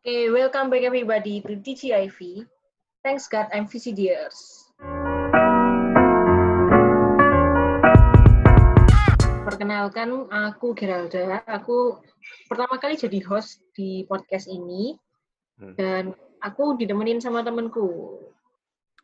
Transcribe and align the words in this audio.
Okay, 0.00 0.32
welcome 0.32 0.72
back 0.72 0.80
everybody 0.80 1.44
to 1.44 1.60
TGIV. 1.60 2.48
Thanks 3.04 3.28
God 3.28 3.52
I'm 3.52 3.68
VCDers. 3.68 4.72
Perkenalkan, 9.44 10.24
aku 10.32 10.72
Geralda. 10.72 11.44
Aku 11.44 12.00
pertama 12.48 12.80
kali 12.80 12.96
jadi 12.96 13.20
host 13.28 13.60
di 13.76 14.08
podcast 14.08 14.48
ini. 14.48 14.96
Hmm. 15.60 15.76
Dan 15.76 16.16
aku 16.40 16.80
ditemenin 16.80 17.20
sama 17.20 17.44
temenku. 17.44 18.16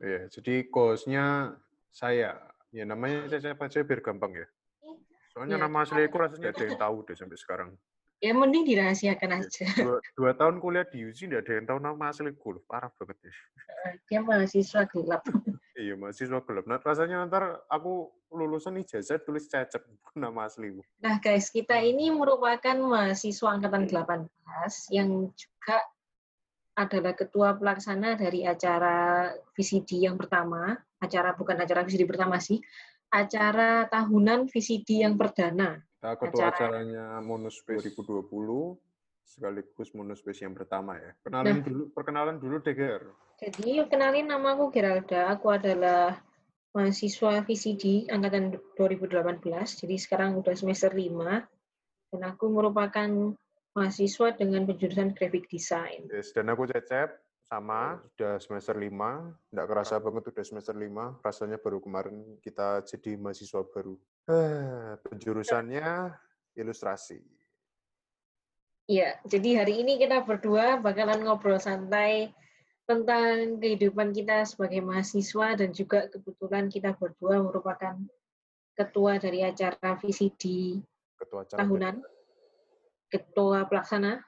Iya, 0.00 0.32
jadi 0.32 0.64
hostnya 0.72 1.60
saya. 1.92 2.40
Ya 2.72 2.88
namanya 2.88 3.28
Cecep 3.28 3.60
aja 3.60 3.84
biar 3.84 4.00
gampang 4.00 4.32
ya. 4.32 4.48
Soalnya 5.36 5.60
Ya. 5.60 5.68
nama 5.68 5.84
asliku 5.84 6.16
rasanya 6.16 6.56
ada 6.56 6.64
yang 6.64 6.80
tahu 6.80 7.04
deh 7.04 7.16
sampai 7.20 7.36
sekarang. 7.36 7.76
Ya 8.24 8.32
mending 8.32 8.64
dirahasiakan 8.64 9.44
aja. 9.44 9.66
Dua, 9.76 10.00
dua 10.18 10.32
tahun 10.32 10.56
kuliah 10.56 10.88
di 10.88 11.04
UC 11.04 11.28
nggak 11.28 11.42
ada 11.44 11.52
yang 11.52 11.66
tahu 11.68 11.78
nama 11.84 12.04
asliku 12.08 12.56
loh. 12.56 12.62
Parah 12.64 12.88
banget 12.96 13.28
ya. 13.28 13.34
Dia 14.08 14.20
mahasiswa 14.24 14.88
gelap. 14.88 15.24
Iya, 15.76 15.92
mahasiswa 15.92 16.40
gelap. 16.40 16.64
Nah, 16.64 16.80
rasanya 16.80 17.28
ntar 17.28 17.60
aku 17.68 18.08
lulusan 18.32 18.80
ijazah 18.80 19.20
tulis 19.20 19.44
Cecep, 19.44 19.84
nama 20.16 20.48
asliku. 20.48 20.80
Nah 21.04 21.20
guys, 21.20 21.52
kita 21.52 21.76
ini 21.84 22.08
merupakan 22.08 22.80
mahasiswa 22.80 23.52
Angkatan 23.52 23.84
18 23.84 24.24
yang 24.96 25.28
juga 25.36 25.78
adalah 26.76 27.12
ketua 27.12 27.56
pelaksana 27.60 28.16
dari 28.16 28.48
acara 28.48 29.28
VCD 29.52 30.08
yang 30.08 30.16
pertama. 30.16 30.76
Acara 30.96 31.36
bukan 31.36 31.60
acara 31.60 31.84
VCD 31.84 32.08
pertama 32.08 32.40
sih, 32.40 32.56
acara 33.12 33.84
tahunan 33.88 34.48
VCD 34.48 35.04
yang 35.04 35.20
perdana. 35.20 35.76
Ketua 36.14 36.54
Acara- 36.54 36.78
acaranya 36.78 37.18
Monospace 37.18 37.90
2020, 37.90 38.78
sekaligus 39.26 39.90
Monospace 39.96 40.46
yang 40.46 40.54
pertama 40.54 40.94
ya. 40.94 41.10
Kenalin 41.26 41.64
dulu, 41.66 41.90
perkenalan 41.90 42.38
dulu 42.38 42.62
deh, 42.62 42.76
Ger. 42.78 43.02
Jadi 43.42 43.82
kenalin 43.90 44.30
nama 44.30 44.54
aku 44.54 44.70
Geralda, 44.70 45.28
aku 45.34 45.50
adalah 45.50 46.22
mahasiswa 46.70 47.42
VCD 47.42 48.06
angkatan 48.12 48.54
2018, 48.78 49.80
jadi 49.82 49.96
sekarang 49.96 50.38
udah 50.38 50.54
semester 50.54 50.92
5 50.92 51.42
dan 52.12 52.20
aku 52.22 52.46
merupakan 52.52 53.34
mahasiswa 53.76 54.28
dengan 54.36 54.64
penjurusan 54.64 55.12
graphic 55.12 55.50
design. 55.50 56.08
Yes, 56.08 56.32
dan 56.32 56.48
aku 56.48 56.64
Cecep, 56.68 57.26
sama, 57.46 58.02
sudah 58.14 58.42
semester 58.42 58.74
5. 58.74 59.30
Nggak 59.54 59.66
kerasa 59.70 60.02
banget 60.02 60.22
udah 60.34 60.44
semester 60.44 60.74
5. 60.74 61.22
Rasanya 61.22 61.58
baru 61.62 61.78
kemarin 61.78 62.40
kita 62.42 62.82
jadi 62.82 63.14
mahasiswa 63.14 63.62
baru. 63.70 63.94
Eh, 64.26 64.98
Penjurusannya 65.06 66.10
ilustrasi. 66.58 67.22
Iya, 68.86 69.18
jadi 69.26 69.62
hari 69.62 69.82
ini 69.82 69.98
kita 70.02 70.22
berdua 70.22 70.78
bakalan 70.78 71.22
ngobrol 71.22 71.58
santai 71.58 72.34
tentang 72.86 73.58
kehidupan 73.58 74.14
kita 74.14 74.46
sebagai 74.46 74.78
mahasiswa 74.82 75.58
dan 75.58 75.74
juga 75.74 76.06
kebetulan 76.06 76.70
kita 76.70 76.94
berdua 76.94 77.42
merupakan 77.42 77.98
ketua 78.78 79.18
dari 79.18 79.42
acara 79.42 79.98
VCD 79.98 80.78
Ketua 81.18 81.42
acara 81.42 81.58
tahunan, 81.62 81.96
ketua 83.10 83.66
pelaksana. 83.66 84.22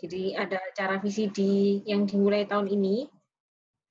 Jadi 0.00 0.32
ada 0.32 0.56
acara 0.56 0.96
VCD 0.96 1.40
yang 1.84 2.08
dimulai 2.08 2.48
tahun 2.48 2.68
ini, 2.72 3.04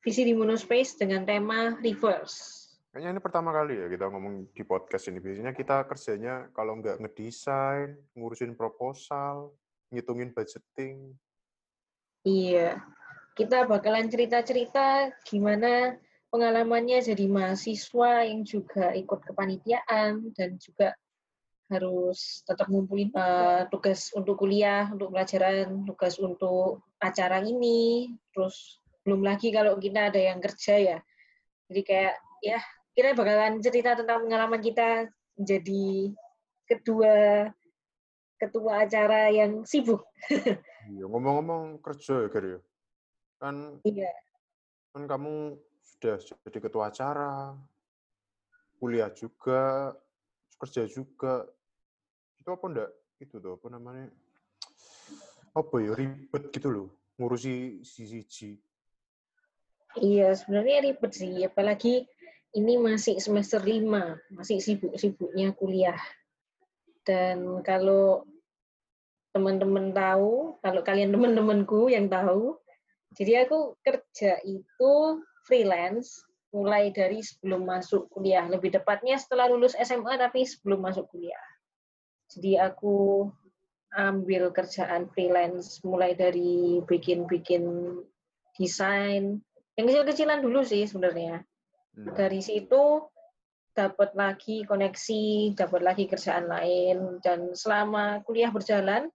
VCD 0.02 0.34
Monospace 0.34 0.98
dengan 0.98 1.30
tema 1.30 1.78
Reverse. 1.78 2.59
Kayaknya 3.00 3.16
ini 3.16 3.24
pertama 3.24 3.56
kali 3.56 3.80
ya 3.80 3.88
kita 3.88 4.12
ngomong 4.12 4.52
di 4.52 4.64
podcast 4.68 5.08
ini. 5.08 5.24
Biasanya 5.24 5.56
kita 5.56 5.88
kerjanya 5.88 6.52
kalau 6.52 6.84
nggak 6.84 7.00
ngedesain, 7.00 7.96
ngurusin 8.12 8.60
proposal, 8.60 9.56
ngitungin 9.88 10.36
budgeting. 10.36 11.16
Iya, 12.28 12.84
kita 13.40 13.72
bakalan 13.72 14.12
cerita-cerita 14.12 15.16
gimana 15.24 15.96
pengalamannya 16.28 17.00
jadi 17.00 17.24
mahasiswa 17.32 18.28
yang 18.28 18.44
juga 18.44 18.92
ikut 18.92 19.32
kepanitiaan 19.32 20.36
dan 20.36 20.60
juga 20.60 20.92
harus 21.72 22.44
tetap 22.44 22.68
ngumpulin 22.68 23.16
eh, 23.16 23.64
tugas 23.72 24.12
untuk 24.12 24.44
kuliah, 24.44 24.92
untuk 24.92 25.16
pelajaran, 25.16 25.88
tugas 25.88 26.20
untuk 26.20 26.84
acara 27.00 27.40
ini, 27.48 28.12
terus 28.36 28.84
belum 29.08 29.24
lagi 29.24 29.56
kalau 29.56 29.80
kita 29.80 30.12
ada 30.12 30.20
yang 30.20 30.44
kerja 30.44 30.76
ya. 30.76 31.00
Jadi 31.72 31.82
kayak 31.88 32.20
ya 32.44 32.60
kita 33.00 33.16
bakalan 33.16 33.64
cerita 33.64 33.96
tentang 33.96 34.28
pengalaman 34.28 34.60
kita 34.60 35.08
menjadi 35.40 36.12
kedua 36.68 37.48
ketua 38.36 38.84
acara 38.84 39.32
yang 39.32 39.64
sibuk. 39.64 40.04
Iya, 40.90 41.06
ngomong-ngomong 41.06 41.86
kerja 41.86 42.26
ya, 42.26 42.28
Ger 42.34 42.46
ya. 42.50 42.60
Kan 43.38 43.78
Iya. 43.86 44.10
kan 44.90 45.06
kamu 45.06 45.54
sudah 45.86 46.18
jadi 46.50 46.60
ketua 46.66 46.90
acara, 46.90 47.54
kuliah 48.82 49.14
juga, 49.14 49.94
kerja 50.58 50.90
juga. 50.90 51.46
Itu 52.42 52.50
apa 52.50 52.66
enggak? 52.74 52.92
Itu 53.22 53.38
tuh, 53.38 53.54
apa 53.60 53.68
namanya? 53.70 54.10
Apa 55.54 55.78
ya, 55.78 55.94
ribet 55.94 56.44
gitu 56.58 56.68
loh, 56.74 56.88
ngurusi 57.22 57.86
CCG. 57.86 58.58
Iya, 60.00 60.34
sebenarnya 60.34 60.90
ribet 60.90 61.12
sih, 61.14 61.46
apalagi 61.46 62.10
ini 62.56 62.82
masih 62.82 63.22
semester 63.22 63.62
5, 63.62 64.34
masih 64.34 64.58
sibuk-sibuknya 64.58 65.54
kuliah. 65.54 66.00
Dan 67.06 67.62
kalau 67.62 68.26
teman-teman 69.34 69.94
tahu, 69.94 70.58
kalau 70.62 70.82
kalian 70.82 71.14
teman-temanku 71.14 71.90
yang 71.94 72.10
tahu, 72.10 72.58
jadi 73.14 73.46
aku 73.46 73.78
kerja 73.86 74.42
itu 74.46 74.94
freelance 75.46 76.26
mulai 76.50 76.90
dari 76.90 77.22
sebelum 77.22 77.66
masuk 77.66 78.10
kuliah, 78.10 78.46
lebih 78.50 78.74
tepatnya 78.74 79.22
setelah 79.22 79.46
lulus 79.50 79.78
SMA 79.78 80.18
tapi 80.18 80.46
sebelum 80.46 80.82
masuk 80.82 81.06
kuliah. 81.14 81.46
Jadi 82.30 82.58
aku 82.58 83.30
ambil 83.94 84.54
kerjaan 84.54 85.10
freelance 85.14 85.82
mulai 85.82 86.14
dari 86.14 86.82
bikin-bikin 86.86 87.66
desain, 88.58 89.42
yang 89.78 89.86
kecil-kecilan 89.86 90.42
dulu 90.42 90.62
sih 90.66 90.86
sebenarnya. 90.86 91.46
Hmm. 91.98 92.14
Dari 92.14 92.42
situ 92.44 93.06
dapat 93.74 94.12
lagi 94.18 94.68
koneksi, 94.68 95.56
dapat 95.56 95.82
lagi 95.82 96.06
kerjaan 96.10 96.52
lain, 96.52 97.24
dan 97.24 97.56
selama 97.56 98.20
kuliah 98.28 98.52
berjalan, 98.52 99.08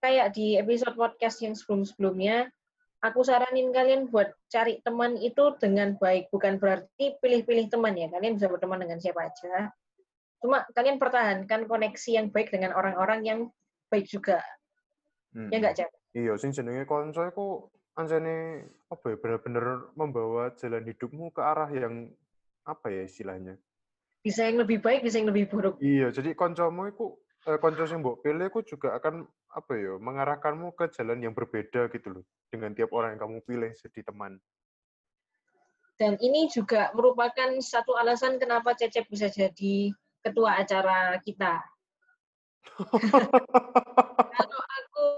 kayak 0.00 0.32
di 0.32 0.56
episode 0.56 0.96
podcast 0.96 1.44
yang 1.44 1.52
sebelum-sebelumnya, 1.52 2.48
aku 3.04 3.20
saranin 3.20 3.68
kalian 3.68 4.08
buat 4.08 4.32
cari 4.48 4.80
teman 4.80 5.20
itu 5.20 5.56
dengan 5.60 5.92
baik, 6.00 6.32
bukan 6.32 6.56
berarti 6.56 7.20
pilih-pilih 7.20 7.68
teman 7.68 7.96
ya, 8.00 8.08
kalian 8.08 8.40
bisa 8.40 8.48
berteman 8.48 8.80
dengan 8.80 8.96
siapa 8.96 9.28
aja. 9.28 9.68
Cuma 10.40 10.64
kalian 10.72 10.96
pertahankan 10.96 11.68
koneksi 11.68 12.10
yang 12.16 12.26
baik 12.32 12.48
dengan 12.48 12.72
orang-orang 12.72 13.20
yang 13.28 13.40
baik 13.92 14.08
juga, 14.08 14.40
Hmm. 15.36 15.52
ya 15.52 15.62
nggak 15.62 15.76
Cak? 15.78 15.90
Iya, 16.16 16.32
sing 16.40 16.50
jenenge 16.50 16.88
konco 16.90 17.22
iku 17.22 17.70
anjene 17.98 18.66
apa 18.90 19.04
ya, 19.14 19.16
bener-bener 19.18 19.90
membawa 19.98 20.54
jalan 20.58 20.84
hidupmu 20.86 21.34
ke 21.34 21.40
arah 21.42 21.70
yang 21.70 22.10
apa 22.66 22.86
ya 22.92 23.02
istilahnya? 23.06 23.58
Bisa 24.20 24.44
yang 24.44 24.60
lebih 24.60 24.84
baik, 24.84 25.00
bisa 25.00 25.16
yang 25.16 25.32
lebih 25.32 25.48
buruk. 25.48 25.80
Iya, 25.80 26.12
jadi 26.12 26.36
koncomu 26.36 26.92
iku 26.92 27.16
eh, 27.48 27.56
konco 27.56 27.88
sing 27.88 28.04
mbok 28.04 28.20
pilih 28.20 28.52
iku 28.52 28.60
juga 28.60 28.94
akan 29.00 29.24
apa 29.56 29.72
ya, 29.74 29.96
mengarahkanmu 29.96 30.76
ke 30.76 30.92
jalan 30.92 31.24
yang 31.24 31.32
berbeda 31.32 31.88
gitu 31.90 32.20
loh 32.20 32.24
dengan 32.52 32.76
tiap 32.76 32.92
orang 32.92 33.16
yang 33.16 33.22
kamu 33.24 33.38
pilih 33.48 33.70
jadi 33.72 34.00
teman. 34.04 34.36
Dan 36.00 36.16
ini 36.16 36.48
juga 36.48 36.88
merupakan 36.96 37.60
satu 37.60 37.92
alasan 37.92 38.40
kenapa 38.40 38.72
Cecep 38.72 39.04
bisa 39.12 39.28
jadi 39.28 39.92
ketua 40.24 40.56
acara 40.56 41.20
kita. 41.20 41.60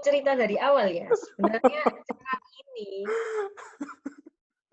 Cerita 0.03 0.35
dari 0.35 0.59
awal 0.59 0.91
ya, 0.91 1.07
sebenarnya 1.07 1.79
acara 1.87 2.35
ini 2.75 3.07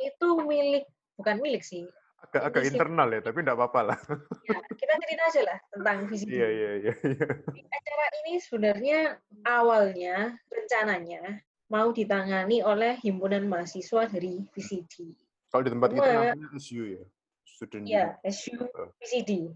itu 0.00 0.28
milik, 0.42 0.84
bukan 1.14 1.36
milik 1.38 1.62
sih. 1.62 1.86
Agak-agak 2.20 2.62
internal 2.68 3.08
ya, 3.10 3.20
tapi 3.24 3.38
enggak 3.42 3.56
apa-apa 3.58 3.80
lah. 3.94 3.98
Ya, 4.44 4.58
kita 4.76 4.92
cerita 5.00 5.22
aja 5.24 5.40
lah 5.46 5.58
tentang 5.72 5.96
visi 6.06 6.24
Iya, 6.28 6.48
iya, 6.48 6.70
iya, 6.78 6.92
iya. 6.94 7.26
Acara 7.70 8.06
ini 8.22 8.32
sebenarnya 8.38 8.98
awalnya, 9.42 10.16
rencananya, 10.52 11.40
mau 11.72 11.90
ditangani 11.90 12.60
oleh 12.60 13.00
himpunan 13.00 13.46
mahasiswa 13.48 14.06
dari 14.06 14.44
VCD. 14.52 15.16
Kalau 15.50 15.62
di 15.64 15.70
tempat 15.72 15.88
kita 15.90 16.06
Cuma- 16.06 16.14
namanya 16.34 16.46
SU 16.60 16.82
ya. 16.86 17.04
Student 17.46 17.84
Ya. 17.88 18.06
SU. 18.24 18.56
VCD. 19.00 19.50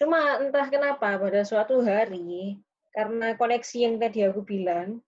Cuma 0.00 0.40
entah 0.40 0.66
kenapa 0.72 1.20
pada 1.20 1.40
suatu 1.44 1.84
hari, 1.84 2.56
karena 2.90 3.38
koneksi 3.38 3.76
yang 3.78 3.96
tadi 4.02 4.26
aku 4.26 4.42
bilang, 4.42 4.98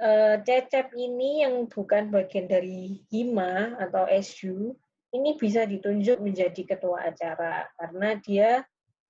eh, 0.00 0.36
Cecep 0.44 0.92
ini 0.96 1.44
yang 1.44 1.68
bukan 1.68 2.12
bagian 2.12 2.48
dari 2.48 3.04
HIMA 3.12 3.80
atau 3.80 4.04
SU, 4.08 4.76
ini 5.10 5.34
bisa 5.34 5.66
ditunjuk 5.66 6.22
menjadi 6.22 6.62
ketua 6.76 7.10
acara 7.10 7.66
karena 7.74 8.14
dia 8.22 8.50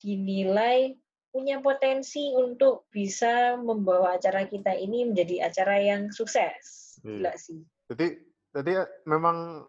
dinilai 0.01 0.97
punya 1.31 1.63
potensi 1.63 2.33
untuk 2.35 2.91
bisa 2.91 3.55
membawa 3.55 4.19
acara 4.19 4.49
kita 4.51 4.75
ini 4.75 5.07
menjadi 5.13 5.47
acara 5.47 5.79
yang 5.79 6.11
sukses. 6.11 6.97
Iya. 7.05 7.07
Gila 7.07 7.33
sih. 7.39 7.61
Jadi 7.87 8.07
jadi 8.51 8.73
memang 9.07 9.63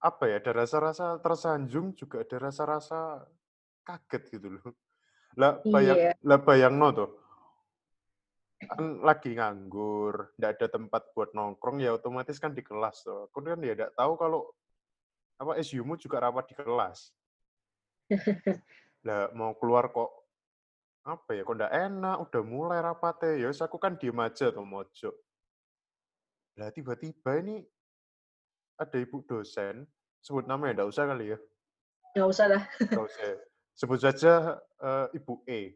apa 0.00 0.24
ya 0.30 0.38
ada 0.38 0.64
rasa-rasa 0.64 1.18
tersanjung 1.18 1.98
juga 1.98 2.22
ada 2.22 2.36
rasa-rasa 2.38 3.26
kaget 3.82 4.22
gitu 4.38 4.48
loh. 4.54 4.70
Lah 5.34 5.58
bayang 5.66 5.98
Iya. 5.98 6.12
lah 6.22 6.38
bayangno 6.40 6.88
tuh. 6.94 7.10
Kan 8.60 9.00
lagi 9.00 9.32
nganggur, 9.32 10.36
nggak 10.36 10.50
ada 10.60 10.66
tempat 10.68 11.02
buat 11.16 11.32
nongkrong 11.32 11.80
ya 11.80 11.96
otomatis 11.96 12.36
kan 12.36 12.52
di 12.52 12.60
kelas 12.60 13.04
tuh. 13.08 13.28
Aku 13.32 13.40
kan 13.40 13.60
ya 13.64 13.72
nggak 13.72 13.96
tahu 13.96 14.12
kalau 14.20 14.52
apa 15.40 15.56
SU-mu 15.64 15.96
juga 15.96 16.20
rapat 16.20 16.52
di 16.52 16.54
kelas. 16.60 17.08
Lah 19.08 19.32
mau 19.32 19.56
keluar 19.56 19.88
kok 19.88 20.20
apa 21.00 21.32
ya 21.32 21.42
kok 21.48 21.56
ndak 21.56 21.72
enak 21.72 22.16
udah 22.28 22.42
mulai 22.44 22.78
rapatnya 22.84 23.40
ya 23.40 23.48
aku 23.48 23.80
kan 23.80 23.96
diem 23.96 24.20
aja 24.20 24.52
tuh 24.52 24.68
mojok 24.68 25.16
lah 26.60 26.68
tiba-tiba 26.68 27.40
ini 27.40 27.64
ada 28.76 29.00
ibu 29.00 29.24
dosen 29.24 29.88
sebut 30.20 30.44
namanya 30.44 30.84
ndak 30.84 30.92
usah 30.92 31.08
kali 31.08 31.32
ya 31.32 31.38
Nggak 32.12 32.28
usah 32.28 32.46
lah. 32.52 32.62
nggak 32.84 33.06
usah 33.06 33.32
sebut 33.72 33.98
saja 34.02 34.32
eh, 34.60 35.06
ibu 35.16 35.40
E 35.48 35.72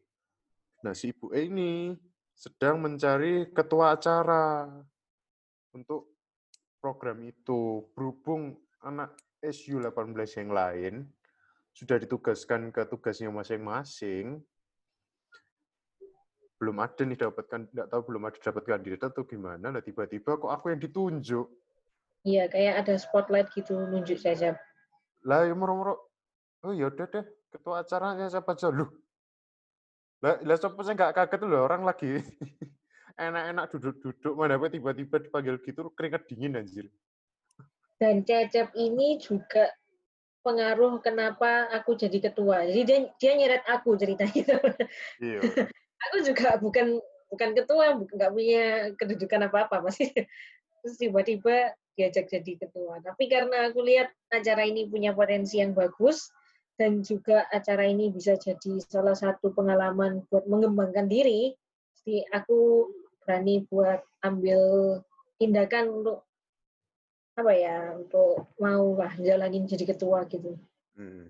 nah 0.85 0.93
si 0.93 1.09
ibu 1.09 1.33
E 1.33 1.49
ini 1.49 1.97
sedang 2.35 2.83
mencari 2.83 3.49
ketua 3.55 3.95
acara 3.95 4.69
untuk 5.73 6.19
program 6.83 7.23
itu. 7.25 7.87
Berhubung 7.95 8.59
anak 8.83 9.15
SU 9.41 9.81
18 9.81 10.13
yang 10.43 10.51
lain 10.51 10.95
sudah 11.75 11.99
ditugaskan 11.99 12.71
ke 12.71 12.87
tugasnya 12.87 13.33
masing-masing 13.35 14.43
belum 16.65 16.81
ada 16.81 17.03
nih 17.03 17.19
dapatkan 17.19 17.61
nggak 17.77 17.89
tahu 17.91 18.01
belum 18.09 18.23
ada 18.31 18.39
dapat 18.39 18.63
kandidat 18.65 19.11
atau 19.11 19.27
gimana 19.27 19.75
lah 19.75 19.83
tiba-tiba 19.83 20.39
kok 20.39 20.49
aku 20.49 20.73
yang 20.73 20.81
ditunjuk. 20.81 21.47
Iya, 22.25 22.49
kayak 22.49 22.75
ada 22.87 22.95
spotlight 22.97 23.53
gitu 23.53 23.77
nunjuk 23.77 24.17
saja. 24.17 24.57
lah 25.25 25.49
ya 25.49 25.57
moro-moro 25.57 26.13
oh 26.69 26.73
ya 26.73 26.93
udah 26.93 27.09
deh 27.09 27.25
ketua 27.49 27.81
acaranya 27.85 28.29
siapa 28.29 28.57
aja? 28.57 28.69
Lu 28.73 28.89
lah 30.25 30.41
lah 30.41 30.57
saya 30.57 30.97
nggak 30.97 31.13
kaget 31.13 31.41
loh 31.45 31.69
orang 31.69 31.85
lagi 31.85 32.25
enak-enak 33.29 33.69
duduk-duduk 33.77 34.33
mana 34.33 34.57
tiba-tiba 34.57 35.21
dipanggil 35.21 35.61
gitu 35.61 35.93
keringat 35.93 36.25
dingin 36.25 36.57
anjir 36.57 36.89
Dan 38.01 38.25
Cecep 38.25 38.73
ini 38.75 39.21
juga 39.21 39.71
pengaruh 40.43 40.99
kenapa 40.99 41.71
aku 41.73 41.95
jadi 41.95 42.19
ketua. 42.21 42.67
Jadi 42.69 42.83
dia 42.85 42.99
dia 43.17 43.33
nyeret 43.39 43.65
aku 43.71 43.95
ceritanya. 43.95 44.59
iya 45.23 45.41
aku 46.11 46.17
juga 46.27 46.59
bukan 46.59 46.99
bukan 47.31 47.51
ketua, 47.55 47.97
nggak 47.97 48.31
punya 48.35 48.65
kedudukan 48.99 49.47
apa-apa 49.47 49.87
masih. 49.87 50.11
Terus 50.83 50.97
tiba-tiba 51.01 51.73
diajak 51.95 52.29
jadi 52.29 52.67
ketua. 52.67 52.99
Tapi 53.01 53.31
karena 53.31 53.71
aku 53.71 53.81
lihat 53.81 54.11
acara 54.29 54.67
ini 54.67 54.91
punya 54.91 55.15
potensi 55.15 55.63
yang 55.63 55.73
bagus 55.73 56.29
dan 56.75 57.03
juga 57.07 57.47
acara 57.55 57.87
ini 57.87 58.11
bisa 58.11 58.35
jadi 58.35 58.83
salah 58.83 59.15
satu 59.15 59.55
pengalaman 59.55 60.27
buat 60.27 60.47
mengembangkan 60.51 61.07
diri, 61.07 61.55
jadi 62.03 62.27
aku 62.35 62.91
berani 63.23 63.65
buat 63.71 64.03
ambil 64.27 64.61
tindakan 65.39 66.03
untuk 66.03 66.19
apa 67.35 67.51
ya 67.51 67.99
untuk 67.99 68.47
mau 68.63 68.95
lah 68.95 69.11
jalanin 69.19 69.67
jadi 69.67 69.91
ketua 69.91 70.23
gitu. 70.31 70.55
Hmm. 70.95 71.27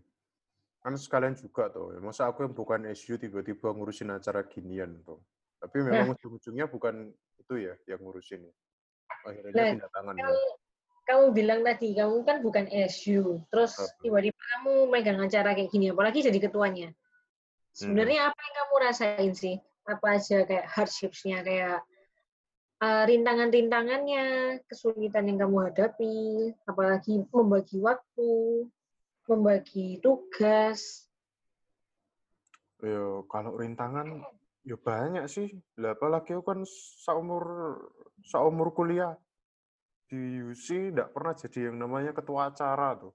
kan 0.84 0.92
sekalian 1.00 1.32
juga 1.32 1.72
tuh 1.72 1.96
masa 2.04 2.28
aku 2.28 2.44
yang 2.44 2.52
bukan 2.52 2.84
SU 2.92 3.16
tiba-tiba 3.16 3.72
ngurusin 3.72 4.12
acara 4.12 4.44
ginian 4.44 5.00
tuh 5.00 5.16
tapi 5.56 5.80
memang 5.80 6.12
ujung-ujungnya 6.12 6.68
bukan 6.68 7.08
itu 7.40 7.54
ya 7.56 7.72
yang 7.88 8.04
ngurusin 8.04 8.44
ya 8.44 8.54
akhirnya 9.24 9.52
Nah, 9.56 9.68
pindah 9.72 9.90
tangan 9.96 10.14
ya. 10.20 10.28
Kamu, 11.04 11.36
bilang 11.36 11.60
tadi 11.60 11.92
kamu 11.92 12.24
kan 12.24 12.40
bukan 12.40 12.64
SU, 12.88 13.44
terus 13.52 13.76
tiba-tiba 14.00 14.40
kamu 14.56 14.88
megang 14.88 15.20
acara 15.20 15.52
kayak 15.52 15.68
gini, 15.68 15.92
apalagi 15.92 16.24
jadi 16.24 16.40
ketuanya. 16.40 16.96
Sebenarnya 17.76 18.32
apa 18.32 18.40
yang 18.40 18.54
kamu 18.56 18.74
rasain 18.80 19.32
sih? 19.36 19.56
Apa 19.84 20.16
aja 20.16 20.48
kayak 20.48 20.64
hardships-nya, 20.64 21.44
kayak 21.44 21.84
uh, 22.80 23.04
rintangan-rintangannya, 23.04 24.24
kesulitan 24.64 25.28
yang 25.28 25.44
kamu 25.44 25.56
hadapi, 25.68 26.16
apalagi 26.64 27.20
membagi 27.28 27.78
waktu, 27.84 28.32
membagi 29.28 30.00
tugas. 30.00 31.04
Ya, 32.80 33.24
kalau 33.28 33.56
rintangan 33.60 34.24
ya 34.64 34.76
banyak 34.80 35.24
sih. 35.28 35.52
Lah 35.80 35.92
apalagi 35.92 36.36
aku 36.36 36.44
kan 36.44 36.60
seumur 37.04 37.44
seumur 38.24 38.72
kuliah 38.72 39.20
di 40.08 40.42
UC 40.44 40.92
nggak 40.94 41.10
pernah 41.12 41.32
jadi 41.36 41.72
yang 41.72 41.76
namanya 41.80 42.12
ketua 42.12 42.52
acara 42.52 42.96
tuh. 42.98 43.12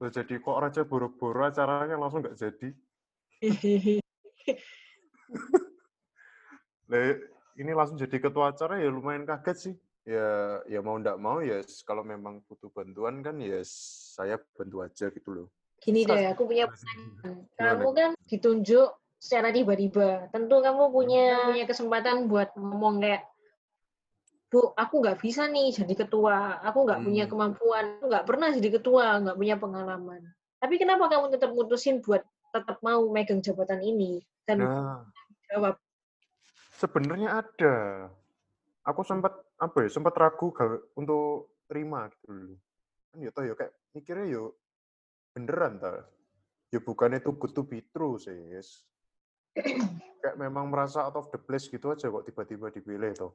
Terus 0.00 0.12
jadi 0.16 0.34
kok 0.40 0.58
raja 0.58 0.82
boro-boro 0.88 1.44
acaranya 1.44 1.96
langsung 2.00 2.24
nggak 2.24 2.38
jadi. 2.40 2.68
Ini 7.60 7.70
langsung 7.76 8.00
jadi 8.00 8.16
ketua 8.18 8.56
acara 8.56 8.80
ya 8.80 8.88
lumayan 8.88 9.28
kaget 9.28 9.56
sih. 9.58 9.74
Ya 10.08 10.64
ya 10.64 10.80
mau 10.80 10.96
nggak 10.96 11.20
mau 11.20 11.44
ya 11.44 11.60
kalau 11.84 12.00
memang 12.00 12.40
butuh 12.48 12.72
bantuan 12.72 13.20
kan 13.20 13.36
ya 13.36 13.60
saya 14.16 14.40
bantu 14.56 14.80
aja 14.80 15.12
gitu 15.12 15.30
loh. 15.30 15.48
Gini 15.80 16.04
deh, 16.04 16.28
aku 16.28 16.44
punya 16.44 16.68
Gimana? 16.68 17.40
Kamu 17.56 17.88
kan 17.96 18.10
ditunjuk 18.28 18.88
secara 19.16 19.48
tiba-tiba. 19.48 20.28
Tentu 20.28 20.60
kamu 20.60 20.92
punya 20.92 21.52
punya 21.52 21.64
kesempatan 21.64 22.28
buat 22.28 22.52
ngomong 22.52 23.00
kayak, 23.00 23.24
Bu, 24.50 24.74
aku 24.74 24.98
nggak 24.98 25.22
bisa 25.22 25.46
nih 25.46 25.70
jadi 25.70 25.94
ketua. 25.94 26.58
Aku 26.66 26.82
nggak 26.82 27.06
punya 27.06 27.24
Hmm. 27.24 27.32
kemampuan. 27.32 27.84
Aku 28.02 28.10
nggak 28.10 28.26
pernah 28.26 28.48
jadi 28.50 28.68
ketua, 28.82 29.22
nggak 29.22 29.38
punya 29.38 29.56
pengalaman. 29.56 30.20
Tapi 30.58 30.74
kenapa 30.74 31.06
kamu 31.06 31.30
tetap 31.30 31.54
mutusin 31.54 32.02
buat 32.02 32.26
tetap 32.50 32.82
mau 32.82 33.06
megang 33.14 33.38
jabatan 33.38 33.78
ini? 33.78 34.18
Dan 34.42 34.66
Nah, 34.66 35.06
jawab, 35.46 35.78
sebenarnya 36.82 37.46
ada. 37.46 37.76
Aku 38.82 39.06
sempat 39.06 39.38
apa 39.62 39.86
ya, 39.86 39.88
sempat 39.88 40.18
ragu 40.18 40.50
ga- 40.50 40.82
untuk 40.98 41.54
terima 41.70 42.10
gitu 42.10 42.26
dulu. 42.34 42.54
Kan 43.14 43.18
ya 43.22 43.30
ya 43.30 43.54
kayak 43.54 43.72
mikirnya 43.94 44.26
yo 44.34 44.58
beneran 45.30 45.78
ta. 45.78 46.10
Ya 46.74 46.82
bukannya 46.82 47.22
itu 47.22 47.30
good 47.38 47.54
to 47.54 47.62
be 47.62 47.86
true 47.94 48.18
sih. 48.18 48.34
yes. 48.50 48.82
kayak 50.22 50.36
memang 50.36 50.68
merasa 50.68 51.06
out 51.06 51.16
of 51.16 51.30
the 51.30 51.38
place 51.38 51.70
gitu 51.70 51.94
aja 51.94 52.10
kok 52.10 52.26
tiba-tiba 52.26 52.66
dipilih 52.74 53.14
tuh. 53.14 53.32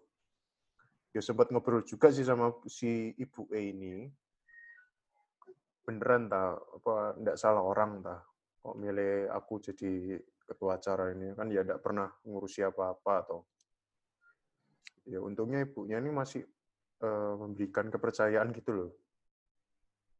Ya 1.15 1.23
sempat 1.23 1.47
ngobrol 1.47 1.87
juga 1.87 2.11
sih 2.11 2.27
sama 2.27 2.51
si 2.67 3.15
ibu 3.15 3.47
E 3.55 3.71
ini. 3.71 4.11
Beneran 5.87 6.27
ta, 6.27 6.59
apa 6.59 7.15
enggak 7.15 7.39
salah 7.39 7.63
orang 7.63 8.03
ta. 8.03 8.19
Kok 8.59 8.75
milih 8.75 9.31
aku 9.31 9.63
jadi 9.63 10.19
ketua 10.43 10.75
acara 10.75 11.15
ini 11.15 11.31
kan 11.31 11.47
ya 11.47 11.63
enggak 11.63 11.79
pernah 11.79 12.11
ngurusi 12.27 12.67
apa-apa 12.67 13.13
atau 13.23 13.47
ya 15.07 15.23
untungnya 15.23 15.63
ibunya 15.63 16.03
ini 16.03 16.11
masih 16.11 16.43
eh, 16.99 17.33
memberikan 17.39 17.87
kepercayaan 17.87 18.51
gitu 18.51 18.71
loh. 18.75 18.91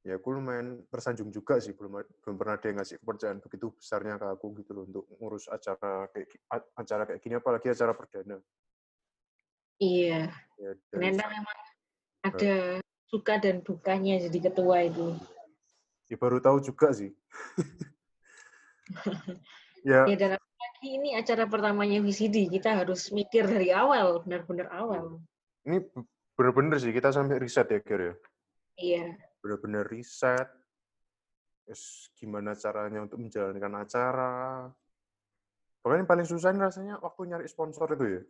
Ya 0.05 0.15
aku 0.15 0.31
lumayan 0.31 0.87
tersanjung 0.87 1.27
juga 1.27 1.59
sih 1.59 1.75
belum 1.75 2.07
belum 2.23 2.35
pernah 2.39 2.55
yang 2.61 2.79
ngasih 2.79 3.03
kepercayaan 3.03 3.43
begitu 3.43 3.73
besarnya 3.75 4.15
ke 4.15 4.27
aku 4.31 4.47
gitu 4.63 4.71
loh 4.71 4.87
untuk 4.87 5.11
ngurus 5.19 5.51
acara 5.51 6.07
kayak 6.13 6.39
acara 6.77 7.03
kayak 7.03 7.19
gini 7.19 7.35
apalagi 7.35 7.67
acara 7.73 7.91
perdana. 7.91 8.39
Iya, 9.79 10.31
Ya 10.55 10.71
ternyata 10.87 11.23
memang 11.27 11.57
ada 12.23 12.55
suka 13.11 13.37
dan 13.37 13.59
dukanya 13.61 14.17
jadi 14.23 14.49
ketua 14.49 14.87
itu. 14.87 15.19
ya 16.07 16.15
baru 16.15 16.37
tahu 16.39 16.57
juga 16.63 16.93
sih. 16.95 17.11
ya 19.89 20.05
Ya 20.09 20.15
dan 20.15 20.31
apalagi 20.37 20.87
ini 20.89 21.09
acara 21.17 21.45
pertamanya 21.49 21.99
VCD, 22.01 22.47
kita 22.49 22.77
harus 22.81 23.09
mikir 23.11 23.45
dari 23.49 23.73
awal, 23.73 24.21
benar-benar 24.23 24.69
awal. 24.71 25.19
ini 25.65 25.81
be- 25.81 26.05
bener-bener 26.37 26.77
sih 26.77 26.93
kita 26.93 27.09
sampai 27.09 27.41
riset 27.41 27.65
ya 27.71 27.79
Ger 27.81 28.01
ya. 28.01 28.15
Iya. 28.77 29.05
Bener-bener 29.41 29.83
riset. 29.89 30.45
Terus 31.65 32.13
gimana 32.13 32.53
caranya 32.53 33.01
untuk 33.01 33.17
menjalankan 33.17 33.73
acara. 33.81 34.69
Pokoknya 35.81 36.05
yang 36.05 36.09
paling 36.09 36.27
susah 36.29 36.53
rasanya 36.53 37.01
waktu 37.01 37.33
nyari 37.33 37.49
sponsor 37.49 37.89
itu 37.97 38.05
ya. 38.05 38.21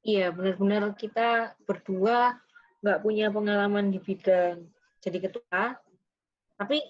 Iya, 0.00 0.32
benar-benar 0.32 0.96
kita 0.96 1.52
berdua 1.68 2.40
nggak 2.80 3.00
punya 3.04 3.28
pengalaman 3.28 3.92
di 3.92 4.00
bidang 4.00 4.64
jadi 5.04 5.18
ketua, 5.28 5.76
tapi 6.56 6.80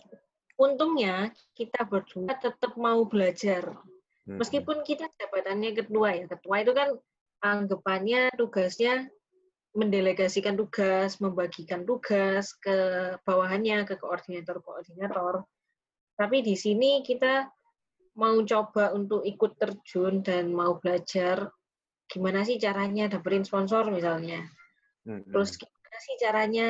untungnya 0.54 1.34
kita 1.58 1.82
berdua 1.82 2.30
tetap 2.38 2.78
mau 2.78 3.02
belajar. 3.06 3.74
Mm-mm. 4.26 4.38
Meskipun 4.38 4.86
kita 4.86 5.10
jabatannya 5.18 5.74
ketua 5.74 6.14
ya, 6.14 6.24
ketua 6.30 6.62
itu 6.62 6.70
kan 6.70 6.88
anggapannya 7.42 8.30
tugasnya 8.38 9.10
mendelegasikan 9.74 10.58
tugas, 10.58 11.22
membagikan 11.22 11.86
tugas 11.86 12.54
ke 12.58 12.78
bawahannya, 13.22 13.86
ke 13.86 13.98
koordinator-koordinator. 13.98 15.46
Tapi 16.18 16.42
di 16.42 16.58
sini 16.58 17.06
kita 17.06 17.46
mau 18.18 18.34
coba 18.42 18.90
untuk 18.92 19.22
ikut 19.22 19.54
terjun 19.56 20.26
dan 20.26 20.50
mau 20.50 20.76
belajar 20.82 21.48
gimana 22.10 22.42
sih 22.42 22.58
caranya 22.58 23.06
dapetin 23.06 23.46
sponsor 23.46 23.86
misalnya. 23.94 24.42
Hmm. 25.06 25.22
Terus 25.30 25.54
gimana 25.56 25.98
sih 26.02 26.14
caranya 26.18 26.68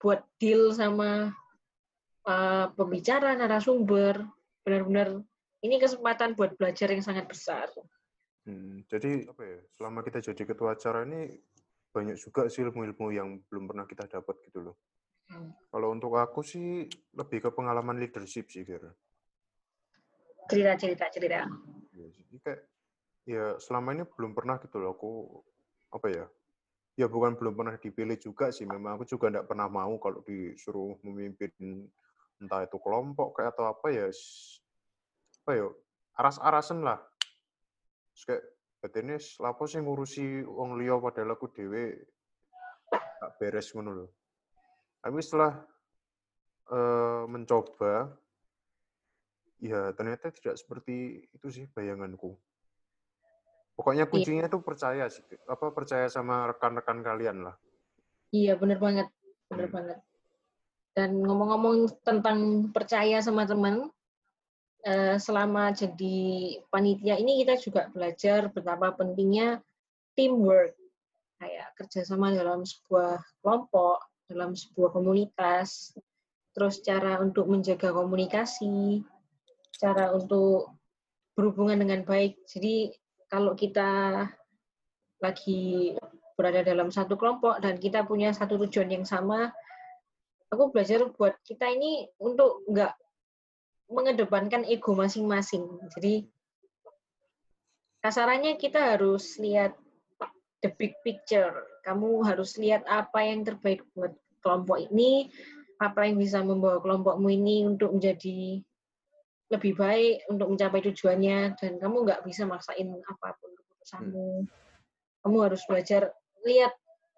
buat 0.00 0.24
deal 0.40 0.72
sama 0.72 1.30
uh, 2.24 2.66
pembicara, 2.72 3.36
narasumber. 3.36 4.24
Benar-benar 4.64 5.20
ini 5.60 5.76
kesempatan 5.76 6.32
buat 6.32 6.56
belajar 6.56 6.88
yang 6.88 7.04
sangat 7.04 7.28
besar. 7.28 7.68
Hmm, 8.48 8.84
jadi 8.88 9.28
apa 9.28 9.42
ya? 9.44 9.60
Selama 9.76 10.00
kita 10.00 10.24
jadi 10.24 10.42
ketua 10.48 10.76
acara 10.76 11.04
ini 11.04 11.28
banyak 11.92 12.16
juga 12.16 12.48
sih 12.48 12.64
ilmu-ilmu 12.64 13.06
yang 13.12 13.38
belum 13.52 13.70
pernah 13.70 13.84
kita 13.84 14.08
dapat 14.08 14.40
gitu 14.48 14.72
loh. 14.72 14.76
Hmm. 15.28 15.52
Kalau 15.68 15.92
untuk 15.92 16.16
aku 16.16 16.40
sih 16.40 16.88
lebih 17.12 17.48
ke 17.48 17.50
pengalaman 17.52 18.00
leadership 18.00 18.48
sih 18.48 18.64
kira 18.64 18.92
cerita 20.48 20.72
cerita 20.76 21.04
cerita 21.08 21.36
ya, 21.96 22.06
jadi 22.08 22.36
kayak 22.44 22.60
ya 23.24 23.56
selama 23.56 23.96
ini 23.96 24.04
belum 24.04 24.36
pernah 24.36 24.60
gitu 24.60 24.76
loh 24.80 24.92
aku 24.96 25.10
apa 25.92 26.08
ya 26.12 26.24
ya 26.94 27.06
bukan 27.10 27.34
belum 27.34 27.56
pernah 27.56 27.74
dipilih 27.80 28.18
juga 28.20 28.52
sih 28.52 28.68
memang 28.68 29.00
aku 29.00 29.04
juga 29.08 29.32
tidak 29.32 29.48
pernah 29.50 29.66
mau 29.66 29.96
kalau 29.98 30.20
disuruh 30.22 30.94
memimpin 31.02 31.50
entah 32.38 32.62
itu 32.62 32.76
kelompok 32.78 33.40
kayak 33.40 33.56
atau 33.56 33.72
apa 33.72 33.86
ya 33.90 34.06
apa 35.44 35.50
ya 35.56 35.66
aras-arasan 36.20 36.84
lah 36.84 37.00
Terus 38.14 38.22
kayak 38.30 38.42
ini 39.00 39.16
lapo 39.42 39.64
sih 39.66 39.80
ngurusi 39.82 40.46
wong 40.46 40.78
liya 40.78 41.00
padahal 41.00 41.34
aku 41.34 41.50
dewe 41.50 42.04
tak 42.92 43.32
beres 43.40 43.72
ngono 43.74 44.06
tapi 45.02 45.18
setelah 45.18 45.64
uh, 46.70 47.24
mencoba 47.26 48.14
Ya, 49.64 49.96
ternyata 49.96 50.28
tidak 50.28 50.60
seperti 50.60 51.24
itu 51.32 51.48
sih 51.48 51.64
bayanganku. 51.72 52.36
Pokoknya 53.74 54.06
iya. 54.06 54.10
kuncinya 54.10 54.44
itu 54.46 54.58
percaya 54.62 55.04
sih, 55.10 55.26
apa 55.50 55.74
percaya 55.74 56.06
sama 56.06 56.46
rekan-rekan 56.54 57.02
kalian 57.02 57.50
lah. 57.50 57.56
Iya, 58.30 58.54
benar 58.54 58.78
banget. 58.78 59.06
Benar 59.50 59.68
hmm. 59.70 59.74
banget. 59.74 59.98
Dan 60.94 61.10
ngomong-ngomong 61.26 61.90
tentang 62.06 62.70
percaya 62.70 63.18
sama 63.18 63.50
teman, 63.50 63.90
eh, 64.86 65.18
selama 65.18 65.74
jadi 65.74 66.18
panitia 66.70 67.18
ini 67.18 67.42
kita 67.42 67.58
juga 67.58 67.90
belajar 67.90 68.46
betapa 68.54 68.94
pentingnya 68.94 69.58
teamwork. 70.14 70.78
Kayak 71.42 71.74
kerjasama 71.74 72.30
dalam 72.30 72.62
sebuah 72.62 73.18
kelompok, 73.42 74.06
dalam 74.30 74.54
sebuah 74.54 74.94
komunitas, 74.94 75.98
terus 76.54 76.78
cara 76.78 77.18
untuk 77.18 77.50
menjaga 77.50 77.90
komunikasi, 77.90 79.02
cara 79.74 80.14
untuk 80.14 80.70
berhubungan 81.34 81.82
dengan 81.82 82.06
baik. 82.06 82.38
Jadi 82.46 82.94
kalau 83.28 83.52
kita 83.56 84.24
lagi 85.22 85.94
berada 86.34 86.66
dalam 86.66 86.90
satu 86.90 87.14
kelompok 87.14 87.62
dan 87.62 87.78
kita 87.78 88.02
punya 88.02 88.34
satu 88.34 88.58
tujuan 88.66 88.90
yang 88.90 89.06
sama, 89.06 89.54
aku 90.50 90.74
belajar 90.74 91.06
buat 91.14 91.38
kita 91.46 91.70
ini 91.70 92.10
untuk 92.18 92.66
nggak 92.68 92.92
mengedepankan 93.90 94.66
ego 94.66 94.96
masing-masing. 94.96 95.64
Jadi 95.94 96.26
kasarannya 98.02 98.58
kita 98.58 98.96
harus 98.96 99.38
lihat 99.38 99.78
the 100.64 100.72
big 100.74 100.96
picture. 101.04 101.52
Kamu 101.84 102.24
harus 102.24 102.56
lihat 102.56 102.82
apa 102.88 103.20
yang 103.22 103.44
terbaik 103.44 103.84
buat 103.92 104.16
kelompok 104.40 104.80
ini, 104.90 105.28
apa 105.80 106.08
yang 106.08 106.16
bisa 106.16 106.40
membawa 106.40 106.80
kelompokmu 106.80 107.28
ini 107.28 107.68
untuk 107.68 107.92
menjadi 107.96 108.64
lebih 109.54 109.78
baik 109.78 110.26
untuk 110.28 110.50
mencapai 110.50 110.80
tujuannya 110.90 111.58
dan 111.58 111.72
kamu 111.78 111.96
nggak 112.04 112.22
bisa 112.26 112.44
maksain 112.44 112.90
apa 112.90 113.28
pun 113.38 113.50
keputusanmu. 113.54 114.28
Hmm. 114.44 115.22
Kamu 115.24 115.36
harus 115.40 115.62
belajar 115.64 116.12
lihat 116.44 116.74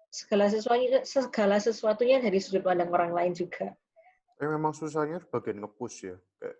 segala 0.07 0.47
sesuatu 0.47 1.03
segala 1.03 1.57
sesuatunya 1.59 2.23
dari 2.23 2.39
sudut 2.39 2.63
pandang 2.63 2.93
orang 2.93 3.11
lain 3.11 3.33
juga. 3.35 3.75
Eh, 4.37 4.47
memang 4.47 4.71
susahnya 4.71 5.19
bagian 5.27 5.65
ngepush 5.65 6.13
ya. 6.13 6.15
Kayak, 6.39 6.57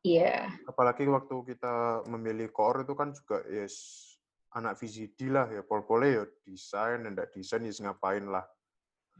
Iya. 0.00 0.32
Yeah. 0.32 0.44
Apalagi 0.64 1.04
waktu 1.04 1.36
kita 1.44 2.08
memilih 2.08 2.48
core 2.48 2.88
itu 2.88 2.94
kan 2.96 3.12
juga 3.12 3.44
yes 3.52 4.08
anak 4.56 4.80
VCD 4.80 5.30
lah 5.30 5.46
ya, 5.52 5.62
pol-pole 5.62 6.08
ya 6.10 6.24
desain, 6.42 7.06
dan 7.06 7.14
desain 7.14 7.62
ya 7.62 7.72
ngapain 7.86 8.26
lah. 8.26 8.42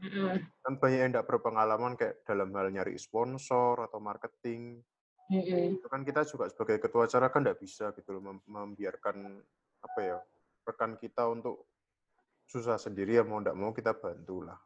Mm. 0.01 0.41
Kan 0.65 0.73
banyak 0.81 0.99
yang 0.99 1.11
tidak 1.13 1.29
berpengalaman 1.29 1.93
kayak 1.93 2.25
dalam 2.25 2.49
hal 2.57 2.73
nyari 2.73 2.97
sponsor 2.97 3.85
atau 3.85 4.01
marketing. 4.01 4.81
Mm-hmm. 5.31 5.79
Itu 5.79 5.87
kan 5.87 6.03
kita 6.03 6.27
juga 6.27 6.51
sebagai 6.51 6.83
ketua 6.83 7.07
acara 7.07 7.31
kan 7.31 7.47
tidak 7.47 7.63
bisa 7.63 7.95
gitu 7.95 8.19
loh 8.19 8.43
membiarkan 8.43 9.39
apa 9.79 9.99
ya 10.03 10.17
rekan 10.67 10.99
kita 10.99 11.23
untuk 11.31 11.71
susah 12.51 12.75
sendiri 12.75 13.15
ya 13.15 13.23
mau 13.23 13.39
tidak 13.39 13.55
mau 13.55 13.71
kita 13.71 13.95
bantu 13.95 14.43
lah. 14.43 14.59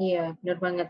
Iya 0.00 0.32
benar 0.40 0.58
banget. 0.58 0.88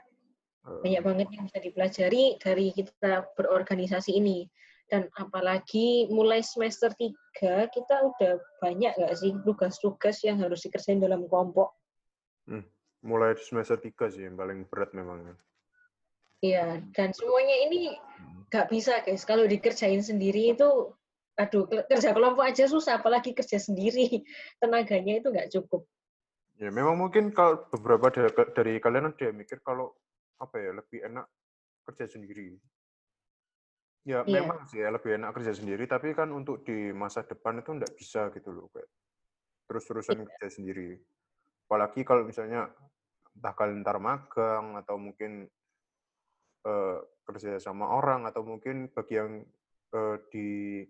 Banyak 0.62 1.02
banget 1.02 1.28
yang 1.34 1.44
bisa 1.50 1.58
dipelajari 1.58 2.24
dari 2.38 2.70
kita 2.70 3.26
berorganisasi 3.34 4.14
ini. 4.14 4.46
Dan 4.90 5.06
apalagi 5.18 6.10
mulai 6.10 6.42
semester 6.42 6.90
3 6.94 7.70
kita 7.70 7.96
udah 8.10 8.38
banyak 8.58 8.94
nggak 8.94 9.14
sih 9.14 9.34
tugas-tugas 9.46 10.22
yang 10.26 10.42
harus 10.42 10.66
dikerjain 10.66 10.98
dalam 11.02 11.30
kelompok? 11.30 11.74
Hmm, 12.46 12.66
mulai 13.02 13.34
semester 13.38 13.78
3 13.78 14.10
sih 14.10 14.26
yang 14.26 14.38
paling 14.38 14.66
berat 14.66 14.90
memang. 14.94 15.34
Iya, 16.40 16.80
dan 16.96 17.12
semuanya 17.12 17.56
ini 17.68 17.92
nggak 18.48 18.66
bisa 18.72 19.04
guys. 19.04 19.28
Kalau 19.28 19.44
dikerjain 19.44 20.00
sendiri 20.00 20.56
itu, 20.56 20.92
aduh, 21.36 21.68
kerja 21.68 22.16
kelompok 22.16 22.44
aja 22.48 22.64
susah, 22.64 22.98
apalagi 22.98 23.36
kerja 23.36 23.60
sendiri. 23.60 24.24
Tenaganya 24.60 25.20
itu 25.20 25.28
nggak 25.28 25.52
cukup. 25.52 25.84
Ya, 26.60 26.68
memang 26.72 26.96
mungkin 26.96 27.32
kalau 27.32 27.64
beberapa 27.72 28.12
dari, 28.12 28.32
dari 28.52 28.74
kalian 28.80 29.12
ada 29.12 29.22
yang 29.32 29.36
mikir 29.36 29.64
kalau 29.64 29.96
apa 30.40 30.60
ya 30.60 30.76
lebih 30.76 31.04
enak 31.04 31.28
kerja 31.88 32.16
sendiri. 32.16 32.56
Ya, 34.08 34.24
iya. 34.24 34.40
memang 34.40 34.64
sih 34.64 34.80
ya 34.80 34.88
lebih 34.88 35.20
enak 35.20 35.36
kerja 35.36 35.52
sendiri, 35.52 35.84
tapi 35.84 36.16
kan 36.16 36.32
untuk 36.32 36.64
di 36.64 36.88
masa 36.96 37.20
depan 37.20 37.60
itu 37.60 37.76
nggak 37.76 37.92
bisa 37.96 38.32
gitu 38.32 38.48
loh, 38.48 38.72
kayak 38.72 38.88
terus-terusan 39.68 40.24
iya. 40.24 40.24
kerja 40.24 40.48
sendiri. 40.48 40.96
Apalagi 41.68 42.00
kalau 42.00 42.24
misalnya 42.24 42.72
kalian 43.40 43.84
ntar 43.84 44.00
magang 44.00 44.80
atau 44.80 44.96
mungkin 44.96 45.48
uh, 46.66 46.98
kerja 47.24 47.60
sama 47.62 47.92
orang 47.94 48.26
atau 48.26 48.42
mungkin 48.42 48.90
bagi 48.90 49.20
yang 49.20 49.44
uh, 49.94 50.16
di 50.28 50.82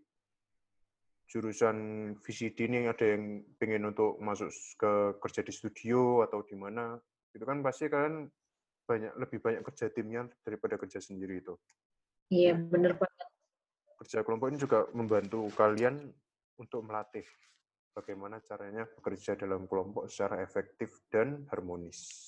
jurusan 1.31 1.77
VCD 2.19 2.67
ini 2.67 2.91
ada 2.91 3.07
yang 3.07 3.47
pengen 3.55 3.95
untuk 3.95 4.19
masuk 4.19 4.51
ke 4.75 4.93
kerja 5.23 5.47
di 5.47 5.53
studio 5.55 6.27
atau 6.27 6.43
di 6.43 6.59
mana 6.59 6.99
itu 7.31 7.47
kan 7.47 7.63
pasti 7.63 7.87
kalian 7.87 8.27
banyak 8.83 9.15
lebih 9.15 9.39
banyak 9.39 9.63
kerja 9.63 9.87
timnya 9.95 10.27
daripada 10.43 10.75
kerja 10.75 10.99
sendiri 10.99 11.39
itu. 11.39 11.55
Iya 12.35 12.59
benar 12.59 12.99
banget. 12.99 13.27
Kerja 14.03 14.27
kelompok 14.27 14.51
ini 14.51 14.59
juga 14.59 14.91
membantu 14.91 15.47
kalian 15.55 16.03
untuk 16.59 16.83
melatih 16.83 17.27
bagaimana 17.95 18.43
caranya 18.43 18.91
bekerja 18.91 19.39
dalam 19.39 19.71
kelompok 19.71 20.11
secara 20.11 20.43
efektif 20.43 21.07
dan 21.15 21.47
harmonis. 21.55 22.27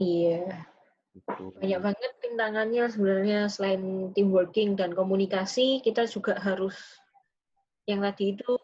Iya. 0.00 0.64
Banyak 1.12 1.80
banget 1.84 2.12
rintangannya 2.24 2.88
sebenarnya 2.88 3.40
selain 3.52 4.12
team 4.16 4.32
working 4.32 4.80
dan 4.80 4.96
komunikasi, 4.96 5.84
kita 5.84 6.08
juga 6.08 6.40
harus 6.40 6.72
yang 7.84 8.00
tadi 8.00 8.32
itu 8.32 8.56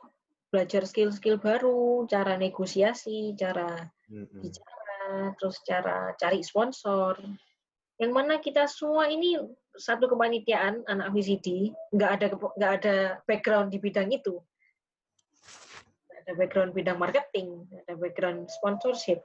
belajar 0.48 0.88
skill-skill 0.88 1.36
baru, 1.36 2.08
cara 2.08 2.40
negosiasi, 2.40 3.36
cara 3.36 3.92
bicara, 4.40 5.36
terus 5.36 5.60
cara 5.68 6.16
cari 6.16 6.40
sponsor. 6.40 7.20
Yang 8.00 8.12
mana 8.14 8.40
kita 8.40 8.64
semua 8.64 9.12
ini 9.12 9.36
satu 9.76 10.08
kepanitiaan 10.08 10.88
anak 10.88 11.12
VCD, 11.12 11.76
nggak 11.92 12.10
ada 12.16 12.26
nggak 12.32 12.72
ada 12.80 12.96
background 13.28 13.68
di 13.74 13.78
bidang 13.82 14.08
itu. 14.08 14.40
Nggak 16.08 16.18
ada 16.24 16.32
background 16.32 16.72
bidang 16.72 16.96
marketing, 16.96 17.68
nggak 17.68 17.82
ada 17.84 17.94
background 18.00 18.40
sponsorship. 18.48 19.20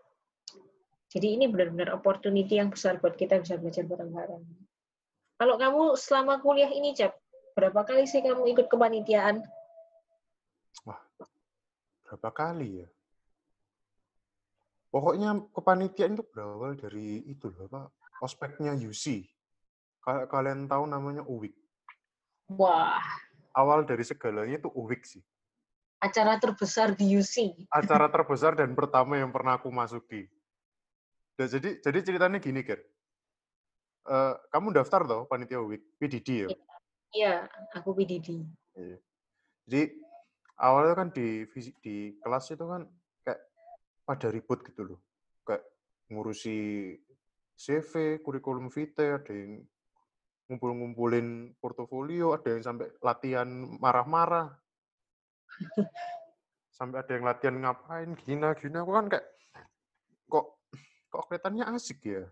Jadi 1.14 1.38
ini 1.38 1.46
benar-benar 1.46 1.94
opportunity 1.94 2.58
yang 2.58 2.74
besar 2.74 2.98
buat 2.98 3.14
kita 3.14 3.38
bisa 3.38 3.62
belajar 3.62 3.86
bareng-bareng. 3.86 4.44
Kalau 5.38 5.56
kamu 5.62 5.94
selama 5.94 6.42
kuliah 6.42 6.74
ini, 6.74 6.98
Cap, 6.98 7.14
berapa 7.54 7.86
kali 7.86 8.10
sih 8.10 8.26
kamu 8.26 8.50
ikut 8.58 8.66
kepanitiaan? 8.66 9.46
Wah, 10.90 10.98
berapa 12.10 12.30
kali 12.34 12.82
ya? 12.82 12.90
Pokoknya 14.90 15.38
kepanitiaan 15.54 16.18
itu 16.18 16.26
berawal 16.34 16.74
dari 16.82 17.22
itu 17.30 17.50
loh, 17.54 17.70
Pak. 17.70 17.94
Ospeknya 18.26 18.74
UC. 18.74 19.30
Kalau 20.02 20.26
kalian 20.26 20.66
tahu 20.66 20.90
namanya 20.90 21.22
UWIK. 21.30 21.54
Wah. 22.58 23.02
Awal 23.54 23.86
dari 23.86 24.02
segalanya 24.02 24.58
itu 24.58 24.70
UWIK 24.74 25.02
sih. 25.06 25.24
Acara 26.02 26.42
terbesar 26.42 26.98
di 26.98 27.06
UC. 27.14 27.70
Acara 27.70 28.10
terbesar 28.14 28.58
dan 28.58 28.74
pertama 28.74 29.22
yang 29.22 29.30
pernah 29.30 29.62
aku 29.62 29.70
masuki. 29.70 30.26
Dan 31.34 31.48
jadi 31.50 31.70
jadi 31.82 32.00
ceritanya 32.06 32.38
gini, 32.38 32.62
Ger. 32.62 32.82
Uh, 34.04 34.36
kamu 34.52 34.76
daftar 34.76 35.08
toh 35.08 35.24
panitia 35.32 35.64
week 35.64 35.82
PDD 35.96 36.30
ya? 36.44 36.48
Iya, 37.16 37.34
aku 37.72 37.96
PDD. 37.96 38.44
Iya. 38.76 38.98
Jadi 39.64 39.84
awalnya 40.60 40.94
kan 40.98 41.08
di 41.16 41.48
di 41.80 41.96
kelas 42.20 42.52
itu 42.52 42.66
kan 42.68 42.84
kayak 43.24 43.42
pada 44.04 44.28
ribut 44.28 44.60
gitu 44.68 44.82
loh. 44.84 45.00
Kayak 45.48 45.64
ngurusi 46.12 46.60
CV, 47.54 48.20
kurikulum 48.20 48.68
vitae, 48.74 49.16
ada 49.16 49.32
yang 49.32 49.64
ngumpul-ngumpulin 50.50 51.56
portofolio, 51.62 52.36
ada 52.36 52.60
yang 52.60 52.64
sampai 52.66 52.92
latihan 53.00 53.48
marah-marah. 53.80 54.52
sampai 56.78 57.06
ada 57.06 57.12
yang 57.14 57.26
latihan 57.26 57.56
ngapain, 57.62 58.10
gina, 58.26 58.58
gina. 58.58 58.82
Aku 58.82 58.92
kan 58.92 59.08
kayak, 59.08 59.26
kok 61.14 61.30
kelihatannya 61.30 61.70
asik 61.78 62.02
ya. 62.10 62.26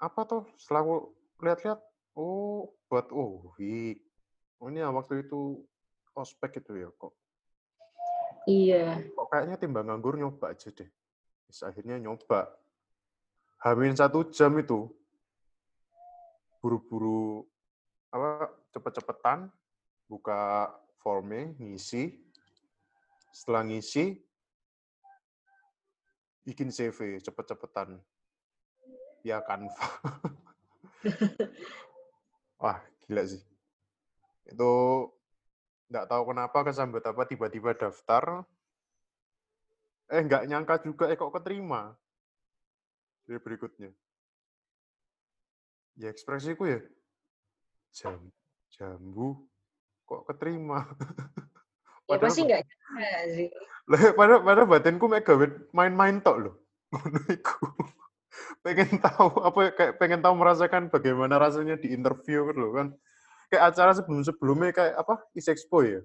Apa 0.00 0.24
tuh, 0.24 0.48
setelah 0.56 0.80
aku 0.88 0.96
lihat-lihat, 1.44 1.80
oh, 2.16 2.72
buat, 2.88 3.12
oh. 3.12 3.52
Oh, 4.58 4.66
ini 4.72 4.80
ya 4.80 4.88
waktu 4.88 5.28
itu 5.28 5.60
ospek 6.16 6.64
itu 6.64 6.80
ya, 6.80 6.88
kok. 6.96 7.12
Iya. 8.48 9.04
Kok 9.12 9.28
kayaknya 9.28 9.60
timbang 9.60 9.92
nganggur 9.92 10.16
nyoba 10.16 10.56
aja 10.56 10.72
deh. 10.72 10.88
Terus 11.44 11.60
akhirnya 11.60 12.00
nyoba. 12.00 12.48
Hamin 13.60 13.92
satu 13.92 14.24
jam 14.32 14.56
itu, 14.56 14.88
buru-buru 16.62 17.44
apa 18.08 18.48
cepet-cepetan 18.72 19.52
buka 20.08 20.72
formnya 21.04 21.52
ngisi 21.60 22.16
setelah 23.30 23.66
ngisi 23.66 24.16
bikin 26.48 26.72
CV 26.72 27.20
cepet-cepetan. 27.20 28.00
Ya 29.20 29.44
Canva. 29.44 29.76
Wah 32.64 32.80
gila 33.04 33.28
sih. 33.28 33.44
Itu 34.48 34.72
nggak 35.92 36.08
tahu 36.08 36.32
kenapa 36.32 36.64
kesambet 36.64 37.04
apa 37.04 37.28
tiba-tiba 37.28 37.76
daftar. 37.76 38.48
Eh 40.08 40.24
nggak 40.24 40.48
nyangka 40.48 40.80
juga 40.80 41.12
eh 41.12 41.20
kok 41.20 41.36
keterima? 41.36 41.92
Dari 43.28 43.44
berikutnya. 43.44 43.92
Ya 46.00 46.08
ekspresiku 46.08 46.64
ya 46.64 46.80
jam 47.92 48.30
jambu 48.70 49.42
kok 50.06 50.22
keterima 50.30 50.86
ya 52.08 52.16
pasti 52.16 52.40
nggak 52.48 52.60
nyangka 52.64 53.10
sih. 53.36 53.48
Lah 53.88 54.00
pada 54.16 54.34
pada 54.40 54.62
batinku 54.64 55.06
mek 55.08 55.28
main-main 55.72 56.20
tok 56.24 56.36
loh 56.40 56.54
ngono 56.92 57.20
iku. 57.28 57.68
Pengen 58.64 59.00
tahu 59.00 59.28
apa 59.44 59.58
ya, 59.60 59.70
kayak 59.76 59.92
pengen 60.00 60.20
tahu 60.24 60.34
merasakan 60.40 60.88
bagaimana 60.88 61.36
rasanya 61.36 61.76
di 61.76 61.92
interview 61.92 62.48
kan 62.48 62.56
loh 62.56 62.70
kan. 62.72 62.88
Kayak 63.48 63.64
acara 63.72 63.92
sebelum 63.96 64.20
sebelumnya 64.24 64.72
kayak 64.72 64.94
apa 64.96 65.24
is 65.36 65.48
expo 65.48 65.84
ya? 65.84 66.00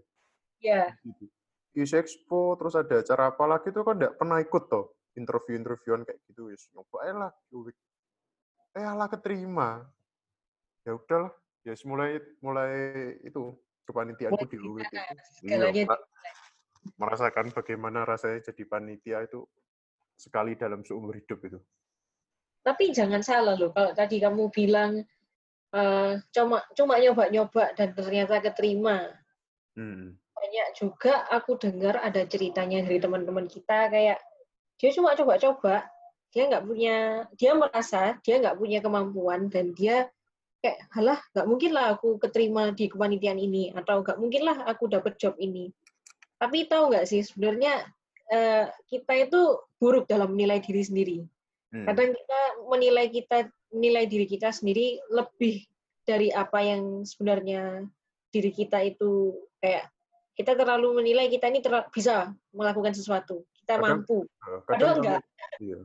Ya. 0.64 0.96
Gitu. 1.04 1.28
is 1.74 1.90
expo 1.90 2.54
terus 2.56 2.78
ada 2.78 3.02
acara 3.02 3.34
apa 3.34 3.44
lagi 3.50 3.74
tuh 3.74 3.82
kan 3.82 3.98
nggak 3.98 4.16
pernah 4.22 4.38
ikut 4.38 4.64
toh 4.70 4.94
interview 5.18 5.58
interviewan 5.58 6.06
kayak 6.06 6.20
gitu. 6.30 6.52
Ya 6.52 6.58
nyoba 6.76 6.98
lah 7.16 7.32
eh 8.74 8.86
alah 8.86 9.08
keterima. 9.10 9.88
Ya 10.84 10.94
udahlah 11.00 11.32
ya 11.64 11.74
mulai 11.88 12.20
mulai 12.44 12.74
itu 13.24 13.56
kepanitiaanku 13.84 14.46
di 14.48 14.58
UWIT 14.60 14.92
itu 14.92 15.48
iya, 15.48 15.86
merasakan 17.00 17.52
bagaimana 17.56 18.04
rasanya 18.04 18.52
jadi 18.52 18.64
panitia 18.68 19.24
itu 19.24 19.48
sekali 20.20 20.56
dalam 20.60 20.84
seumur 20.84 21.16
hidup 21.16 21.40
itu. 21.48 21.60
Tapi 22.64 22.96
jangan 22.96 23.20
salah 23.24 23.56
loh 23.60 23.72
kalau 23.76 23.92
tadi 23.92 24.24
kamu 24.24 24.48
bilang 24.52 25.04
uh, 25.76 26.14
cuma 26.32 26.64
cuma 26.76 26.96
nyoba-nyoba 27.00 27.76
dan 27.76 27.92
ternyata 27.96 28.40
keterima. 28.40 29.10
Hmm. 29.74 30.14
banyak 30.38 30.68
juga 30.78 31.26
aku 31.34 31.58
dengar 31.58 31.98
ada 31.98 32.30
ceritanya 32.30 32.86
dari 32.86 33.02
teman-teman 33.02 33.50
kita 33.50 33.90
kayak 33.90 34.22
dia 34.78 34.92
cuma 34.94 35.18
coba-coba 35.18 35.88
dia 36.30 36.46
nggak 36.46 36.62
punya 36.62 37.26
dia 37.34 37.58
merasa 37.58 38.22
dia 38.22 38.38
nggak 38.38 38.60
punya 38.60 38.86
kemampuan 38.86 39.50
dan 39.50 39.74
dia 39.74 40.14
kayak 40.64 40.80
halah 40.96 41.20
nggak 41.36 41.48
mungkin 41.48 41.72
lah 41.76 42.00
aku 42.00 42.16
keterima 42.24 42.72
di 42.72 42.88
kepanitiaan 42.88 43.36
ini 43.36 43.76
atau 43.76 44.00
nggak 44.00 44.16
mungkin 44.16 44.48
lah 44.48 44.64
aku 44.64 44.88
dapat 44.88 45.20
job 45.20 45.36
ini. 45.36 45.68
Tapi 46.40 46.72
tahu 46.72 46.96
nggak 46.96 47.04
sih 47.04 47.20
sebenarnya 47.20 47.84
eh, 48.32 48.72
kita 48.88 49.28
itu 49.28 49.60
buruk 49.76 50.08
dalam 50.08 50.32
menilai 50.32 50.64
diri 50.64 50.82
sendiri. 50.82 51.20
Hmm. 51.74 51.90
kadang 51.90 52.14
kita 52.14 52.40
menilai 52.70 53.10
kita 53.10 53.50
menilai 53.74 54.06
diri 54.06 54.30
kita 54.30 54.54
sendiri 54.54 55.02
lebih 55.10 55.66
dari 56.06 56.30
apa 56.30 56.62
yang 56.62 57.02
sebenarnya 57.02 57.90
diri 58.30 58.54
kita 58.54 58.78
itu 58.86 59.34
kayak 59.58 59.90
kita 60.38 60.54
terlalu 60.54 61.02
menilai 61.02 61.34
kita 61.34 61.50
ini 61.50 61.66
bisa 61.90 62.30
melakukan 62.54 62.94
sesuatu 62.94 63.42
kita 63.58 63.82
kadang, 63.82 64.06
mampu. 64.06 64.22
Eh, 64.22 64.30
kadang 64.30 64.62
padahal 64.70 64.96
enggak 65.02 65.22
iya. 65.58 65.80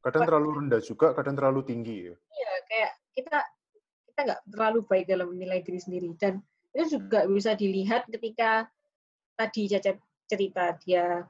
Kadang 0.00 0.22
terlalu 0.26 0.48
rendah 0.64 0.80
juga 0.82 1.06
kadang 1.14 1.34
terlalu 1.38 1.60
tinggi 1.62 1.96
ya. 2.10 2.14
Iya 2.18 2.52
kayak 2.66 2.92
kita 3.14 3.38
kita 4.20 4.36
nggak 4.36 4.52
terlalu 4.52 4.80
baik 4.84 5.04
dalam 5.08 5.32
menilai 5.32 5.64
diri 5.64 5.80
sendiri. 5.80 6.12
Dan 6.20 6.44
itu 6.76 7.00
juga 7.00 7.24
bisa 7.24 7.56
dilihat 7.56 8.04
ketika 8.12 8.68
tadi 9.32 9.64
Caca 9.64 9.96
cerita 10.28 10.76
dia 10.84 11.24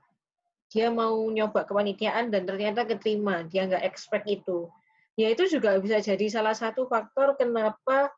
dia 0.71 0.91
mau 0.91 1.15
nyoba 1.31 1.63
kepanitiaan 1.63 2.35
dan 2.35 2.51
ternyata 2.51 2.83
keterima. 2.83 3.47
Dia 3.47 3.71
nggak 3.71 3.87
expect 3.87 4.27
itu. 4.27 4.67
Ya 5.15 5.31
itu 5.31 5.47
juga 5.47 5.79
bisa 5.79 6.03
jadi 6.03 6.27
salah 6.27 6.59
satu 6.59 6.91
faktor 6.91 7.39
kenapa 7.39 8.11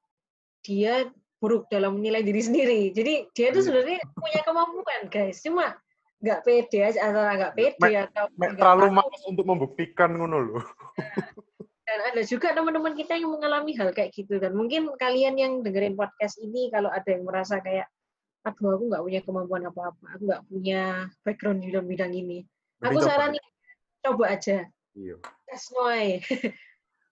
dia 0.64 1.12
buruk 1.36 1.68
dalam 1.68 2.00
menilai 2.00 2.24
diri 2.24 2.40
sendiri. 2.40 2.80
Jadi 2.96 3.28
dia 3.36 3.52
itu 3.52 3.60
iya. 3.60 3.66
sebenarnya 3.68 4.00
punya 4.16 4.40
kemampuan 4.40 5.00
guys. 5.12 5.44
Cuma 5.44 5.76
nggak 6.24 6.40
pede 6.48 6.78
aja 6.80 7.12
antara 7.12 7.36
nggak 7.36 7.54
pede 7.60 7.76
me, 7.92 7.98
atau 8.08 8.24
me, 8.40 8.46
terlalu 8.56 8.88
malas 8.88 9.22
untuk 9.28 9.44
membuktikan 9.44 10.16
ngono 10.16 10.38
loh. 10.40 10.64
Dan 11.92 12.00
ada 12.08 12.22
juga 12.24 12.56
teman-teman 12.56 12.96
kita 12.96 13.20
yang 13.20 13.36
mengalami 13.36 13.76
hal 13.76 13.92
kayak 13.92 14.16
gitu 14.16 14.40
dan 14.40 14.56
mungkin 14.56 14.88
kalian 14.96 15.36
yang 15.36 15.60
dengerin 15.60 15.92
podcast 15.92 16.40
ini 16.40 16.72
kalau 16.72 16.88
ada 16.88 17.04
yang 17.04 17.28
merasa 17.28 17.60
kayak 17.60 17.84
aduh 18.48 18.80
aku 18.80 18.88
nggak 18.88 19.04
punya 19.04 19.20
kemampuan 19.20 19.68
apa-apa, 19.68 20.16
aku 20.16 20.22
nggak 20.24 20.44
punya 20.48 20.80
background 21.20 21.60
di 21.60 21.68
dalam 21.68 21.84
bidang 21.84 22.16
ini. 22.16 22.40
Aku 22.80 22.96
saranin 23.04 23.44
coba 24.00 24.24
aja. 24.32 24.64
Iya. 24.96 25.20
Tes 25.44 25.68
noy. 25.76 26.16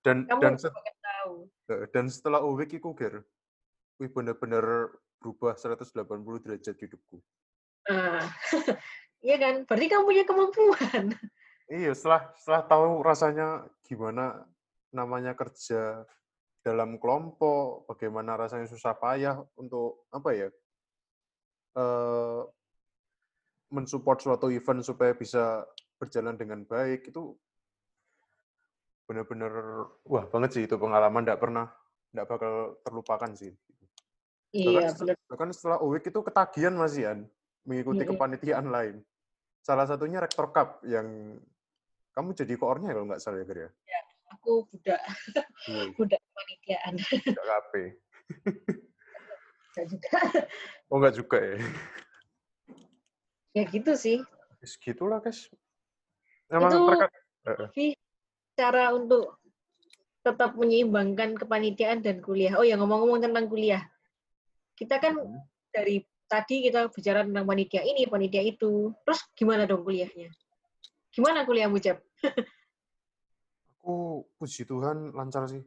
Dan 0.01 0.25
Kamu 0.25 0.40
dan 0.40 0.57
set, 0.57 0.73
tahu. 0.73 1.45
Dan 1.93 2.09
setelah 2.09 2.40
UWIK 2.40 2.81
iku 2.81 2.97
ger, 2.97 3.21
wih 4.01 4.09
bener-bener 4.09 4.97
berubah 5.21 5.53
180 5.61 5.93
derajat 6.40 6.77
hidupku. 6.81 7.21
Ah. 7.85 8.25
Iya 9.21 9.37
kan? 9.37 9.55
Berarti 9.69 9.87
kamu 9.93 10.05
punya 10.09 10.25
kemampuan. 10.25 11.05
Iya, 11.69 11.93
setelah 11.93 12.33
setelah 12.40 12.64
tahu 12.64 13.05
rasanya 13.05 13.69
gimana 13.85 14.49
namanya 14.90 15.38
kerja 15.38 16.05
dalam 16.61 17.00
kelompok, 17.00 17.88
bagaimana 17.88 18.37
rasanya 18.37 18.68
susah 18.68 18.92
payah 18.98 19.40
untuk 19.57 20.07
apa 20.12 20.31
ya? 20.37 20.48
Uh, 21.70 22.44
mensupport 23.70 24.18
suatu 24.18 24.50
event 24.50 24.83
supaya 24.83 25.14
bisa 25.14 25.62
berjalan 26.03 26.35
dengan 26.35 26.66
baik 26.66 27.14
itu 27.14 27.38
benar-benar 29.07 29.87
wah 30.07 30.26
banget 30.26 30.50
sih 30.59 30.62
itu 30.66 30.74
pengalaman 30.74 31.22
tidak 31.22 31.38
pernah 31.38 31.66
tidak 32.11 32.26
bakal 32.26 32.55
terlupakan 32.83 33.31
sih. 33.38 33.55
Iya, 34.50 34.90
bahkan, 34.90 35.14
bahkan 35.31 35.50
setelah 35.55 35.79
UWIK 35.79 36.11
itu 36.11 36.20
ketagihan 36.26 36.74
Mas 36.74 36.98
Ian 36.98 37.31
mengikuti 37.62 38.03
mm-hmm. 38.03 38.18
kepanitiaan 38.18 38.66
lain. 38.66 38.98
Salah 39.62 39.87
satunya 39.87 40.18
Rektor 40.18 40.50
Cup 40.50 40.83
yang 40.83 41.38
kamu 42.11 42.35
jadi 42.35 42.59
koornya 42.59 42.90
kalau 42.90 43.07
nggak 43.07 43.22
salah 43.22 43.38
ya, 43.38 43.46
Gria? 43.46 43.70
Ya, 43.87 44.00
aku 44.31 44.66
budak. 44.71 45.01
Hmm. 45.66 45.90
budak 45.99 46.21
kepanitiaan. 46.23 46.95
Budak 46.99 47.45
KP. 47.45 47.73
Enggak 49.71 49.87
juga. 49.87 50.19
Oh, 50.90 50.97
enggak 50.99 51.14
juga 51.19 51.38
ya? 51.38 51.59
Ya 53.55 53.62
gitu 53.66 53.93
sih. 53.99 54.19
Segitulah, 54.62 55.23
guys. 55.23 55.51
Emang 56.51 56.71
itu 56.71 56.79
mereka... 56.83 57.07
cara 58.59 58.93
untuk 58.93 59.38
tetap 60.21 60.53
menyeimbangkan 60.59 61.38
kepanitiaan 61.38 62.05
dan 62.05 62.21
kuliah. 62.21 62.59
Oh 62.61 62.66
ya 62.66 62.77
ngomong-ngomong 62.77 63.25
tentang 63.25 63.49
kuliah, 63.49 63.81
kita 64.77 65.01
kan 65.01 65.16
hmm. 65.16 65.40
dari 65.73 66.05
tadi 66.29 66.69
kita 66.69 66.93
bicara 66.93 67.25
tentang 67.25 67.49
panitia 67.49 67.81
ini, 67.81 68.05
panitia 68.05 68.45
itu. 68.45 68.93
Terus 69.07 69.21
gimana 69.33 69.64
dong 69.64 69.81
kuliahnya? 69.81 70.29
Gimana 71.11 71.49
kuliah 71.49 71.73
Jab? 71.81 71.99
Aku 73.81 74.29
puji 74.37 74.69
Tuhan 74.69 75.16
lancar 75.16 75.49
sih. 75.49 75.64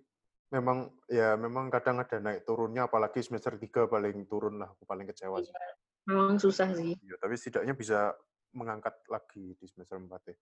Memang 0.53 0.93
ya 1.09 1.33
memang 1.33 1.73
kadang 1.73 1.97
ada 1.97 2.21
naik 2.21 2.45
turunnya 2.45 2.85
apalagi 2.85 3.25
semester 3.25 3.57
3 3.57 3.89
paling 3.89 4.29
turun 4.29 4.61
lah 4.61 4.69
aku 4.69 4.85
paling 4.85 5.09
kecewa 5.09 5.41
sih. 5.41 5.49
Iya, 5.49 5.69
memang 6.13 6.37
susah 6.37 6.69
sih. 6.77 6.93
Ya, 7.01 7.17
tapi 7.17 7.33
setidaknya 7.33 7.73
bisa 7.73 8.13
mengangkat 8.53 8.93
lagi 9.09 9.57
di 9.57 9.65
semester 9.65 9.97
4 9.97 10.29
ya. 10.29 10.37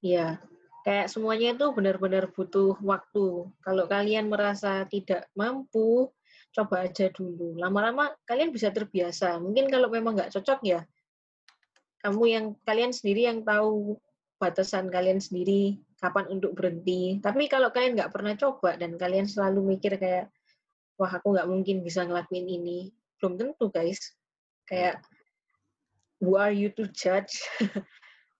Iya. 0.00 0.26
Kayak 0.86 1.10
semuanya 1.12 1.52
itu 1.58 1.66
benar-benar 1.74 2.30
butuh 2.30 2.78
waktu. 2.80 3.50
Kalau 3.58 3.84
kalian 3.90 4.30
merasa 4.30 4.86
tidak 4.86 5.26
mampu, 5.34 6.08
coba 6.54 6.86
aja 6.86 7.10
dulu. 7.10 7.58
Lama-lama 7.58 8.14
kalian 8.24 8.54
bisa 8.54 8.70
terbiasa. 8.70 9.36
Mungkin 9.42 9.66
kalau 9.66 9.90
memang 9.90 10.14
nggak 10.14 10.30
cocok 10.30 10.60
ya, 10.62 10.80
kamu 12.00 12.22
yang 12.30 12.46
kalian 12.64 12.94
sendiri 12.96 13.28
yang 13.28 13.44
tahu 13.44 13.98
batasan 14.40 14.88
kalian 14.88 15.20
sendiri 15.20 15.76
kapan 16.00 16.26
untuk 16.32 16.56
berhenti. 16.56 17.20
Tapi 17.20 17.46
kalau 17.46 17.68
kalian 17.68 17.94
nggak 17.94 18.10
pernah 18.10 18.32
coba 18.34 18.74
dan 18.80 18.96
kalian 18.96 19.28
selalu 19.28 19.76
mikir 19.76 20.00
kayak, 20.00 20.32
wah 20.96 21.12
aku 21.12 21.36
nggak 21.36 21.48
mungkin 21.48 21.84
bisa 21.84 22.08
ngelakuin 22.08 22.48
ini, 22.48 22.88
belum 23.20 23.36
tentu 23.36 23.68
guys. 23.68 24.00
Kayak, 24.64 25.04
who 26.24 26.40
are 26.40 26.50
you 26.52 26.72
to 26.72 26.88
judge? 26.90 27.44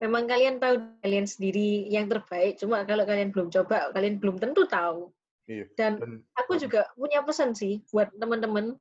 Memang 0.03 0.25
kalian 0.25 0.57
tahu 0.57 0.81
kalian 1.05 1.29
sendiri 1.29 1.85
yang 1.92 2.09
terbaik, 2.09 2.57
cuma 2.57 2.81
kalau 2.88 3.05
kalian 3.05 3.29
belum 3.29 3.53
coba, 3.53 3.92
kalian 3.92 4.16
belum 4.16 4.40
tentu 4.40 4.64
tahu. 4.64 5.12
Iya. 5.44 5.68
Dan 5.77 6.25
aku 6.33 6.57
juga 6.57 6.88
punya 6.96 7.20
pesan 7.20 7.53
sih 7.53 7.85
buat 7.92 8.09
teman-teman 8.16 8.81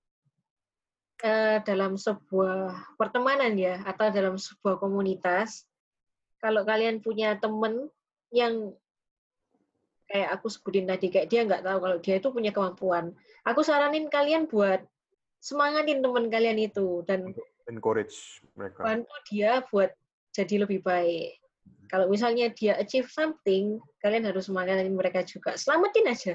uh, 1.27 1.57
dalam 1.67 1.99
sebuah 1.99 2.95
pertemanan 2.95 3.59
ya, 3.59 3.83
atau 3.83 4.07
dalam 4.07 4.39
sebuah 4.39 4.79
komunitas, 4.79 5.67
kalau 6.39 6.63
kalian 6.63 7.03
punya 7.03 7.35
temen 7.35 7.91
yang 8.29 8.73
kayak 10.09 10.29
aku 10.33 10.49
sebutin 10.49 10.89
tadi 10.89 11.13
kayak 11.13 11.29
dia 11.29 11.45
nggak 11.45 11.61
tahu 11.61 11.77
kalau 11.85 11.97
dia 12.01 12.15
itu 12.17 12.29
punya 12.33 12.49
kemampuan 12.49 13.13
aku 13.45 13.61
saranin 13.61 14.09
kalian 14.09 14.49
buat 14.49 14.81
semangatin 15.37 16.01
teman 16.01 16.27
kalian 16.33 16.57
itu 16.57 17.05
dan 17.05 17.29
encourage 17.69 18.41
mereka 18.57 18.81
bantu 18.81 19.15
dia 19.29 19.61
buat 19.69 19.93
jadi 20.33 20.65
lebih 20.65 20.81
baik 20.81 21.37
kalau 21.89 22.09
misalnya 22.09 22.49
dia 22.53 22.77
achieve 22.81 23.09
something 23.09 23.77
kalian 24.01 24.25
harus 24.25 24.49
semangatin 24.49 24.93
mereka 24.97 25.21
juga 25.21 25.53
selamatin 25.53 26.09
aja 26.09 26.33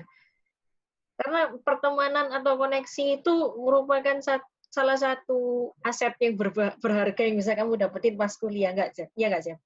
karena 1.14 1.54
pertemanan 1.62 2.30
atau 2.34 2.58
koneksi 2.58 3.22
itu 3.22 3.34
merupakan 3.58 4.18
satu 4.18 4.46
salah 4.74 4.98
satu 4.98 5.70
aset 5.86 6.18
yang 6.18 6.34
berharga 6.82 7.22
yang 7.22 7.38
bisa 7.38 7.54
kamu 7.54 7.78
dapetin 7.78 8.18
pas 8.18 8.34
kuliah 8.34 8.74
nggak 8.74 8.90
Jeb? 8.90 9.08
Iya 9.14 9.26
nggak 9.30 9.44
Jeb? 9.46 9.58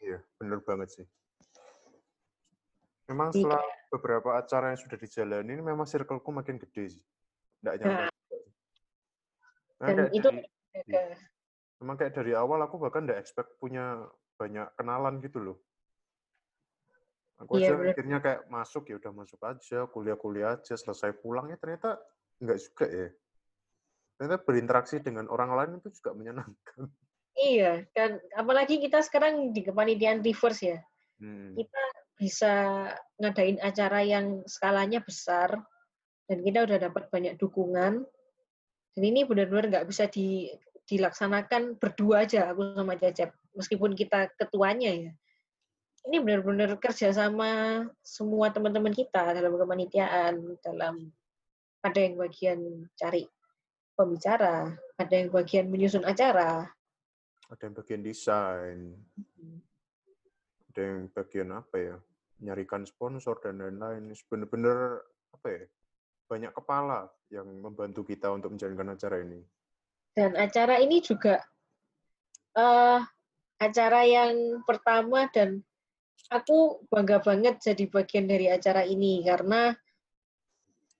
Iya 0.00 0.18
benar 0.40 0.58
banget 0.64 0.88
sih. 0.88 1.06
Memang 3.10 3.28
iya. 3.30 3.36
setelah 3.36 3.62
beberapa 3.92 4.30
acara 4.36 4.72
yang 4.72 4.80
sudah 4.80 4.96
dijalani, 4.96 5.54
memang 5.60 5.84
circleku 5.84 6.30
makin 6.32 6.56
gede 6.56 6.98
sih. 6.98 7.04
Nggak 7.60 7.74
nyampe. 7.80 8.02
Nah. 9.80 9.88
Dan 9.90 9.96
itu 10.16 10.28
dari, 10.30 10.40
iya. 10.88 11.04
memang 11.82 11.96
kayak 12.00 12.12
dari 12.16 12.32
awal 12.32 12.64
aku 12.64 12.80
bahkan 12.80 13.04
nggak 13.04 13.20
expect 13.20 13.52
punya 13.60 14.08
banyak 14.40 14.66
kenalan 14.80 15.20
gitu 15.20 15.38
loh. 15.42 15.58
Aku 17.44 17.58
iya, 17.58 17.74
aja 17.74 17.92
mikirnya 17.92 18.18
kayak 18.22 18.46
masuk 18.46 18.88
ya 18.88 18.96
udah 18.96 19.12
masuk 19.12 19.40
aja, 19.42 19.90
kuliah-kuliah 19.90 20.54
aja, 20.56 20.78
selesai 20.78 21.18
pulang 21.18 21.50
ya 21.50 21.58
ternyata 21.58 21.98
nggak 22.38 22.58
juga 22.62 22.86
ya 22.88 23.08
ternyata 24.14 24.38
berinteraksi 24.46 25.02
dengan 25.02 25.26
orang 25.26 25.50
lain 25.54 25.70
itu 25.82 25.90
juga 25.98 26.14
menyenangkan. 26.14 26.86
Iya, 27.34 27.82
dan 27.98 28.22
apalagi 28.38 28.78
kita 28.78 29.02
sekarang 29.02 29.50
di 29.50 29.66
kepanitiaan 29.66 30.22
reverse 30.22 30.62
ya. 30.62 30.78
Hmm. 31.18 31.58
Kita 31.58 31.82
bisa 32.14 32.86
ngadain 33.18 33.58
acara 33.60 34.00
yang 34.06 34.46
skalanya 34.46 35.02
besar, 35.02 35.58
dan 36.30 36.38
kita 36.40 36.64
udah 36.64 36.78
dapat 36.78 37.10
banyak 37.10 37.34
dukungan. 37.36 38.06
Dan 38.94 39.02
ini 39.02 39.26
benar-benar 39.26 39.70
nggak 39.70 39.86
bisa 39.90 40.06
di, 40.06 40.48
dilaksanakan 40.86 41.76
berdua 41.82 42.24
aja, 42.24 42.54
aku 42.54 42.78
sama 42.78 42.94
Cecep. 42.94 43.34
Meskipun 43.58 43.98
kita 43.98 44.30
ketuanya 44.38 44.90
ya. 44.94 45.12
Ini 46.04 46.20
benar-benar 46.20 46.76
kerjasama 46.76 47.82
semua 48.04 48.52
teman-teman 48.52 48.92
kita 48.92 49.32
dalam 49.32 49.56
kepanitiaan, 49.56 50.60
dalam 50.60 51.08
ada 51.80 51.98
yang 52.00 52.20
bagian 52.20 52.60
cari 52.92 53.24
pembicara, 53.96 54.68
ada 55.00 55.14
yang 55.14 55.32
bagian 55.32 55.72
menyusun 55.72 56.04
acara, 56.04 56.68
ada 57.48 57.62
yang 57.64 57.76
bagian 57.76 58.02
desain. 58.04 58.92
Ada 60.74 60.82
yang 60.82 61.06
bagian 61.14 61.54
apa 61.54 61.76
ya, 61.78 61.96
nyarikan 62.42 62.82
sponsor 62.82 63.38
dan 63.38 63.62
lain-lain. 63.62 64.10
Benar-benar 64.26 65.06
apa 65.30 65.46
ya, 65.46 65.62
banyak 66.26 66.50
kepala 66.50 67.06
yang 67.30 67.46
membantu 67.62 68.02
kita 68.02 68.34
untuk 68.34 68.58
menjalankan 68.58 68.98
acara 68.98 69.22
ini. 69.22 69.38
Dan 70.18 70.34
acara 70.34 70.82
ini 70.82 70.98
juga 70.98 71.38
uh, 72.58 72.98
acara 73.62 74.02
yang 74.02 74.66
pertama 74.66 75.30
dan 75.30 75.62
aku 76.34 76.82
bangga 76.90 77.22
banget 77.22 77.62
jadi 77.62 77.86
bagian 77.86 78.26
dari 78.26 78.50
acara 78.50 78.82
ini 78.82 79.22
karena 79.22 79.74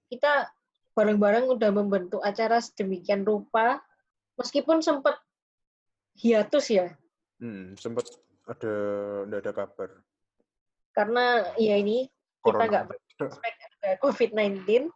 kita 0.07 0.47
bareng-bareng 0.95 1.51
udah 1.51 1.71
membentuk 1.75 2.23
acara 2.23 2.63
sedemikian 2.63 3.27
rupa, 3.27 3.83
meskipun 4.39 4.79
sempat 4.79 5.19
hiatus 6.15 6.71
ya. 6.71 6.87
Hmm, 7.43 7.75
sempat 7.75 8.07
ada 8.49 8.75
tidak 9.25 9.41
ada 9.41 9.53
kabar. 9.53 9.91
Karena 10.95 11.25
ya 11.57 11.75
ini 11.81 12.07
kita 12.45 12.65
nggak 12.71 12.85
COVID-19, 14.05 14.89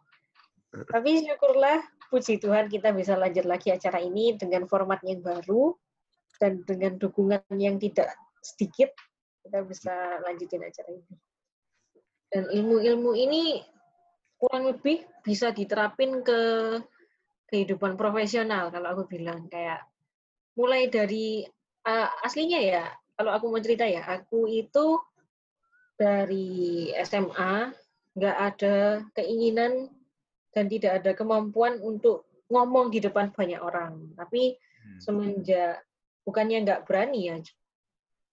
tapi 0.93 1.09
syukurlah 1.25 1.81
puji 2.09 2.41
Tuhan 2.41 2.69
kita 2.69 2.93
bisa 2.93 3.17
lanjut 3.17 3.45
lagi 3.45 3.69
acara 3.73 4.01
ini 4.01 4.37
dengan 4.37 4.65
format 4.65 5.01
yang 5.05 5.21
baru 5.21 5.73
dan 6.41 6.61
dengan 6.65 6.97
dukungan 6.97 7.43
yang 7.57 7.77
tidak 7.77 8.15
sedikit 8.41 8.89
kita 9.43 9.65
bisa 9.65 9.93
lanjutin 10.25 10.63
acara 10.63 10.89
ini. 10.93 11.15
Dan 12.29 12.43
ilmu-ilmu 12.53 13.11
ini 13.17 13.65
kurang 14.37 14.69
lebih 14.69 15.03
bisa 15.25 15.51
diterapin 15.51 16.21
ke 16.21 16.41
kehidupan 17.49 17.97
profesional 17.97 18.69
kalau 18.69 18.93
aku 18.93 19.03
bilang 19.09 19.49
kayak 19.49 19.83
mulai 20.53 20.85
dari 20.87 21.43
uh, 21.83 22.07
aslinya 22.21 22.61
ya 22.61 22.85
kalau 23.19 23.35
aku 23.35 23.51
mau 23.51 23.59
cerita 23.59 23.83
ya 23.83 23.99
aku 24.07 24.47
itu 24.47 24.95
dari 25.99 26.87
SMA 27.03 27.75
nggak 28.15 28.37
ada 28.39 29.03
keinginan 29.11 29.91
dan 30.55 30.71
tidak 30.71 31.03
ada 31.03 31.11
kemampuan 31.11 31.83
untuk 31.83 32.23
ngomong 32.47 32.87
di 32.87 33.03
depan 33.03 33.35
banyak 33.35 33.59
orang 33.59 34.15
tapi 34.15 34.55
hmm. 34.55 35.03
semenjak 35.03 35.83
bukannya 36.23 36.63
nggak 36.63 36.87
berani 36.87 37.27
ya 37.27 37.35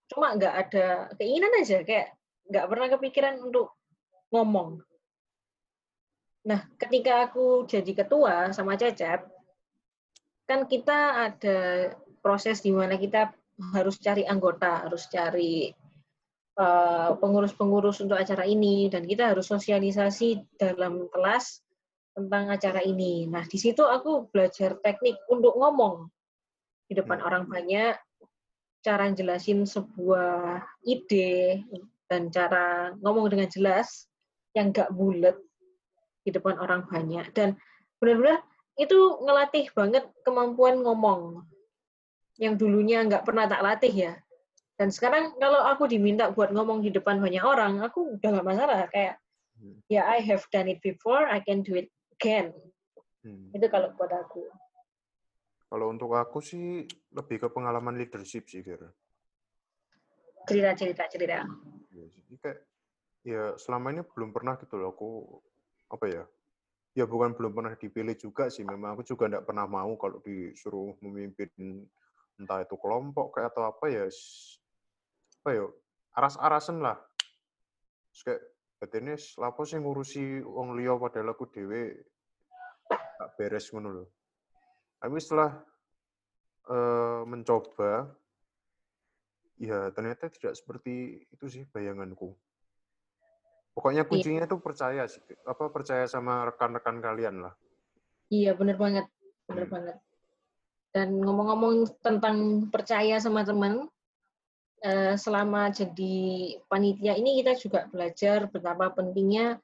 cuma 0.07 0.39
nggak 0.39 0.55
ada 0.55 1.11
keinginan 1.19 1.51
aja 1.59 1.83
kayak 1.83 2.15
nggak 2.47 2.67
pernah 2.71 2.87
kepikiran 2.95 3.43
untuk 3.43 3.75
ngomong 4.31 4.87
Nah, 6.47 6.63
ketika 6.79 7.27
aku 7.27 7.67
jadi 7.67 7.91
ketua 7.91 8.55
sama 8.55 8.79
Cecep, 8.79 9.19
kan 10.47 10.63
kita 10.71 11.27
ada 11.27 11.91
proses 12.23 12.63
di 12.63 12.71
mana 12.71 12.95
kita 12.95 13.35
harus 13.73 13.97
cari 14.01 14.25
anggota, 14.29 14.85
harus 14.85 15.09
cari 15.09 15.73
eh, 16.57 17.11
pengurus-pengurus 17.17 18.01
uh, 18.01 18.03
untuk 18.09 18.19
acara 18.21 18.45
ini, 18.45 18.89
dan 18.93 19.05
kita 19.05 19.33
harus 19.33 19.49
sosialisasi 19.49 20.57
dalam 20.57 21.09
kelas 21.13 21.61
tentang 22.17 22.49
acara 22.53 22.81
ini. 22.85 23.29
Nah, 23.29 23.45
di 23.45 23.61
situ 23.61 23.85
aku 23.85 24.29
belajar 24.33 24.81
teknik 24.81 25.21
untuk 25.29 25.57
ngomong 25.57 26.09
di 26.89 26.97
depan 26.97 27.21
hmm. 27.21 27.27
orang 27.29 27.45
banyak, 27.45 27.97
cara 28.81 29.11
jelasin 29.13 29.69
sebuah 29.69 30.65
ide, 30.85 31.65
dan 32.07 32.31
cara 32.31 32.95
ngomong 33.03 33.27
dengan 33.29 33.51
jelas 33.51 34.07
yang 34.55 34.73
gak 34.73 34.95
bulat 34.95 35.37
di 36.27 36.31
depan 36.35 36.59
orang 36.59 36.83
banyak 36.91 37.31
dan 37.35 37.55
benar-benar 38.03 38.43
itu 38.77 38.99
ngelatih 39.23 39.71
banget 39.73 40.05
kemampuan 40.27 40.83
ngomong 40.83 41.47
yang 42.37 42.55
dulunya 42.57 43.05
nggak 43.05 43.25
pernah 43.25 43.49
tak 43.49 43.63
latih 43.65 43.95
ya. 43.95 44.13
Dan 44.77 44.93
sekarang 44.93 45.37
kalau 45.41 45.65
aku 45.65 45.89
diminta 45.89 46.29
buat 46.29 46.53
ngomong 46.53 46.85
di 46.85 46.93
depan 46.93 47.17
banyak 47.17 47.41
orang 47.41 47.81
aku 47.81 48.21
udah 48.21 48.29
nggak 48.29 48.47
masalah. 48.47 48.79
Kayak 48.93 49.17
hmm. 49.61 49.81
ya 49.89 50.05
I 50.05 50.21
have 50.25 50.45
done 50.53 50.69
it 50.69 50.85
before 50.85 51.25
I 51.25 51.41
can 51.41 51.65
do 51.65 51.77
it 51.77 51.89
again. 52.17 52.53
Hmm. 53.27 53.51
itu 53.51 53.67
kalau 53.67 53.91
buat 53.99 54.13
aku. 54.15 54.47
Kalau 55.67 55.91
untuk 55.91 56.15
aku 56.15 56.39
sih 56.39 56.87
lebih 57.11 57.43
ke 57.43 57.49
pengalaman 57.51 57.99
leadership 57.99 58.47
sih 58.47 58.63
kira 58.63 58.87
cerita 60.47 60.71
cerita 60.79 61.03
cerita. 61.11 61.43
Ya, 61.91 62.05
jadi 62.07 62.35
kayak 62.39 62.59
ya 63.27 63.43
selama 63.59 63.91
ini 63.93 64.03
belum 64.07 64.31
pernah 64.31 64.55
gitu 64.63 64.79
loh. 64.79 64.95
Aku 64.95 65.09
apa 65.91 66.07
ya, 66.07 66.25
ya 66.95 67.05
bukan 67.05 67.35
belum 67.35 67.53
pernah 67.53 67.75
dipilih 67.75 68.15
juga 68.15 68.47
sih, 68.47 68.63
memang 68.63 68.95
aku 68.95 69.03
juga 69.03 69.27
nggak 69.27 69.45
pernah 69.45 69.67
mau 69.67 69.99
kalau 69.99 70.23
disuruh 70.23 70.95
memimpin 71.03 71.51
entah 72.37 72.61
itu 72.61 72.77
kelompok 72.77 73.37
kayak 73.37 73.53
atau 73.53 73.69
apa 73.69 73.87
ya, 73.89 74.05
apa 75.43 75.51
ya, 75.53 75.65
aras-arasan 76.17 76.81
lah. 76.85 76.97
Terus 78.13 78.23
kayak 78.25 78.43
batinnya 78.77 79.17
lapo 79.41 79.65
sih 79.65 79.81
ngurusi 79.81 80.45
wong 80.45 80.77
liya 80.77 81.01
padahal 81.01 81.33
aku 81.33 81.49
dhewe 81.49 81.97
gak 82.89 83.31
beres 83.41 83.73
ngono 83.73 83.89
loh. 84.03 84.09
Tapi 85.01 85.17
setelah 85.21 85.53
uh, 86.69 87.23
mencoba, 87.25 88.13
ya 89.57 89.93
ternyata 89.93 90.29
tidak 90.29 90.57
seperti 90.57 91.25
itu 91.29 91.47
sih 91.49 91.63
bayanganku. 91.69 92.37
Pokoknya 93.77 94.05
iya. 94.05 94.09
kuncinya 94.09 94.49
itu 94.49 94.57
percaya 94.57 95.05
sih, 95.05 95.21
apa 95.45 95.69
percaya 95.69 96.09
sama 96.09 96.49
rekan-rekan 96.49 96.97
kalian 97.01 97.45
lah. 97.45 97.53
Iya, 98.33 98.57
bener 98.57 98.81
banget. 98.81 99.05
Bener 99.45 99.69
Hmm. 99.69 99.75
banget. 99.77 99.97
Dan 100.97 101.21
ngomong-ngomong 101.21 102.01
tentang 102.01 102.69
percaya 102.73 103.21
sama 103.21 103.45
teman, 103.45 103.85
eh, 104.81 105.13
selama 105.21 105.69
jadi 105.69 106.17
panitia 106.73 107.21
ini 107.21 107.45
kita 107.45 107.53
juga 107.61 107.85
belajar 107.93 108.49
betapa 108.49 108.89
pentingnya 108.97 109.61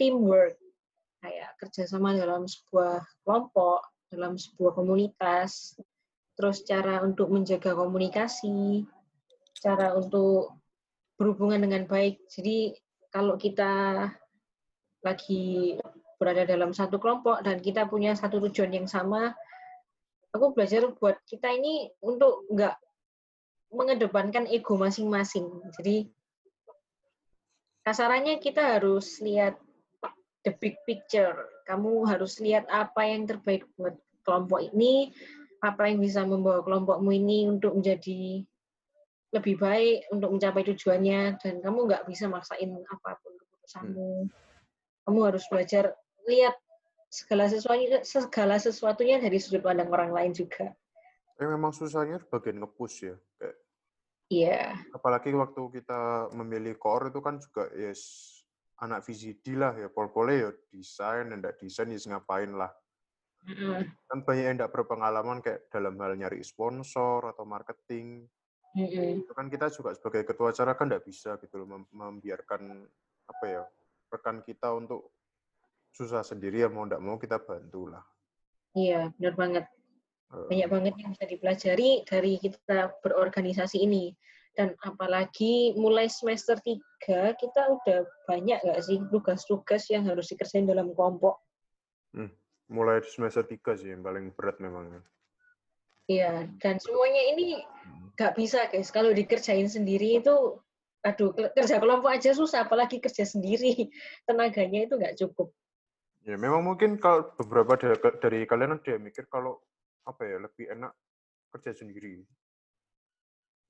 teamwork, 0.00 0.56
kayak 1.20 1.52
kerjasama 1.60 2.16
dalam 2.16 2.48
sebuah 2.48 3.04
kelompok, 3.20 3.84
dalam 4.08 4.40
sebuah 4.40 4.72
komunitas, 4.72 5.76
terus 6.40 6.64
cara 6.64 7.04
untuk 7.04 7.28
menjaga 7.28 7.76
komunikasi, 7.76 8.88
cara 9.60 9.92
untuk 9.92 10.56
berhubungan 11.20 11.60
dengan 11.60 11.84
baik. 11.84 12.24
Jadi 12.32 12.72
kalau 13.12 13.36
kita 13.36 14.08
lagi 15.04 15.76
berada 16.16 16.48
dalam 16.48 16.72
satu 16.72 16.96
kelompok 16.96 17.44
dan 17.44 17.60
kita 17.60 17.84
punya 17.84 18.16
satu 18.16 18.40
tujuan 18.48 18.72
yang 18.72 18.88
sama, 18.88 19.36
aku 20.30 20.54
belajar 20.54 20.86
buat 20.94 21.18
kita 21.26 21.50
ini 21.50 21.90
untuk 22.02 22.46
nggak 22.50 22.76
mengedepankan 23.70 24.50
ego 24.50 24.74
masing-masing. 24.74 25.46
Jadi 25.78 26.10
kasarannya 27.86 28.42
kita 28.42 28.78
harus 28.78 29.18
lihat 29.22 29.58
the 30.42 30.52
big 30.58 30.78
picture. 30.86 31.48
Kamu 31.66 32.06
harus 32.06 32.42
lihat 32.42 32.66
apa 32.66 33.06
yang 33.06 33.30
terbaik 33.30 33.66
buat 33.78 33.94
kelompok 34.26 34.74
ini, 34.74 35.14
apa 35.62 35.86
yang 35.86 36.02
bisa 36.02 36.26
membawa 36.26 36.62
kelompokmu 36.66 37.10
ini 37.14 37.46
untuk 37.46 37.78
menjadi 37.78 38.42
lebih 39.30 39.62
baik, 39.62 40.10
untuk 40.10 40.34
mencapai 40.34 40.66
tujuannya, 40.66 41.38
dan 41.38 41.54
kamu 41.62 41.86
nggak 41.86 42.02
bisa 42.10 42.26
maksain 42.26 42.74
apa 42.90 43.14
pun 43.22 43.32
keputusanmu. 43.38 44.26
Kamu 45.06 45.18
harus 45.22 45.46
belajar 45.46 45.94
lihat 46.26 46.58
segala 47.10 47.50
sesuatu 47.50 48.06
segala 48.06 48.56
sesuatunya 48.62 49.18
dari 49.18 49.42
sudut 49.42 49.66
pandang 49.66 49.90
orang 49.90 50.14
lain 50.14 50.32
juga. 50.32 50.70
Eh, 51.42 51.48
memang 51.48 51.74
susahnya 51.74 52.22
bagian 52.30 52.62
nge-push 52.62 53.10
ya. 53.10 53.16
Kayak, 53.36 53.56
Iya, 54.30 54.78
apalagi 54.94 55.34
waktu 55.34 55.82
kita 55.82 56.30
memilih 56.38 56.78
core 56.78 57.10
itu 57.10 57.18
kan 57.18 57.42
juga 57.42 57.66
yes 57.74 58.30
anak 58.78 59.02
VCD 59.02 59.58
lah 59.58 59.74
ya. 59.74 59.90
Pol-pole 59.90 60.38
ya 60.38 60.50
desain, 60.70 61.26
enggak 61.34 61.58
desain 61.58 61.90
ya 61.90 61.98
ngapain 62.14 62.54
lah. 62.54 62.70
Mm-mm. 63.42 63.90
Kan 64.06 64.18
banyak 64.22 64.44
yang 64.46 64.54
enggak 64.54 64.70
berpengalaman 64.70 65.42
kayak 65.42 65.66
dalam 65.74 65.98
hal 65.98 66.14
nyari 66.14 66.46
sponsor 66.46 67.26
atau 67.26 67.42
marketing. 67.42 68.30
Mm-mm. 68.78 69.26
Itu 69.26 69.34
kan 69.34 69.50
kita 69.50 69.66
juga 69.74 69.98
sebagai 69.98 70.22
ketua 70.22 70.54
acara 70.54 70.78
kan 70.78 70.86
enggak 70.86 71.10
bisa 71.10 71.34
gitu 71.42 71.66
loh 71.66 71.66
mem- 71.66 71.90
membiarkan 71.90 72.86
apa 73.26 73.44
ya 73.50 73.62
rekan 74.14 74.46
kita 74.46 74.70
untuk 74.78 75.10
susah 75.90 76.22
sendiri 76.22 76.62
ya 76.62 76.68
mau 76.70 76.86
enggak 76.86 77.02
mau 77.02 77.18
kita 77.18 77.38
bantu 77.42 77.90
lah. 77.90 78.04
iya, 78.72 79.10
benar 79.18 79.34
banget. 79.34 79.64
Eh, 80.30 80.46
Banyak 80.46 80.68
banget 80.70 80.94
yang 81.02 81.10
bisa 81.10 81.26
dipelajari 81.26 81.90
dari 82.06 82.38
kita 82.38 82.94
berorganisasi 83.02 83.82
ini. 83.82 84.14
Dan 84.54 84.74
apalagi 84.82 85.74
mulai 85.78 86.10
semester 86.10 86.58
3, 86.58 87.34
kita 87.38 87.62
udah 87.70 88.06
banyak 88.26 88.58
nggak 88.62 88.80
sih 88.82 88.98
tugas-tugas 89.10 89.86
yang 89.90 90.06
harus 90.06 90.30
dikerjain 90.30 90.66
dalam 90.66 90.94
kelompok. 90.94 91.38
mulai 92.70 93.02
semester 93.02 93.42
3 93.42 93.74
sih 93.74 93.90
yang 93.90 94.06
paling 94.06 94.30
berat 94.30 94.62
memang. 94.62 95.02
Iya, 96.06 96.46
dan 96.62 96.78
semuanya 96.78 97.22
ini 97.34 97.58
Hmm. 97.58 98.14
nggak 98.14 98.34
bisa 98.38 98.70
guys. 98.70 98.94
Kalau 98.94 99.10
dikerjain 99.10 99.66
sendiri 99.66 100.22
itu, 100.22 100.58
aduh, 101.02 101.34
ke- 101.34 101.50
kerja 101.50 101.82
kelompok 101.82 102.14
aja 102.14 102.30
susah, 102.30 102.66
apalagi 102.66 103.02
kerja 103.02 103.26
sendiri. 103.26 103.90
Tenaganya 104.26 104.86
itu 104.86 104.94
nggak 104.94 105.18
cukup. 105.18 105.50
Ya 106.30 106.38
memang 106.38 106.62
mungkin 106.62 106.94
kalau 107.02 107.34
beberapa 107.34 107.74
dari, 107.74 107.98
dari 108.22 108.38
kalian 108.46 108.78
ada 108.78 108.86
yang 108.86 109.02
mikir 109.02 109.26
kalau 109.26 109.58
apa 110.06 110.22
ya 110.22 110.38
lebih 110.38 110.70
enak 110.70 110.94
kerja 111.50 111.82
sendiri. 111.82 112.22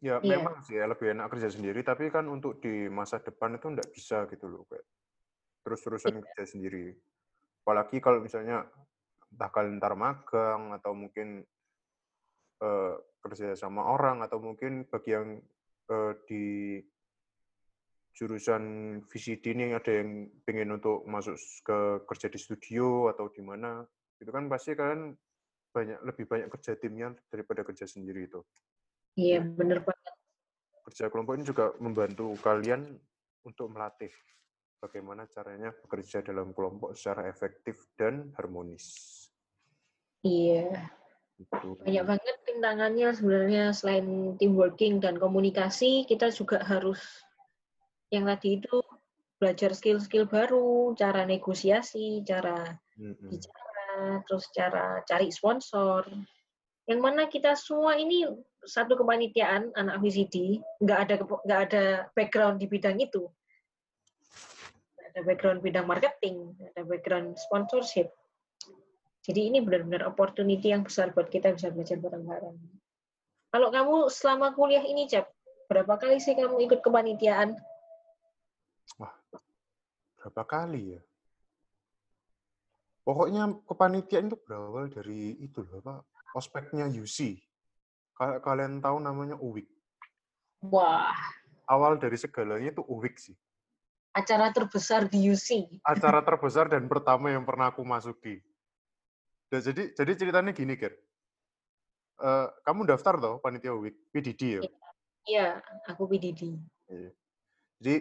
Ya 0.05 0.21
Iya. 0.21 0.37
memang 0.37 0.61
sih 0.69 0.77
ya 0.77 0.85
lebih 0.85 1.17
enak 1.17 1.33
kerja 1.33 1.49
sendiri, 1.49 1.81
tapi 1.81 2.13
kan 2.13 2.29
untuk 2.29 2.61
di 2.61 2.85
masa 2.93 3.17
depan 3.17 3.57
itu 3.57 3.65
nggak 3.65 3.89
bisa 3.97 4.29
gitu 4.29 4.45
loh 4.53 4.69
kayak 4.69 4.85
terus-terusan 5.65 6.21
kerja 6.21 6.45
sendiri. 6.45 6.93
Apalagi 7.65 7.97
kalau 7.97 8.21
misalnya 8.21 8.69
entah 9.33 9.49
kalian 9.49 9.81
ntar 9.81 9.97
magang 9.97 10.77
atau 10.77 10.93
mungkin 10.93 11.41
eh, 12.61 12.95
kerja 13.25 13.57
sama 13.57 13.89
orang 13.89 14.21
atau 14.21 14.37
mungkin 14.37 14.85
bagi 14.85 15.17
yang 15.17 15.41
eh, 15.89 16.13
di 16.29 16.45
jurusan 18.21 18.63
VCD 19.09 19.57
ini 19.57 19.73
ada 19.73 19.89
yang 19.89 20.29
pengen 20.45 20.77
untuk 20.77 21.09
masuk 21.09 21.41
ke 21.65 22.05
kerja 22.05 22.29
di 22.29 22.37
studio 22.37 23.09
atau 23.09 23.33
di 23.33 23.41
mana 23.41 23.81
itu 24.21 24.29
kan 24.29 24.45
pasti 24.45 24.77
kalian 24.77 25.17
banyak 25.73 26.05
lebih 26.05 26.29
banyak 26.29 26.53
kerja 26.53 26.77
timnya 26.77 27.17
daripada 27.33 27.65
kerja 27.65 27.89
sendiri 27.89 28.29
itu 28.29 28.45
Iya, 29.17 29.41
bener 29.41 29.81
banget. 29.81 30.15
kerja 30.85 31.09
kelompok 31.09 31.41
ini 31.41 31.49
juga 31.49 31.73
membantu 31.81 32.37
kalian 32.45 32.93
untuk 33.49 33.73
melatih 33.73 34.13
bagaimana 34.85 35.25
caranya 35.33 35.73
bekerja 35.73 36.21
dalam 36.21 36.53
kelompok 36.53 36.93
secara 36.93 37.25
efektif 37.25 37.89
dan 37.97 38.37
harmonis 38.37 39.17
Iya. 40.21 40.93
Gitu. 41.41 41.81
Banyak 41.81 42.05
banget 42.05 42.37
rintangannya 42.45 43.09
sebenarnya 43.17 43.65
selain 43.73 44.37
team 44.37 44.53
working 44.61 45.01
dan 45.01 45.17
komunikasi, 45.17 46.05
kita 46.05 46.29
juga 46.29 46.61
harus 46.61 47.01
yang 48.11 48.27
tadi 48.27 48.59
itu 48.59 48.83
belajar 49.41 49.73
skill-skill 49.73 50.29
baru, 50.29 50.93
cara 50.99 51.25
negosiasi, 51.25 52.21
cara 52.27 52.77
bicara, 53.01 54.21
terus 54.29 54.45
cara 54.53 55.01
cari 55.09 55.33
sponsor. 55.33 56.05
Yang 56.85 57.01
mana 57.01 57.31
kita 57.31 57.57
semua 57.57 57.97
ini 57.97 58.27
satu 58.67 58.99
kepanitiaan 58.99 59.73
anak 59.79 60.03
VCD, 60.05 60.61
nggak 60.85 60.99
ada 61.09 61.15
nggak 61.25 61.61
ada 61.71 61.85
background 62.13 62.61
di 62.61 62.67
bidang 62.69 63.01
itu. 63.01 63.25
Ada 65.01 65.25
background 65.25 65.65
bidang 65.65 65.87
marketing, 65.89 66.53
ada 66.75 66.85
background 66.85 67.39
sponsorship. 67.41 68.13
Jadi 69.25 69.53
ini 69.53 69.59
benar-benar 69.65 70.05
opportunity 70.09 70.73
yang 70.73 70.85
besar 70.85 71.13
buat 71.15 71.29
kita 71.31 71.55
bisa 71.55 71.71
belajar 71.73 71.97
bareng-bareng. 72.01 72.57
Kalau 73.51 73.69
kamu 73.69 74.09
selama 74.09 74.55
kuliah 74.55 74.85
ini, 74.85 75.11
Cap, 75.11 75.29
berapa 75.69 75.99
kali 75.99 76.23
sih 76.23 76.39
kamu 76.39 76.71
ikut 76.71 76.81
kepanitiaan? 76.81 77.59
Berapa 80.21 80.43
kali 80.45 80.97
ya 80.99 81.01
pokoknya 83.05 83.61
kepanitiaan 83.65 84.29
itu 84.29 84.37
berawal 84.45 84.87
dari 84.93 85.37
itu 85.41 85.65
loh 85.65 85.81
apa 85.81 86.05
ospeknya 86.37 86.87
UC 86.91 87.41
kalau 88.15 88.37
kalian 88.45 88.85
tahu 88.85 88.97
namanya 89.01 89.37
UWIK 89.41 89.69
Wah, 90.69 91.17
awal 91.65 91.97
dari 91.97 92.21
segalanya 92.21 92.69
itu 92.77 92.85
UWIK 92.85 93.17
sih 93.17 93.37
acara 94.11 94.51
terbesar 94.51 95.07
di 95.07 95.31
UC. 95.31 95.81
acara 95.87 96.21
terbesar 96.29 96.67
dan 96.67 96.91
pertama 96.91 97.31
yang 97.31 97.47
pernah 97.47 97.71
aku 97.71 97.87
masuki. 97.87 98.43
Dan 99.51 99.63
jadi 99.63 99.83
jadi 99.95 100.13
ceritanya 100.15 100.51
gini, 100.55 100.75
Ger. 100.79 100.95
Eh, 102.21 102.49
kamu 102.67 102.87
daftar 102.87 103.19
toh 103.19 103.35
panitia 103.43 103.75
UWIK, 103.75 103.97
PDD 104.15 104.43
ya? 104.59 104.63
Iya, 105.27 105.47
aku 105.87 106.11
PDD. 106.11 106.59
Iya. 106.91 107.11
Jadi 107.81 107.95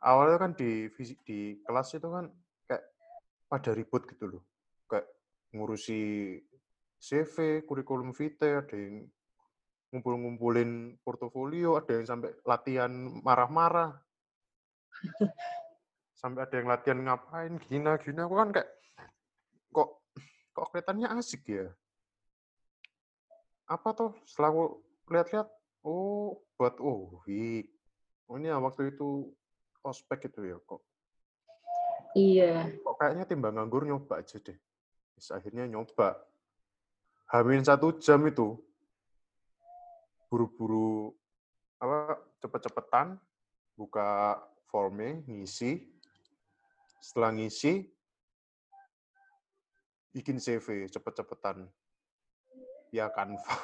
awalnya 0.00 0.38
kan 0.40 0.52
di 0.56 0.88
di 1.24 1.60
kelas 1.64 1.96
itu 1.96 2.08
kan 2.08 2.26
kayak 2.64 2.84
pada 3.46 3.70
ribut 3.76 4.08
gitu 4.08 4.36
loh. 4.36 4.42
Kayak 4.88 5.06
ngurusi 5.52 6.36
CV, 7.00 7.64
kurikulum 7.64 8.12
vitae, 8.12 8.60
ada 8.60 8.76
yang 8.76 9.08
ngumpul-ngumpulin 9.90 11.00
portofolio, 11.02 11.80
ada 11.80 11.96
yang 11.96 12.06
sampai 12.06 12.30
latihan 12.44 12.92
marah-marah. 13.24 13.96
sampai 16.20 16.44
ada 16.44 16.54
yang 16.60 16.68
latihan 16.68 17.00
ngapain, 17.00 17.56
gina, 17.64 17.96
gina. 17.96 18.28
Aku 18.28 18.36
kan 18.36 18.52
kayak, 18.52 18.68
kok 19.72 19.88
kok 20.52 20.66
kelihatannya 20.68 21.08
asik 21.16 21.48
ya? 21.48 21.66
Apa 23.64 23.96
tuh? 23.96 24.12
Setelah 24.28 24.52
aku 24.52 24.64
lihat-lihat, 25.08 25.48
oh, 25.86 26.44
buat 26.60 26.76
oh. 26.84 27.24
Oh, 28.30 28.36
ini 28.38 28.46
ya 28.46 28.60
waktu 28.62 28.94
itu 28.94 29.32
ospek 29.84 30.32
itu 30.32 30.40
ya 30.44 30.56
kok. 30.62 30.82
Iya, 32.10 32.66
Kok 32.82 32.94
kayaknya 32.98 33.24
timbang 33.24 33.54
nganggur 33.54 33.86
nyoba 33.86 34.18
aja 34.18 34.42
deh. 34.42 34.58
Terus 35.14 35.28
akhirnya 35.30 35.70
nyoba. 35.70 36.18
Hamin 37.30 37.62
satu 37.62 37.94
jam 38.02 38.26
itu, 38.26 38.58
buru-buru 40.26 41.14
apa 41.78 42.18
cepet-cepetan 42.42 43.14
buka 43.78 44.36
formnya 44.68 45.18
ngisi 45.26 45.88
setelah 47.00 47.32
ngisi 47.32 47.88
bikin 50.12 50.36
CV 50.36 50.90
cepet-cepetan 50.92 51.64
ya 52.92 53.08
Canva 53.10 53.54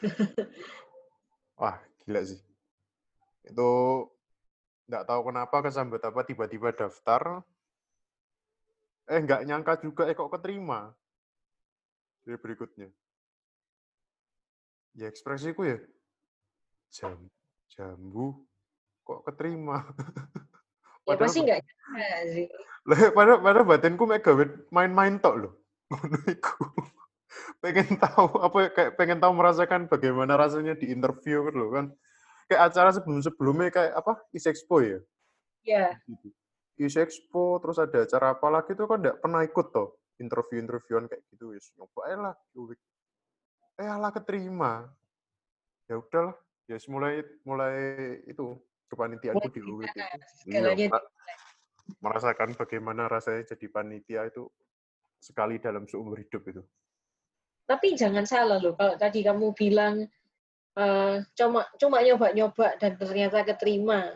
wah 1.60 1.76
gila 2.04 2.22
sih 2.22 2.40
itu 3.48 3.70
nggak 4.90 5.06
tahu 5.06 5.30
kenapa 5.30 5.56
kesambet 5.62 6.02
apa 6.02 6.26
tiba-tiba 6.26 6.74
daftar 6.74 7.46
eh 9.06 9.20
nggak 9.22 9.46
nyangka 9.46 9.78
juga 9.78 10.10
eh 10.10 10.18
kok 10.18 10.30
keterima. 10.34 10.90
Jadi 12.26 12.36
berikutnya. 12.42 12.88
Ya 14.98 15.06
ekspresiku 15.06 15.62
ya 15.62 15.78
jam 16.90 17.30
jambu 17.70 18.42
kok 19.06 19.22
keterima. 19.30 19.86
Ya 21.06 21.14
pasti 21.18 21.42
nggak 21.42 21.62
sih. 22.34 22.46
Padahal, 23.14 23.42
padahal 23.42 23.66
batinku 23.66 24.06
mek 24.06 24.22
gawe 24.22 24.44
main-main 24.74 25.18
tok 25.18 25.34
loh. 25.42 25.52
Pengen 27.62 27.98
tahu 27.98 28.40
apa 28.40 28.56
ya, 28.62 28.68
kayak 28.72 28.92
pengen 28.94 29.18
tahu 29.18 29.32
merasakan 29.34 29.90
bagaimana 29.90 30.38
rasanya 30.38 30.78
di 30.78 30.90
interview 30.94 31.50
loh 31.50 31.74
kan. 31.74 31.86
Kayak 32.50 32.74
acara 32.74 32.90
sebelum-sebelumnya 32.90 33.70
kayak 33.70 33.94
apa? 33.94 34.18
Is 34.34 34.50
Expo 34.50 34.82
ya? 34.82 34.98
Iya. 35.62 35.94
Gitu. 36.02 36.34
Is 36.82 36.98
Expo 36.98 37.62
terus 37.62 37.78
ada 37.78 38.02
acara 38.02 38.34
apa 38.34 38.48
lagi 38.50 38.74
tuh 38.74 38.90
kan 38.90 38.98
enggak 38.98 39.22
pernah 39.22 39.46
ikut 39.46 39.66
toh 39.70 40.00
interview-interviewan 40.20 41.08
kayak 41.08 41.24
gitu 41.32 41.56
wis 41.56 41.72
nyoba 41.80 42.00
aja 42.06 42.16
lah 42.20 42.34
eh 43.80 43.88
alah 43.88 44.12
keterima 44.12 44.84
ya 45.88 45.96
udahlah 45.96 46.36
ya 46.68 46.76
mulai 46.92 47.24
mulai 47.48 47.74
itu 48.28 48.54
kepanitiaanku 48.92 49.48
di 49.48 49.60
UWIT 49.64 49.96
itu 50.46 50.54
iya, 50.54 50.92
merasakan 51.98 52.54
bagaimana 52.54 53.08
rasanya 53.08 53.56
jadi 53.56 53.66
panitia 53.72 54.28
itu 54.28 54.46
sekali 55.18 55.58
dalam 55.58 55.88
seumur 55.88 56.20
hidup 56.20 56.44
itu 56.46 56.62
tapi 57.64 57.96
jangan 57.96 58.28
salah 58.28 58.60
loh 58.60 58.76
kalau 58.76 58.94
tadi 59.00 59.24
kamu 59.24 59.56
bilang 59.56 60.04
uh, 60.78 61.22
cuma 61.34 61.66
cuma 61.80 61.98
nyoba-nyoba 62.04 62.78
dan 62.78 62.94
ternyata 63.00 63.42
keterima 63.42 64.14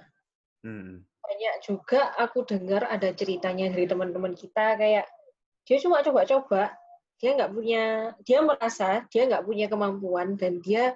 hmm. 0.62 1.02
banyak 1.02 1.54
juga 1.64 2.14
aku 2.20 2.44
dengar 2.46 2.86
ada 2.86 3.10
ceritanya 3.16 3.72
dari 3.72 3.88
teman-teman 3.88 4.36
kita 4.36 4.78
kayak 4.78 5.06
dia 5.64 5.78
cuma 5.80 6.04
coba-coba 6.04 6.76
dia 7.18 7.30
nggak 7.34 7.52
punya 7.56 7.84
dia 8.26 8.38
merasa 8.44 9.06
dia 9.08 9.24
nggak 9.24 9.44
punya 9.48 9.66
kemampuan 9.70 10.36
dan 10.36 10.60
dia 10.60 10.94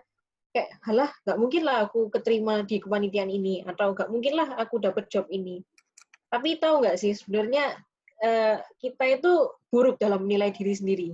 kayak 0.52 0.70
halah 0.84 1.10
nggak 1.24 1.38
mungkin 1.38 1.62
lah 1.64 1.88
aku 1.88 2.08
keterima 2.12 2.64
di 2.64 2.80
kepanitiaan 2.80 3.30
ini 3.32 3.64
atau 3.64 3.96
nggak 3.96 4.08
mungkin 4.12 4.34
lah 4.36 4.48
aku 4.60 4.80
dapat 4.82 5.08
job 5.08 5.24
ini 5.32 5.62
tapi 6.28 6.60
tahu 6.60 6.84
nggak 6.84 6.96
sih 7.00 7.16
sebenarnya 7.16 7.76
uh, 8.20 8.56
kita 8.80 9.04
itu 9.20 9.32
buruk 9.72 9.96
dalam 9.96 10.24
menilai 10.24 10.52
diri 10.52 10.74
sendiri 10.76 11.10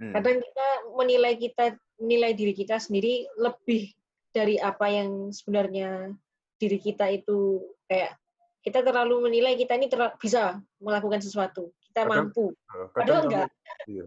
hmm. 0.00 0.12
kadang 0.16 0.40
kita 0.40 0.66
menilai 0.96 1.34
kita 1.36 1.64
menilai 2.00 2.34
diri 2.34 2.52
kita 2.56 2.80
sendiri 2.80 3.28
lebih 3.38 3.90
dari 4.34 4.58
apa 4.58 4.90
yang 4.90 5.30
sebenarnya 5.30 6.10
diri 6.58 6.78
kita 6.82 7.06
itu 7.10 7.62
kayak 7.86 8.18
kita 8.64 8.80
terlalu 8.80 9.28
menilai 9.30 9.54
kita 9.54 9.76
ini 9.76 9.86
bisa 10.18 10.58
melakukan 10.80 11.20
sesuatu 11.20 11.70
kita 11.94 12.10
kadang, 12.10 12.34
mampu. 12.34 12.50
Eh, 12.50 12.56
kadang 12.58 12.90
Padahal 12.90 13.22
enggak. 13.30 13.48
Iya. 13.86 14.06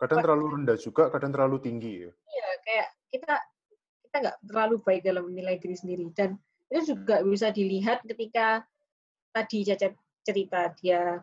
Kadang 0.00 0.18
terlalu 0.24 0.44
rendah 0.56 0.76
juga, 0.80 1.02
kadang 1.12 1.30
terlalu 1.36 1.56
tinggi 1.60 1.92
ya. 2.08 2.10
Iya, 2.16 2.48
kayak 2.64 2.88
kita 3.12 3.34
kita 4.08 4.16
nggak 4.24 4.38
terlalu 4.48 4.76
baik 4.80 5.02
dalam 5.04 5.24
menilai 5.28 5.60
diri 5.60 5.76
sendiri 5.76 6.08
dan 6.16 6.40
itu 6.72 6.96
juga 6.96 7.20
bisa 7.20 7.52
dilihat 7.52 8.00
ketika 8.08 8.64
tadi 9.36 9.68
Caca 9.68 9.92
cerita 10.24 10.72
dia 10.80 11.20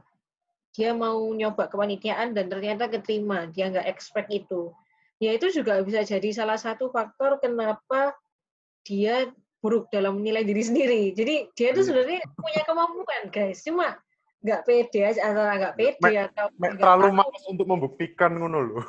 dia 0.77 0.93
mau 0.93 1.17
nyoba 1.33 1.65
kepanitiaan 1.65 2.37
dan 2.37 2.53
ternyata 2.53 2.85
keterima, 2.85 3.49
dia 3.49 3.73
nggak 3.73 3.89
expect 3.89 4.29
itu. 4.29 4.69
Ya 5.17 5.33
itu 5.33 5.49
juga 5.49 5.81
bisa 5.81 6.05
jadi 6.05 6.29
salah 6.29 6.61
satu 6.61 6.93
faktor 6.93 7.41
kenapa 7.41 8.13
dia 8.85 9.33
buruk 9.57 9.89
dalam 9.89 10.21
menilai 10.21 10.45
diri 10.45 10.63
sendiri. 10.63 11.01
Jadi 11.17 11.49
dia 11.57 11.67
itu 11.73 11.81
iya. 11.81 11.87
sebenarnya 11.89 12.21
punya 12.37 12.61
kemampuan, 12.63 13.23
guys. 13.33 13.65
Cuma 13.65 13.97
nggak 14.45 14.63
pede 14.69 14.99
aja 15.01 15.21
antara 15.33 15.57
nggak 15.57 15.75
pede 15.75 15.97
me, 16.05 16.13
atau 16.29 16.45
me, 16.61 16.67
terlalu 16.77 17.09
malas 17.09 17.43
untuk 17.49 17.65
membuktikan 17.65 18.37
ngono 18.37 18.59
loh. 18.61 18.85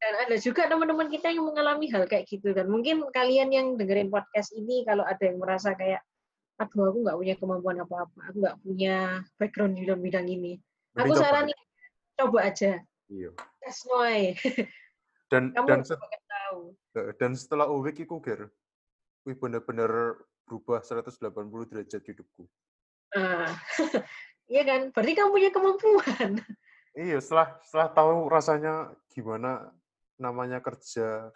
Dan 0.00 0.12
ada 0.16 0.36
juga 0.40 0.64
teman-teman 0.64 1.12
kita 1.12 1.28
yang 1.28 1.44
mengalami 1.44 1.90
hal 1.92 2.08
kayak 2.08 2.24
gitu 2.24 2.56
dan 2.56 2.72
mungkin 2.72 3.04
kalian 3.12 3.52
yang 3.52 3.76
dengerin 3.76 4.08
podcast 4.08 4.48
ini 4.56 4.80
kalau 4.88 5.04
ada 5.04 5.20
yang 5.20 5.36
merasa 5.36 5.76
kayak 5.76 6.00
aduh 6.56 6.88
aku 6.88 7.04
nggak 7.04 7.18
punya 7.20 7.34
kemampuan 7.36 7.76
apa-apa, 7.84 8.20
aku 8.32 8.36
nggak 8.40 8.58
punya 8.64 8.96
background 9.36 9.76
di 9.76 9.84
dalam 9.84 10.00
bidang 10.00 10.24
ini. 10.24 10.56
Aku 10.96 11.12
saranin 11.16 11.56
coba 12.16 12.48
aja. 12.48 12.80
Iya. 13.12 13.34
That's 13.60 13.84
why. 13.84 14.36
Dan 15.30 15.54
Kamu 15.54 15.66
dan 15.70 15.80
set, 15.86 15.98
tahu. 16.26 16.74
Dan 17.16 17.32
setelah 17.38 17.70
UWIK 17.70 18.04
itu 18.04 18.18
ger, 18.18 18.50
wih 19.22 19.36
bener-bener 19.38 20.18
berubah 20.42 20.82
180 20.82 21.70
derajat 21.70 22.02
hidupku. 22.02 22.50
Ah, 23.14 23.54
iya 24.52 24.66
kan? 24.66 24.90
Berarti 24.90 25.12
kamu 25.14 25.30
punya 25.30 25.50
kemampuan. 25.54 26.30
Iya, 26.98 27.22
setelah 27.22 27.62
setelah 27.62 27.88
tahu 27.94 28.26
rasanya 28.26 28.74
gimana 29.14 29.70
namanya 30.18 30.58
kerja 30.58 31.30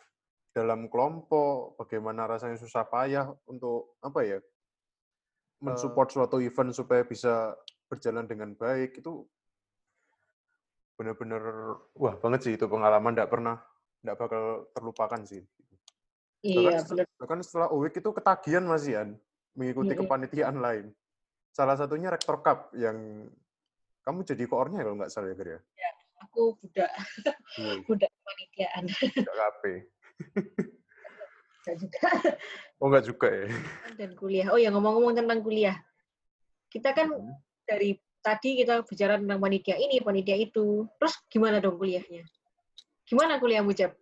dalam 0.51 0.91
kelompok, 0.91 1.79
bagaimana 1.79 2.27
rasanya 2.27 2.59
susah 2.59 2.83
payah 2.91 3.31
untuk 3.47 3.95
apa 4.03 4.21
ya? 4.27 4.39
mensupport 5.65 6.09
uh, 6.11 6.13
suatu 6.13 6.37
event 6.45 6.77
supaya 6.77 7.03
bisa 7.09 7.57
berjalan 7.89 8.29
dengan 8.29 8.53
baik 8.53 9.01
itu 9.01 9.25
benar-benar 10.95 11.43
wah 11.97 12.15
banget 12.21 12.41
sih 12.45 12.53
itu 12.55 12.69
pengalaman 12.69 13.17
tidak 13.17 13.33
pernah 13.33 13.57
tidak 14.05 14.21
bakal 14.21 14.69
terlupakan 14.77 15.21
sih. 15.25 15.41
Iya, 16.45 16.85
bahkan, 16.85 17.09
bahkan 17.17 17.41
setelah 17.41 17.73
UWIK 17.73 18.05
itu 18.05 18.11
ketagihan 18.13 18.69
Mas 18.69 18.85
Ian 18.85 19.17
mengikuti 19.57 19.97
iya. 19.97 20.01
kepanitiaan 20.05 20.61
lain 20.61 20.93
salah 21.55 21.79
satunya 21.79 22.11
Rektor 22.11 22.43
Cup 22.43 22.75
yang 22.75 23.31
kamu 24.03 24.21
jadi 24.27 24.45
koornya 24.51 24.83
kalau 24.83 24.99
nggak 24.99 25.09
salah 25.15 25.31
ya, 25.31 25.39
Ger 25.39 25.49
ya? 25.49 25.61
Ya, 25.79 25.91
aku 26.27 26.59
budak. 26.59 26.91
Hmm. 27.57 27.79
budak 27.89 28.11
kepanitiaan. 28.11 28.83
Budak 28.91 29.35
KP. 29.39 29.63
Enggak 31.65 31.77
juga. 31.81 32.03
Oh, 32.83 32.91
enggak 32.91 33.07
juga 33.07 33.29
ya. 33.33 33.49
Dan 33.97 34.13
kuliah. 34.19 34.53
Oh 34.53 34.61
ya, 34.61 34.69
ngomong-ngomong 34.69 35.17
tentang 35.17 35.41
kuliah. 35.41 35.79
Kita 36.69 36.93
kan 36.93 37.09
hmm. 37.09 37.33
dari 37.65 37.97
tadi 38.21 38.61
kita 38.61 38.85
bicara 38.85 39.17
tentang 39.17 39.41
panitia 39.41 39.79
ini, 39.81 40.05
panitia 40.05 40.37
itu. 40.37 40.85
Terus 41.01 41.15
gimana 41.33 41.65
dong 41.65 41.81
kuliahnya? 41.81 42.29
Gimana 43.05 43.37
kuliahmu, 43.41 43.73
Jeb? 43.77 43.93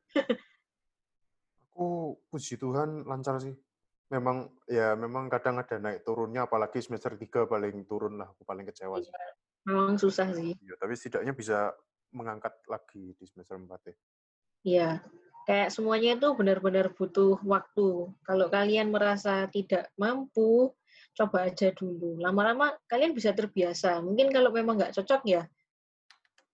aku 1.72 2.20
puji 2.28 2.60
Tuhan 2.60 3.08
lancar 3.08 3.40
sih 3.40 3.56
memang 4.12 4.44
ya 4.68 4.92
memang 4.92 5.32
kadang 5.32 5.56
ada 5.56 5.80
naik 5.80 6.04
turunnya 6.04 6.44
apalagi 6.44 6.84
semester 6.84 7.16
3 7.16 7.48
paling 7.48 7.88
turun 7.88 8.20
lah 8.20 8.28
aku 8.28 8.44
paling 8.44 8.68
kecewa 8.68 9.00
sih. 9.00 9.08
Iya, 9.08 9.28
memang 9.72 9.96
susah 9.96 10.28
sih. 10.36 10.52
Ya, 10.60 10.76
tapi 10.76 10.92
setidaknya 10.92 11.32
bisa 11.32 11.72
mengangkat 12.12 12.52
lagi 12.68 13.16
di 13.16 13.24
semester 13.24 13.56
4 13.56 13.72
ya. 13.88 13.96
Iya. 14.62 14.88
Kayak 15.42 15.74
semuanya 15.74 16.14
itu 16.20 16.28
benar-benar 16.36 16.92
butuh 16.92 17.40
waktu. 17.42 18.12
Kalau 18.22 18.46
kalian 18.52 18.92
merasa 18.92 19.48
tidak 19.48 19.90
mampu, 19.96 20.70
coba 21.16 21.48
aja 21.50 21.72
dulu. 21.72 22.20
Lama-lama 22.20 22.76
kalian 22.86 23.16
bisa 23.16 23.32
terbiasa. 23.32 23.98
Mungkin 24.04 24.30
kalau 24.30 24.54
memang 24.54 24.78
nggak 24.78 24.94
cocok 25.02 25.22
ya, 25.26 25.42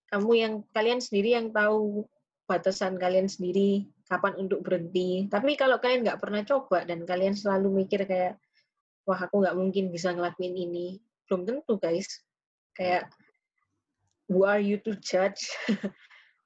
kamu 0.08 0.30
yang 0.40 0.54
kalian 0.72 1.04
sendiri 1.04 1.36
yang 1.36 1.52
tahu 1.52 2.06
batasan 2.48 2.96
kalian 2.96 3.28
sendiri 3.28 3.84
kapan 4.08 4.34
untuk 4.40 4.64
berhenti. 4.64 5.28
Tapi 5.28 5.54
kalau 5.54 5.76
kalian 5.76 6.02
nggak 6.02 6.18
pernah 6.18 6.40
coba 6.42 6.88
dan 6.88 7.04
kalian 7.04 7.36
selalu 7.36 7.84
mikir 7.84 8.08
kayak, 8.08 8.40
wah 9.04 9.20
aku 9.20 9.44
nggak 9.44 9.54
mungkin 9.54 9.92
bisa 9.92 10.16
ngelakuin 10.16 10.56
ini, 10.56 10.96
belum 11.28 11.44
tentu 11.44 11.76
guys. 11.76 12.08
Kayak, 12.72 13.12
who 14.32 14.48
are 14.48 14.58
you 14.58 14.80
to 14.80 14.96
judge? 15.04 15.52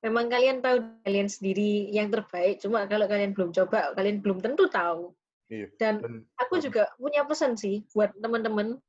Memang 0.04 0.26
kalian 0.26 0.58
tahu 0.58 0.82
kalian 1.06 1.30
sendiri 1.30 1.86
yang 1.94 2.10
terbaik, 2.10 2.58
cuma 2.58 2.82
kalau 2.90 3.06
kalian 3.06 3.30
belum 3.30 3.54
coba, 3.54 3.94
kalian 3.94 4.18
belum 4.18 4.42
tentu 4.42 4.66
tahu. 4.66 5.14
Iya. 5.46 5.70
Dan 5.78 6.26
aku 6.34 6.58
juga 6.58 6.90
punya 6.98 7.22
pesan 7.22 7.54
sih 7.54 7.86
buat 7.94 8.10
teman-teman 8.18 8.82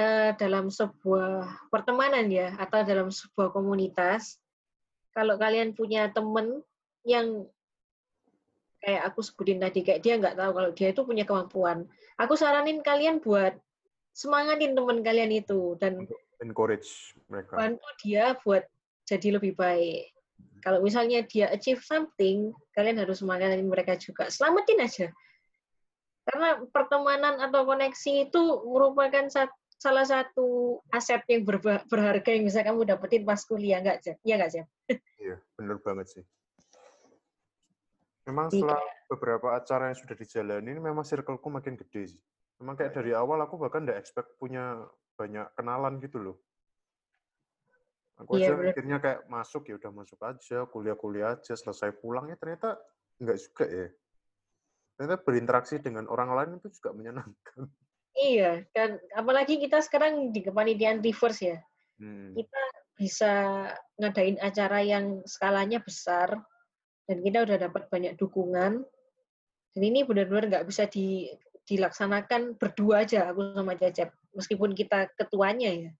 uh, 0.00 0.30
dalam 0.40 0.72
sebuah 0.72 1.68
pertemanan 1.68 2.32
ya, 2.32 2.56
atau 2.56 2.80
dalam 2.80 3.12
sebuah 3.12 3.52
komunitas, 3.52 4.40
kalau 5.12 5.36
kalian 5.36 5.76
punya 5.76 6.08
teman 6.12 6.60
yang 7.06 7.46
kayak 8.82 9.12
aku 9.12 9.22
sebutin 9.22 9.62
tadi 9.62 9.86
kayak 9.86 10.02
dia 10.02 10.18
nggak 10.18 10.34
tahu 10.34 10.50
kalau 10.52 10.70
dia 10.74 10.88
itu 10.90 11.02
punya 11.06 11.22
kemampuan 11.22 11.86
aku 12.18 12.34
saranin 12.34 12.82
kalian 12.82 13.22
buat 13.22 13.54
semangatin 14.12 14.76
teman 14.76 15.00
kalian 15.00 15.32
itu 15.32 15.78
dan 15.80 16.04
encourage 16.42 17.16
mereka. 17.30 17.56
bantu 17.56 17.88
dia 18.02 18.36
buat 18.42 18.66
jadi 19.06 19.38
lebih 19.38 19.54
baik. 19.58 20.12
Kalau 20.62 20.78
misalnya 20.78 21.26
dia 21.26 21.50
achieve 21.50 21.82
something 21.82 22.54
kalian 22.74 23.02
harus 23.02 23.18
semangatin 23.18 23.66
mereka 23.66 23.98
juga. 23.98 24.30
Selamatin 24.30 24.78
aja. 24.78 25.06
Karena 26.22 26.62
pertemanan 26.70 27.42
atau 27.42 27.66
koneksi 27.66 28.30
itu 28.30 28.42
merupakan 28.70 29.26
salah 29.82 30.06
satu 30.06 30.78
aset 30.94 31.26
yang 31.26 31.42
berharga 31.90 32.30
yang 32.30 32.46
bisa 32.46 32.62
kamu 32.62 32.86
dapetin 32.86 33.26
pas 33.26 33.42
kuliah 33.42 33.82
nggak 33.82 33.98
sih 33.98 34.14
ya 34.22 34.38
nggak 34.38 34.50
sih 34.54 34.62
iya 35.18 35.36
benar 35.58 35.82
banget 35.82 36.06
sih 36.06 36.24
Memang 38.22 38.54
iya. 38.54 38.62
setelah 38.62 38.80
beberapa 39.10 39.48
acara 39.58 39.90
yang 39.90 39.98
sudah 39.98 40.14
dijalani, 40.14 40.78
memang 40.78 41.02
circleku 41.02 41.48
makin 41.50 41.74
gede 41.74 42.16
sih. 42.16 42.22
Memang 42.62 42.78
kayak 42.78 42.94
dari 42.94 43.10
awal 43.18 43.42
aku 43.42 43.58
bahkan 43.58 43.82
nggak 43.82 43.98
expect 43.98 44.38
punya 44.38 44.86
banyak 45.18 45.46
kenalan 45.58 45.98
gitu 45.98 46.22
loh. 46.22 46.36
Aku 48.22 48.38
Iya, 48.38 48.54
aja 48.54 48.54
bener. 48.54 48.66
mikirnya 48.70 48.98
kayak 49.02 49.20
masuk 49.26 49.66
ya 49.66 49.74
udah 49.82 49.90
masuk 49.90 50.20
aja, 50.22 50.58
kuliah-kuliah 50.70 51.34
aja, 51.34 51.58
selesai 51.58 51.98
pulang 51.98 52.30
ya 52.30 52.38
ternyata 52.38 52.78
enggak 53.18 53.38
juga 53.42 53.64
ya. 53.66 53.86
Ternyata 54.94 55.16
berinteraksi 55.26 55.74
dengan 55.82 56.06
orang 56.06 56.30
lain 56.30 56.50
itu 56.62 56.70
juga 56.78 56.94
menyenangkan. 56.94 57.66
Iya, 58.12 58.68
dan 58.76 59.00
apalagi 59.16 59.56
kita 59.56 59.80
sekarang 59.80 60.30
di 60.30 60.44
kepanitiaan 60.44 61.00
reverse 61.00 61.42
ya. 61.48 61.58
Hmm. 61.96 62.36
Kita 62.36 62.62
bisa 62.96 63.32
ngadain 63.96 64.36
acara 64.38 64.84
yang 64.84 65.24
skalanya 65.24 65.80
besar 65.80 66.36
dan 67.08 67.18
kita 67.24 67.48
udah 67.48 67.56
dapat 67.56 67.88
banyak 67.88 68.14
dukungan. 68.20 68.84
Dan 69.72 69.82
ini 69.82 70.04
benar-benar 70.04 70.52
nggak 70.52 70.66
bisa 70.68 70.84
di, 70.84 71.32
dilaksanakan 71.64 72.60
berdua 72.60 73.08
aja 73.08 73.32
aku 73.32 73.56
sama 73.56 73.72
Cecep, 73.80 74.12
meskipun 74.36 74.76
kita 74.76 75.08
ketuanya 75.16 75.72
ya. 75.72 75.90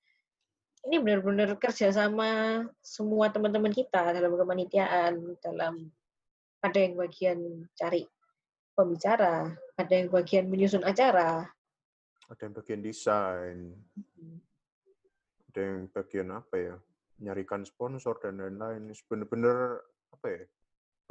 Ini 0.83 0.99
benar-benar 0.99 1.57
kerjasama 1.57 2.61
semua 2.83 3.31
teman-teman 3.31 3.71
kita 3.73 4.13
dalam 4.13 4.35
kepanitiaan, 4.35 5.39
dalam 5.41 5.89
ada 6.61 6.79
yang 6.79 6.95
bagian 6.99 7.39
cari 7.79 8.05
pembicara, 8.75 9.55
ada 9.79 9.95
yang 9.95 10.11
bagian 10.11 10.51
menyusun 10.51 10.83
acara, 10.83 11.47
Ada 12.33 12.49
yang 12.49 12.55
bagian 12.57 12.81
desain, 12.81 13.59
ada 15.53 15.61
yang 15.61 15.85
bagian 15.93 16.29
apa 16.33 16.55
ya, 16.57 16.77
nyarikan 17.21 17.61
sponsor 17.69 18.17
dan 18.25 18.41
lain-lain. 18.41 18.89
Bener-bener 19.05 19.85
apa 20.09 20.27
ya, 20.33 20.43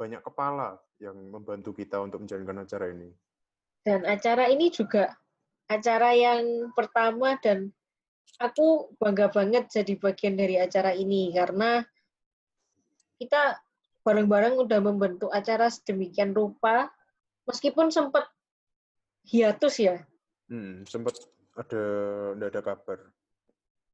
banyak 0.02 0.22
kepala 0.26 0.82
yang 0.98 1.14
membantu 1.30 1.70
kita 1.70 2.02
untuk 2.02 2.26
menjalankan 2.26 2.66
acara 2.66 2.90
ini. 2.90 3.14
Dan 3.86 4.02
acara 4.02 4.50
ini 4.50 4.66
juga 4.74 5.14
acara 5.70 6.10
yang 6.10 6.74
pertama 6.74 7.38
dan 7.38 7.70
aku 8.42 8.90
bangga 8.98 9.30
banget 9.30 9.70
jadi 9.70 9.94
bagian 9.98 10.34
dari 10.34 10.58
acara 10.58 10.94
ini 10.94 11.30
karena 11.30 11.82
kita 13.22 13.62
bareng-bareng 14.02 14.58
udah 14.58 14.80
membentuk 14.82 15.30
acara 15.30 15.70
sedemikian 15.70 16.34
rupa 16.34 16.90
meskipun 17.46 17.94
sempat 17.94 18.26
hiatus 19.26 19.78
ya 19.78 20.02
Hmm, 20.50 20.82
sempat 20.88 21.14
ada 21.58 21.82
nggak 22.38 22.50
ada 22.50 22.62
kabar. 22.64 22.98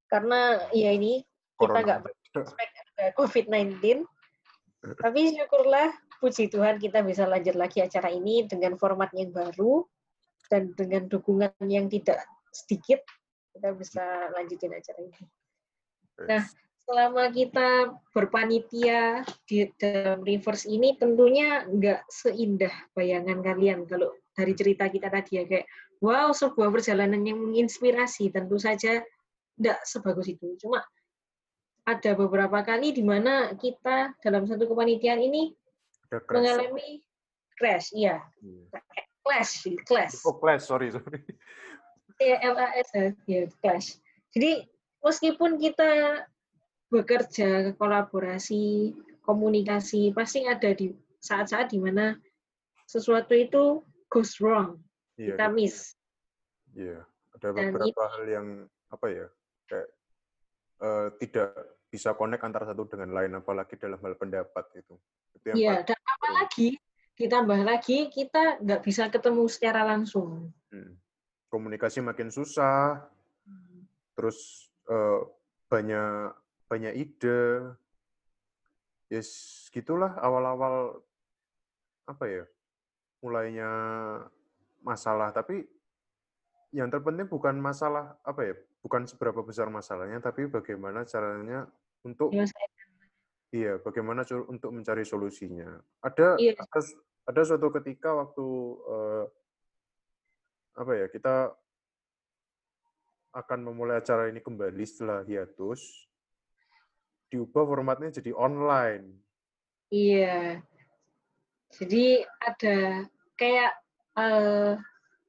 karena 0.08 0.56
ya 0.72 0.96
ini 0.96 1.20
kita 1.20 1.60
Corona 1.60 1.80
nggak 1.84 1.98
ada. 2.00 2.10
expect 2.40 2.72
ada 2.96 3.04
COVID-19 3.12 4.08
tapi 4.96 5.36
syukurlah 5.36 5.90
puji 6.22 6.48
Tuhan 6.48 6.78
kita 6.78 7.02
bisa 7.02 7.26
lanjut 7.26 7.58
lagi 7.58 7.82
acara 7.82 8.08
ini 8.08 8.46
dengan 8.46 8.78
format 8.78 9.10
yang 9.12 9.34
baru 9.34 9.84
dan 10.48 10.72
dengan 10.74 11.06
dukungan 11.10 11.52
yang 11.66 11.90
tidak 11.90 12.24
sedikit 12.54 13.02
kita 13.52 13.74
bisa 13.74 14.30
lanjutin 14.38 14.70
acara 14.70 14.98
ini. 15.02 15.20
Nah, 16.30 16.42
selama 16.86 17.30
kita 17.30 17.92
berpanitia 18.14 19.26
di 19.44 19.66
dalam 19.76 20.22
reverse 20.22 20.66
ini 20.70 20.94
tentunya 20.96 21.66
nggak 21.66 22.06
seindah 22.06 22.72
bayangan 22.94 23.42
kalian 23.42 23.84
kalau 23.84 24.14
dari 24.32 24.54
cerita 24.54 24.86
kita 24.88 25.10
tadi 25.10 25.42
ya 25.42 25.44
kayak 25.44 25.66
wow 26.02 26.30
sebuah 26.30 26.70
perjalanan 26.70 27.22
yang 27.26 27.38
menginspirasi 27.42 28.30
tentu 28.30 28.56
saja 28.58 29.02
nggak 29.58 29.78
sebagus 29.82 30.30
itu 30.30 30.54
cuma 30.62 30.82
ada 31.88 32.12
beberapa 32.14 32.60
kali 32.62 32.92
di 32.92 33.02
mana 33.02 33.56
kita 33.56 34.12
dalam 34.20 34.44
satu 34.44 34.68
kepanitiaan 34.68 35.18
ini 35.24 35.56
crash. 36.06 36.28
mengalami 36.30 36.88
crash 37.58 37.88
iya 37.96 38.22
Iya. 38.44 38.64
clash 39.24 39.52
clash 39.84 40.14
Oh, 40.24 40.36
clash, 40.38 40.64
sorry, 40.64 40.88
sorry. 40.94 41.20
CLAS 42.18 42.88
ya 43.30 43.46
clash. 43.62 44.00
Jadi 44.34 44.66
meskipun 45.04 45.54
kita 45.60 46.24
bekerja 46.90 47.76
kolaborasi 47.78 48.96
komunikasi 49.22 50.10
pasti 50.16 50.48
ada 50.48 50.72
di 50.72 50.90
saat-saat 51.20 51.70
di 51.70 51.78
mana 51.78 52.16
sesuatu 52.88 53.36
itu 53.36 53.84
goes 54.08 54.40
wrong 54.40 54.80
Iya, 55.18 55.34
kita 55.34 55.46
miss. 55.50 55.98
Iya, 56.78 57.02
ada 57.34 57.48
Dan 57.50 57.74
beberapa 57.74 58.02
hal 58.14 58.24
yang 58.30 58.46
apa 58.88 59.06
ya, 59.10 59.26
kayak 59.66 59.88
eh, 60.78 61.06
tidak 61.18 61.50
bisa 61.90 62.14
connect 62.14 62.46
antara 62.46 62.70
satu 62.70 62.86
dengan 62.86 63.10
lain, 63.10 63.34
apalagi 63.34 63.74
dalam 63.74 63.98
hal 63.98 64.14
pendapat 64.14 64.64
itu. 64.78 64.94
Itu 65.34 65.44
yang 65.50 65.56
Iya 65.58 65.74
dan 65.82 66.00
apalagi 66.06 66.78
ditambah 67.18 67.60
lagi 67.66 68.06
kita 68.14 68.62
nggak 68.62 68.80
bisa 68.86 69.10
ketemu 69.10 69.44
secara 69.50 69.82
langsung. 69.82 70.54
Hmm. 70.70 70.94
komunikasi 71.48 72.04
makin 72.04 72.28
susah, 72.28 73.08
terus 74.12 74.68
eh, 74.84 75.20
banyak 75.72 76.36
banyak 76.68 76.92
ide, 76.92 77.72
yes 79.08 79.64
gitulah 79.72 80.12
awal-awal 80.20 81.00
apa 82.04 82.24
ya, 82.28 82.44
mulainya 83.24 83.70
masalah. 84.82 85.30
Tapi 85.34 85.64
yang 86.74 86.92
terpenting 86.92 87.28
bukan 87.28 87.56
masalah 87.56 88.16
apa 88.20 88.40
ya, 88.44 88.54
bukan 88.84 89.08
seberapa 89.08 89.40
besar 89.40 89.72
masalahnya, 89.72 90.20
tapi 90.20 90.46
bagaimana 90.46 91.04
caranya 91.08 91.64
untuk 92.04 92.30
Ya, 92.34 92.44
Iya, 93.48 93.80
bagaimana 93.80 94.28
untuk 94.44 94.76
mencari 94.76 95.08
solusinya. 95.08 95.80
Ada 96.04 96.36
Iya. 96.36 96.52
ada, 96.60 96.80
ada 97.32 97.40
suatu 97.48 97.72
ketika 97.80 98.12
waktu 98.12 98.44
eh, 98.84 99.24
apa 100.76 100.92
ya 100.92 101.06
kita 101.08 101.56
akan 103.32 103.58
memulai 103.64 104.04
acara 104.04 104.28
ini 104.28 104.44
kembali 104.44 104.84
setelah 104.84 105.24
hiatus, 105.24 105.80
diubah 107.32 107.64
formatnya 107.64 108.20
jadi 108.20 108.36
online. 108.36 109.16
Iya. 109.88 110.60
Jadi 111.72 112.24
ada 112.44 113.08
kayak 113.36 113.72
eh, 114.18 114.72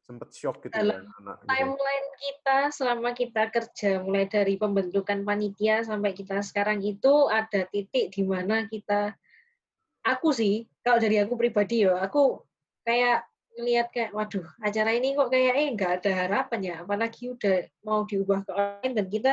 Sempet 0.02 0.34
shock 0.34 0.66
gitu 0.66 0.74
Dalam 0.74 1.06
kan 1.06 1.22
anak 1.22 1.36
gitu. 1.38 1.50
timeline 1.54 2.08
kita 2.18 2.58
selama 2.74 3.10
kita 3.14 3.44
kerja 3.54 3.92
mulai 4.02 4.26
dari 4.26 4.58
pembentukan 4.58 5.22
panitia 5.22 5.86
sampai 5.86 6.18
kita 6.18 6.42
sekarang 6.42 6.82
itu 6.82 7.30
ada 7.30 7.70
titik 7.70 8.10
di 8.10 8.26
mana 8.26 8.66
kita 8.66 9.14
aku 10.02 10.34
sih 10.34 10.66
kalau 10.82 10.98
dari 10.98 11.22
aku 11.22 11.38
pribadi 11.38 11.86
ya 11.86 12.02
aku 12.02 12.42
kayak 12.82 13.22
ngelihat 13.54 13.88
kayak 13.94 14.12
waduh 14.16 14.50
acara 14.66 14.98
ini 14.98 15.14
kok 15.14 15.30
kayak 15.30 15.54
eh 15.54 15.68
nggak 15.78 15.92
ada 16.02 16.12
harapan 16.26 16.60
ya 16.64 16.76
apalagi 16.82 17.30
udah 17.30 17.56
mau 17.86 18.02
diubah 18.10 18.42
ke 18.48 18.52
online 18.56 18.94
dan 18.98 19.06
kita 19.14 19.32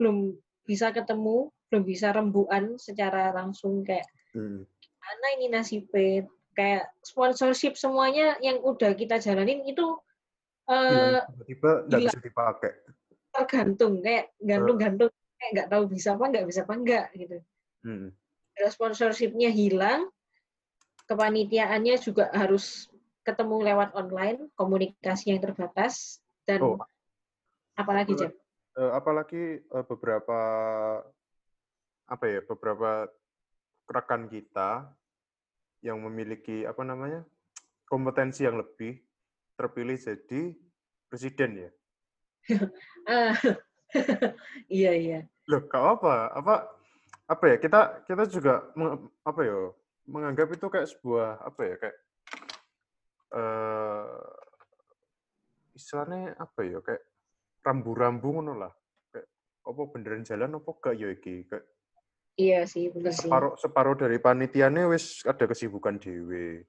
belum 0.00 0.32
bisa 0.64 0.88
ketemu 0.88 1.52
belum 1.68 1.82
bisa 1.84 2.16
rembukan 2.16 2.80
secara 2.80 3.28
langsung 3.36 3.84
kayak 3.84 4.08
Hmm. 4.28 4.60
mana 5.00 5.26
ini 5.40 5.48
nasibnya 5.48 6.28
kayak 6.58 6.90
sponsorship 7.06 7.78
semuanya 7.78 8.34
yang 8.42 8.58
udah 8.58 8.90
kita 8.98 9.22
jalanin 9.22 9.62
itu 9.62 9.94
eh, 10.66 11.22
tiba-tiba 11.22 11.86
nggak 11.86 12.00
bisa 12.10 12.18
dipakai. 12.18 12.72
tergantung 13.30 14.02
kayak 14.02 14.34
gantung-gantung 14.42 15.14
kayak 15.38 15.50
nggak 15.54 15.68
tahu 15.70 15.86
bisa 15.86 16.18
apa 16.18 16.24
nggak 16.34 16.46
bisa 16.50 16.60
apa 16.66 16.74
enggak 16.74 17.06
gitu. 17.14 17.38
Hmm. 17.86 18.10
Sponsorshipnya 18.58 19.54
hilang, 19.54 20.10
kepanitiaannya 21.06 21.94
juga 22.02 22.26
harus 22.34 22.90
ketemu 23.22 23.70
lewat 23.70 23.94
online, 23.94 24.50
komunikasi 24.58 25.30
yang 25.30 25.38
terbatas 25.38 26.18
dan 26.42 26.58
Oh, 26.58 26.82
apalagi 27.78 28.18
Jam? 28.18 28.34
eh, 28.74 28.90
apalagi 28.98 29.62
eh, 29.62 29.84
beberapa 29.86 30.38
apa 32.10 32.24
ya 32.26 32.42
beberapa 32.42 33.06
rekan 33.86 34.26
kita 34.26 34.97
yang 35.84 36.02
memiliki 36.02 36.66
apa 36.66 36.82
namanya 36.82 37.22
kompetensi 37.86 38.44
yang 38.44 38.58
lebih 38.58 38.98
terpilih 39.54 39.98
jadi 39.98 40.42
presiden 41.10 41.50
ya? 41.68 41.70
Ah, 43.08 43.32
iya 44.68 44.92
iya. 44.92 45.20
loh 45.48 45.64
gak 45.64 45.80
apa 45.80 46.28
apa 46.36 46.54
apa 47.24 47.44
ya 47.48 47.56
kita 47.56 48.04
kita 48.04 48.28
juga 48.28 48.68
meng- 48.76 49.08
apa 49.24 49.40
ya 49.48 49.72
menganggap 50.04 50.52
itu 50.52 50.68
kayak 50.68 50.92
sebuah 50.92 51.40
apa 51.40 51.60
ya 51.64 51.74
kayak 51.80 51.96
eh 53.32 54.28
istilahnya 55.72 56.34
apa 56.36 56.60
ya 56.66 56.78
kayak 56.84 57.02
rambu-rambu 57.62 58.28
ngono 58.34 58.54
lah. 58.58 58.72
Kayak 59.14 59.28
apa 59.62 59.82
beneran 59.94 60.22
jalan 60.26 60.58
apa 60.58 60.70
gak 60.82 60.94
ya 60.98 61.08
iki? 61.14 61.46
Kayak 61.46 61.64
Iya 62.38 62.70
sih, 62.70 62.86
benar 62.94 63.18
sih. 63.18 63.26
separuh 63.26 63.58
separuh 63.58 63.98
dari 63.98 64.22
panitianya 64.22 64.86
wis 64.86 65.26
ada 65.26 65.42
kesibukan 65.42 65.98
dewe 65.98 66.62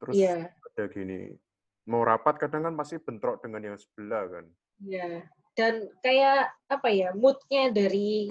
terus 0.00 0.16
Iya, 0.16 0.48
ada 0.48 0.84
gini 0.88 1.36
mau 1.84 2.00
rapat 2.00 2.40
kadang 2.40 2.64
kan 2.64 2.74
pasti 2.80 2.96
bentrok 2.96 3.44
dengan 3.44 3.60
yang 3.60 3.76
sebelah 3.76 4.24
kan 4.26 4.44
iya. 4.80 5.28
Dan 5.54 5.86
kayak 6.02 6.50
apa 6.66 6.90
ya, 6.90 7.14
moodnya 7.14 7.70
dari 7.70 8.26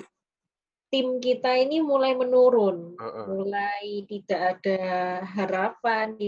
tim 0.91 1.23
kita 1.23 1.55
ini 1.55 1.79
mulai 1.79 2.11
menurun, 2.19 2.99
Heeh. 2.99 3.25
mulai 3.31 4.03
tidak 4.11 4.59
ada 4.59 4.79
harapan. 5.23 6.19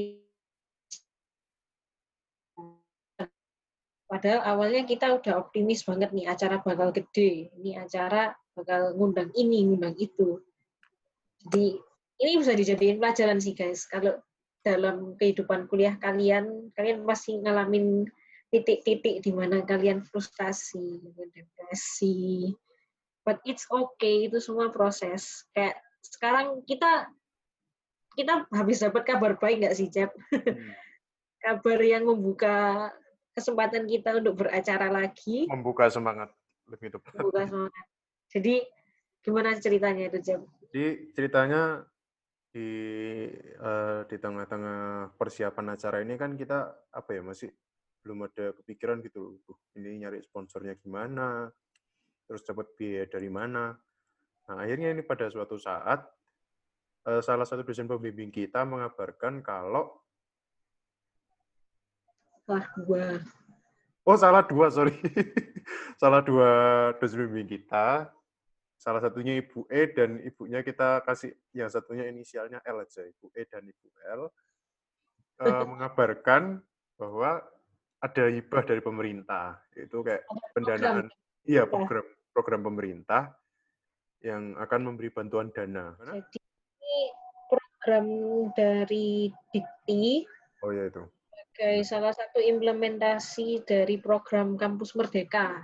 Padahal 4.16 4.48
awalnya 4.48 4.88
kita 4.88 5.12
udah 5.12 5.44
optimis 5.44 5.84
banget 5.84 6.16
nih 6.16 6.32
acara 6.32 6.64
bakal 6.64 6.96
gede, 6.96 7.52
ini 7.60 7.76
acara 7.76 8.32
bakal 8.56 8.96
ngundang 8.96 9.28
ini, 9.36 9.68
ngundang 9.68 9.92
itu. 10.00 10.40
Jadi 11.44 11.76
ini 12.24 12.32
bisa 12.40 12.56
dijadiin 12.56 13.04
pelajaran 13.04 13.44
sih 13.44 13.52
guys. 13.52 13.84
Kalau 13.92 14.16
dalam 14.64 15.20
kehidupan 15.20 15.68
kuliah 15.68 16.00
kalian, 16.00 16.72
kalian 16.80 17.04
pasti 17.04 17.36
ngalamin 17.44 18.08
titik-titik 18.56 19.20
di 19.20 19.36
mana 19.36 19.68
kalian 19.68 20.08
frustasi, 20.08 21.04
depresi. 21.36 22.56
But 23.28 23.44
it's 23.44 23.68
okay, 23.68 24.32
itu 24.32 24.40
semua 24.40 24.72
proses. 24.72 25.44
Kayak 25.52 25.76
sekarang 26.00 26.64
kita 26.64 27.12
kita 28.16 28.48
habis 28.56 28.80
dapat 28.80 29.04
kabar 29.04 29.36
baik 29.36 29.60
nggak 29.60 29.76
sih, 29.76 29.92
Cep? 29.92 30.16
Hmm. 30.32 30.72
kabar 31.44 31.84
yang 31.84 32.08
membuka 32.08 32.90
kesempatan 33.36 33.84
kita 33.86 34.24
untuk 34.24 34.40
beracara 34.40 34.88
lagi. 34.88 35.46
Membuka 35.52 35.92
semangat 35.92 36.32
lebih 36.72 36.96
tepat. 36.96 37.12
Membuka 37.20 37.44
semangat. 37.44 37.86
Jadi 38.32 38.56
gimana 39.20 39.60
ceritanya 39.60 40.08
itu 40.08 40.20
Jam? 40.24 40.42
Jadi 40.72 41.12
ceritanya 41.12 41.84
di 42.56 42.72
uh, 43.60 44.08
di 44.08 44.16
tengah-tengah 44.16 45.12
persiapan 45.20 45.76
acara 45.76 46.00
ini 46.00 46.16
kan 46.16 46.40
kita 46.40 46.72
apa 46.96 47.10
ya 47.12 47.20
masih 47.20 47.52
belum 48.00 48.32
ada 48.32 48.56
kepikiran 48.56 49.04
gitu 49.04 49.44
tuh 49.44 49.60
ini 49.76 50.00
nyari 50.00 50.24
sponsornya 50.24 50.80
gimana 50.80 51.52
terus 52.24 52.48
dapat 52.48 52.72
biaya 52.80 53.12
dari 53.12 53.28
mana 53.28 53.76
nah 54.48 54.56
akhirnya 54.62 54.96
ini 54.96 55.04
pada 55.04 55.28
suatu 55.28 55.60
saat 55.60 56.08
uh, 57.12 57.20
salah 57.20 57.44
satu 57.44 57.68
dosen 57.68 57.92
pembimbing 57.92 58.32
kita 58.32 58.64
mengabarkan 58.64 59.44
kalau 59.44 60.05
Salah 62.46 62.68
dua. 62.78 63.04
Oh, 64.06 64.18
salah 64.22 64.44
dua, 64.46 64.70
sorry. 64.70 64.94
salah 66.02 66.22
dua 66.22 66.50
dosen 67.02 67.26
bimbing 67.26 67.50
kita. 67.58 68.14
Salah 68.78 69.02
satunya 69.02 69.42
Ibu 69.42 69.66
E 69.66 69.90
dan 69.98 70.22
ibunya 70.22 70.62
kita 70.62 71.02
kasih 71.02 71.34
yang 71.58 71.74
satunya 71.74 72.06
inisialnya 72.06 72.62
L 72.62 72.86
aja, 72.86 73.02
Ibu 73.02 73.34
E 73.34 73.50
dan 73.50 73.66
Ibu 73.66 73.88
L. 74.14 74.22
Uh, 75.42 75.66
mengabarkan 75.74 76.62
bahwa 77.02 77.42
ada 77.98 78.24
hibah 78.30 78.62
dari 78.62 78.82
pemerintah. 78.86 79.58
Itu 79.74 80.06
kayak 80.06 80.30
pendanaan. 80.54 81.10
Iya, 81.50 81.66
program 81.66 82.06
program 82.30 82.62
pemerintah 82.62 83.34
yang 84.22 84.54
akan 84.62 84.94
memberi 84.94 85.10
bantuan 85.10 85.50
dana. 85.50 85.98
Jadi 85.98 86.38
ini 86.78 86.98
program 87.50 88.06
dari 88.54 89.34
Dikti. 89.50 90.30
Oh 90.62 90.70
ya 90.70 90.94
itu 90.94 91.02
sebagai 91.56 91.88
salah 91.88 92.12
satu 92.12 92.44
implementasi 92.44 93.64
dari 93.64 93.96
program 93.96 94.60
Kampus 94.60 94.92
Merdeka. 94.92 95.64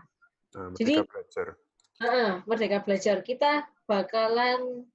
Nah, 0.56 0.72
Merdeka 0.72 0.80
Jadi, 0.80 0.94
Belajar. 1.04 1.48
Uh, 2.00 2.32
Merdeka 2.48 2.78
Belajar. 2.88 3.18
Kita 3.20 3.68
bakalan 3.84 4.88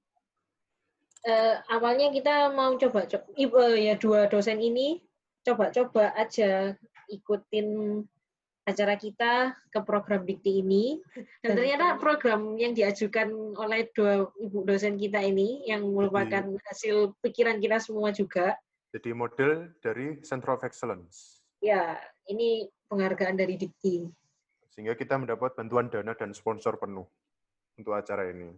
uh, 1.21 1.55
awalnya 1.69 2.09
kita 2.09 2.49
mau 2.49 2.73
coba, 2.81 3.05
coba 3.05 3.29
uh, 3.29 3.77
ya 3.77 3.93
dua 3.93 4.25
dosen 4.25 4.57
ini 4.57 4.97
coba-coba 5.45 6.17
aja 6.17 6.73
ikutin 7.13 8.01
acara 8.65 8.97
kita 8.97 9.53
ke 9.69 9.79
program 9.85 10.25
Dikti 10.25 10.65
ini. 10.65 10.97
Dan 11.45 11.61
ternyata 11.61 12.01
program 12.01 12.57
yang 12.57 12.73
diajukan 12.73 13.53
oleh 13.53 13.85
dua 13.93 14.33
ibu 14.41 14.65
dosen 14.65 14.97
kita 14.97 15.21
ini 15.21 15.61
yang 15.69 15.85
merupakan 15.85 16.41
hasil 16.73 17.13
pikiran 17.21 17.61
kita 17.61 17.77
semua 17.77 18.09
juga 18.09 18.57
jadi 18.97 19.13
model 19.13 19.69
dari 19.77 20.17
Center 20.25 20.57
of 20.57 20.65
Excellence. 20.65 21.45
Ya, 21.61 22.01
ini 22.25 22.65
penghargaan 22.89 23.37
dari 23.37 23.53
Dikti. 23.53 24.09
Sehingga 24.73 24.97
kita 24.97 25.21
mendapat 25.21 25.53
bantuan 25.53 25.93
dana 25.93 26.17
dan 26.17 26.33
sponsor 26.33 26.81
penuh 26.81 27.05
untuk 27.77 27.93
acara 27.93 28.25
ini. 28.33 28.57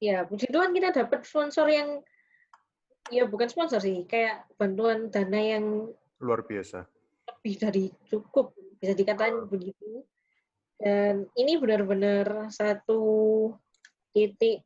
Ya, 0.00 0.24
puji 0.24 0.48
Tuhan 0.48 0.72
kita 0.72 1.04
dapat 1.04 1.28
sponsor 1.28 1.68
yang 1.68 2.00
ya 3.12 3.28
bukan 3.28 3.52
sponsor 3.52 3.84
sih, 3.84 4.08
kayak 4.08 4.48
bantuan 4.56 5.12
dana 5.12 5.36
yang 5.36 5.92
luar 6.24 6.48
biasa. 6.48 6.88
Lebih 7.28 7.54
dari 7.60 7.84
cukup, 8.08 8.56
bisa 8.80 8.96
dikatakan 8.96 9.44
begitu. 9.52 10.04
Dan 10.80 11.28
ini 11.36 11.60
benar-benar 11.60 12.48
satu 12.48 13.52
titik 14.16 14.64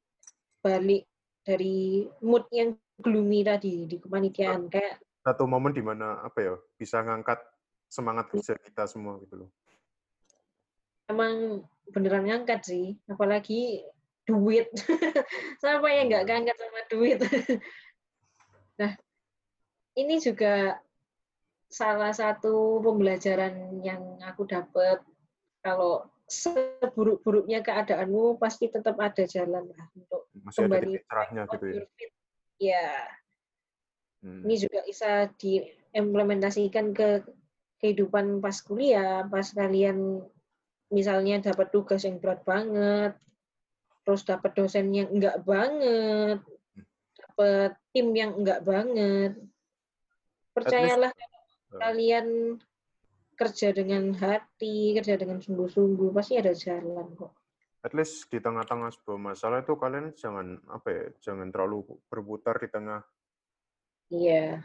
balik 0.62 1.06
dari 1.42 2.06
mood 2.22 2.46
yang 2.54 2.78
gloomy 2.98 3.46
tadi 3.46 3.86
di 3.86 3.96
kepanitiaan 4.02 4.66
kayak 4.66 4.98
satu 5.28 5.44
momen 5.44 5.76
di 5.76 5.84
mana 5.84 6.24
apa 6.24 6.38
ya 6.40 6.54
bisa 6.80 7.04
ngangkat 7.04 7.36
semangat 7.92 8.28
iya. 8.28 8.32
kerja 8.40 8.54
kita 8.64 8.84
semua 8.88 9.20
gitu 9.20 9.44
loh. 9.44 9.50
Emang 11.08 11.64
beneran 11.92 12.24
ngangkat 12.28 12.60
sih, 12.64 12.96
apalagi 13.08 13.84
duit. 14.28 14.68
Siapa 15.60 15.88
yang 15.88 16.12
nggak 16.12 16.24
ngangkat 16.28 16.56
iya. 16.56 16.62
sama 16.64 16.80
duit? 16.88 17.18
nah, 18.80 18.92
ini 19.96 20.20
juga 20.20 20.80
salah 21.68 22.12
satu 22.16 22.80
pembelajaran 22.80 23.84
yang 23.84 24.20
aku 24.24 24.48
dapat 24.48 25.04
kalau 25.60 26.08
seburuk-buruknya 26.28 27.64
keadaanmu 27.64 28.36
pasti 28.36 28.68
tetap 28.68 29.00
ada 29.00 29.24
jalan 29.24 29.64
lah 29.64 29.86
untuk 29.96 30.28
Masih 30.44 30.68
kembali 30.68 30.92
ada 30.96 31.04
cerahnya 31.08 31.42
gitu 31.56 31.66
ya. 31.68 31.84
Ya. 32.60 32.88
Hmm. 34.24 34.42
Ini 34.42 34.54
juga 34.58 34.80
bisa 34.82 35.30
diimplementasikan 35.38 36.90
ke 36.90 37.22
kehidupan 37.78 38.42
pas 38.42 38.58
kuliah, 38.58 39.22
pas 39.30 39.46
kalian 39.54 40.22
misalnya 40.90 41.52
dapat 41.52 41.70
tugas 41.70 42.02
yang 42.02 42.18
berat 42.18 42.42
banget, 42.42 43.14
terus 44.02 44.26
dapat 44.26 44.56
dosen 44.58 44.90
yang 44.90 45.12
enggak 45.14 45.38
banget, 45.46 46.42
dapat 47.14 47.78
tim 47.94 48.10
yang 48.16 48.34
enggak 48.34 48.64
banget. 48.66 49.38
Percayalah 50.56 51.14
kalian 51.78 52.58
kerja 53.38 53.70
dengan 53.70 54.10
hati, 54.18 54.98
kerja 54.98 55.14
dengan 55.14 55.38
sungguh-sungguh, 55.38 56.10
pasti 56.10 56.34
ada 56.34 56.50
jalan 56.50 57.14
kok. 57.14 57.30
At 57.86 57.94
least 57.94 58.26
di 58.26 58.42
tengah-tengah 58.42 58.90
sebuah 58.90 59.20
masalah 59.22 59.62
itu 59.62 59.78
kalian 59.78 60.10
jangan 60.18 60.58
apa 60.66 60.88
ya, 60.90 61.04
jangan 61.22 61.54
terlalu 61.54 61.86
berputar 62.10 62.58
di 62.58 62.66
tengah. 62.66 63.06
Iya. 64.08 64.64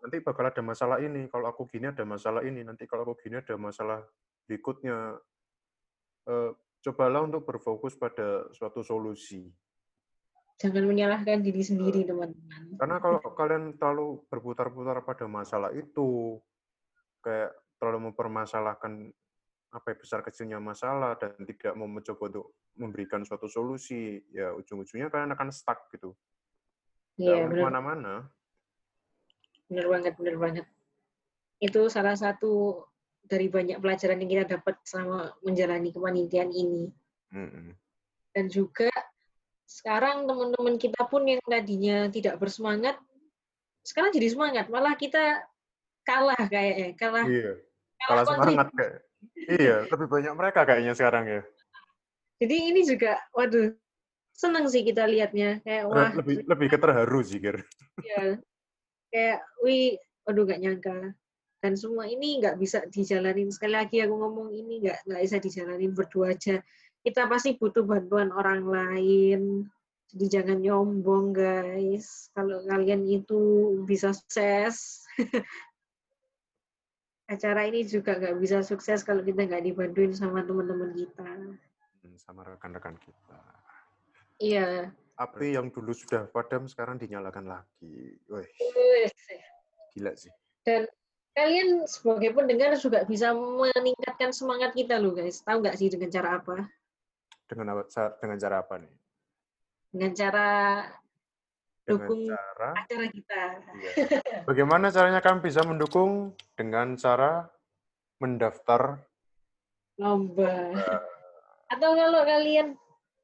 Nanti 0.00 0.16
bakal 0.24 0.50
ada 0.50 0.62
masalah 0.64 0.98
ini. 1.02 1.28
Kalau 1.28 1.46
aku 1.50 1.68
gini 1.68 1.90
ada 1.90 2.02
masalah 2.02 2.42
ini. 2.42 2.64
Nanti 2.64 2.86
kalau 2.88 3.06
aku 3.06 3.18
gini 3.20 3.38
ada 3.38 3.54
masalah 3.54 4.02
berikutnya. 4.48 5.18
Uh, 6.28 6.52
cobalah 6.80 7.20
untuk 7.24 7.44
berfokus 7.44 7.96
pada 7.96 8.48
suatu 8.56 8.80
solusi. 8.80 9.48
Jangan 10.60 10.84
menyalahkan 10.84 11.40
diri 11.40 11.64
sendiri, 11.64 12.04
teman-teman. 12.04 12.76
Karena 12.76 13.00
kalau 13.00 13.16
kalian 13.32 13.80
terlalu 13.80 14.20
berputar-putar 14.28 15.00
pada 15.00 15.24
masalah 15.24 15.72
itu, 15.72 16.36
kayak 17.24 17.56
terlalu 17.80 18.12
mempermasalahkan 18.12 19.08
apa 19.72 19.86
ya, 19.88 19.96
besar 19.96 20.20
kecilnya 20.20 20.60
masalah 20.60 21.16
dan 21.16 21.32
tidak 21.48 21.72
mau 21.80 21.88
mencoba 21.88 22.28
untuk 22.28 22.46
memberikan 22.76 23.24
suatu 23.24 23.48
solusi, 23.48 24.20
ya 24.36 24.52
ujung-ujungnya 24.52 25.08
kalian 25.08 25.32
akan 25.32 25.48
stuck 25.48 25.88
gitu. 25.96 26.12
Iya, 27.16 27.48
benar. 27.48 27.72
mana-mana. 27.72 28.14
Benar 29.70 29.86
banget, 29.86 30.12
benar 30.18 30.36
banget. 30.36 30.66
Itu 31.62 31.86
salah 31.86 32.18
satu 32.18 32.82
dari 33.22 33.46
banyak 33.46 33.78
pelajaran 33.78 34.18
yang 34.18 34.30
kita 34.34 34.44
dapat 34.58 34.74
selama 34.82 35.30
menjalani 35.46 35.94
kepanitiaan 35.94 36.50
ini. 36.50 36.90
Mm-hmm. 37.30 37.68
Dan 38.34 38.44
juga 38.50 38.90
sekarang 39.70 40.26
teman-teman 40.26 40.74
kita 40.82 41.06
pun 41.06 41.22
yang 41.22 41.38
tadinya 41.46 42.10
tidak 42.10 42.42
bersemangat, 42.42 42.98
sekarang 43.86 44.10
jadi 44.10 44.34
semangat. 44.34 44.66
Malah 44.66 44.98
kita 44.98 45.46
kalah 46.02 46.42
kayaknya, 46.50 46.98
kalah. 46.98 47.24
Iya 47.30 47.70
kalah 48.08 48.24
semangat 48.26 48.68
kayak. 48.74 48.98
Iya, 49.36 49.76
lebih 49.84 50.08
banyak 50.08 50.32
mereka 50.32 50.64
kayaknya 50.64 50.94
sekarang 50.96 51.24
ya. 51.28 51.42
Jadi 52.40 52.56
ini 52.72 52.80
juga, 52.88 53.20
waduh, 53.36 53.76
senang 54.32 54.64
sih 54.72 54.80
kita 54.80 55.04
lihatnya 55.04 55.60
kayak 55.60 55.84
wah. 55.84 56.08
Lebih 56.16 56.48
lebih 56.48 56.68
keterharu 56.72 57.20
sih, 57.20 57.36
Ger. 57.36 57.60
Iya. 58.00 58.40
Kayak, 59.10 59.42
wih, 59.62 59.98
waduh 60.24 60.46
gak 60.46 60.62
nyangka. 60.62 61.14
Dan 61.60 61.76
semua 61.76 62.08
ini 62.08 62.40
nggak 62.40 62.56
bisa 62.56 62.88
dijalanin. 62.88 63.52
Sekali 63.52 63.76
lagi 63.76 64.00
aku 64.00 64.16
ngomong 64.16 64.48
ini 64.56 64.80
nggak 64.80 65.04
nggak 65.04 65.22
bisa 65.28 65.36
dijalanin 65.36 65.92
berdua 65.92 66.32
aja. 66.32 66.56
Kita 67.04 67.28
pasti 67.28 67.60
butuh 67.60 67.84
bantuan 67.84 68.32
orang 68.32 68.64
lain. 68.64 69.68
Jadi 70.10 70.26
jangan 70.26 70.58
nyombong 70.58 71.36
guys. 71.36 72.32
Kalau 72.32 72.64
kalian 72.64 73.04
itu 73.04 73.76
bisa 73.84 74.16
sukses, 74.16 75.04
acara 77.30 77.68
ini 77.68 77.86
juga 77.86 78.18
nggak 78.18 78.36
bisa 78.42 78.64
sukses 78.66 79.06
kalau 79.06 79.22
kita 79.22 79.46
nggak 79.46 79.62
dibantuin 79.62 80.10
sama 80.16 80.42
teman-teman 80.42 80.96
kita. 80.96 81.28
Hmm, 82.02 82.16
sama 82.18 82.42
rekan-rekan 82.42 82.98
kita. 82.98 83.38
Iya. 84.40 84.90
Api 85.20 85.52
yang 85.52 85.68
dulu 85.68 85.92
sudah 85.92 86.24
padam 86.32 86.64
sekarang 86.64 86.96
dinyalakan 86.96 87.44
lagi. 87.44 88.16
Wih. 88.32 88.48
Gila 89.92 90.16
sih. 90.16 90.32
Dan 90.64 90.88
kalian 91.36 91.84
sebagai 91.84 92.32
pendengar 92.32 92.72
juga 92.80 93.04
bisa 93.04 93.36
meningkatkan 93.36 94.32
semangat 94.32 94.72
kita 94.72 94.96
loh 94.96 95.12
guys. 95.12 95.44
Tahu 95.44 95.60
nggak 95.60 95.76
sih 95.76 95.92
dengan 95.92 96.08
cara 96.08 96.40
apa? 96.40 96.64
Dengan 97.44 97.66
apa, 97.76 97.82
dengan 98.16 98.38
cara 98.40 98.56
apa 98.64 98.74
nih? 98.80 98.94
Dengan 99.92 100.12
cara 100.16 100.48
Dengan 101.84 102.06
dukung 102.06 102.22
cara 102.32 102.68
acara 102.80 103.06
kita. 103.12 103.42
iya. 103.76 103.92
Bagaimana 104.48 104.86
caranya 104.88 105.20
kalian 105.20 105.42
bisa 105.44 105.60
mendukung 105.68 106.32
dengan 106.56 106.96
cara 106.96 107.44
mendaftar 108.24 109.04
lomba. 110.00 110.72
Atau 111.68 111.92
kalau 111.92 112.24
kalian 112.24 112.72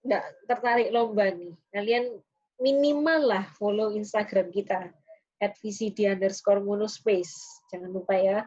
nggak 0.07 0.25
tertarik 0.47 0.95
lomba 0.95 1.29
nih, 1.35 1.55
kalian 1.75 2.23
minimal 2.63 3.21
lah 3.27 3.45
follow 3.59 3.93
Instagram 3.93 4.49
kita 4.55 4.89
at 5.43 5.53
VCD 5.61 6.09
underscore 6.09 6.65
monospace. 6.65 7.37
Jangan 7.69 7.93
lupa 7.93 8.17
ya, 8.17 8.39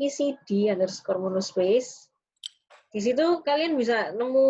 VCD 0.00 0.72
underscore 0.72 1.20
monospace. 1.20 2.08
Di 2.92 3.00
situ 3.00 3.40
kalian 3.44 3.76
bisa 3.76 4.12
nemu 4.12 4.48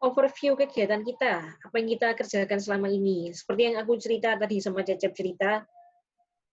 overview 0.00 0.56
kegiatan 0.56 1.04
kita, 1.04 1.60
apa 1.60 1.74
yang 1.76 1.88
kita 1.92 2.16
kerjakan 2.16 2.58
selama 2.58 2.88
ini. 2.88 3.30
Seperti 3.36 3.70
yang 3.70 3.76
aku 3.78 4.00
cerita 4.00 4.32
tadi 4.38 4.56
sama 4.62 4.80
Cecep 4.80 5.12
cerita, 5.12 5.60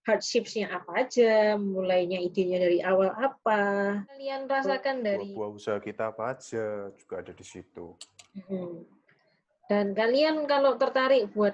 hardships-nya 0.04 0.72
apa 0.72 1.08
aja, 1.08 1.56
mulainya 1.56 2.20
idenya 2.20 2.60
dari 2.60 2.80
awal 2.84 3.12
apa. 3.16 3.62
Kalian 4.08 4.52
rasakan 4.52 5.04
dari... 5.04 5.32
buah 5.32 5.52
usaha 5.52 5.80
kita 5.80 6.12
apa 6.12 6.36
aja 6.36 6.92
juga 6.92 7.24
ada 7.24 7.32
di 7.32 7.46
situ. 7.46 7.96
Hmm. 8.48 8.97
Dan 9.68 9.92
kalian 9.92 10.48
kalau 10.48 10.80
tertarik 10.80 11.28
buat 11.36 11.54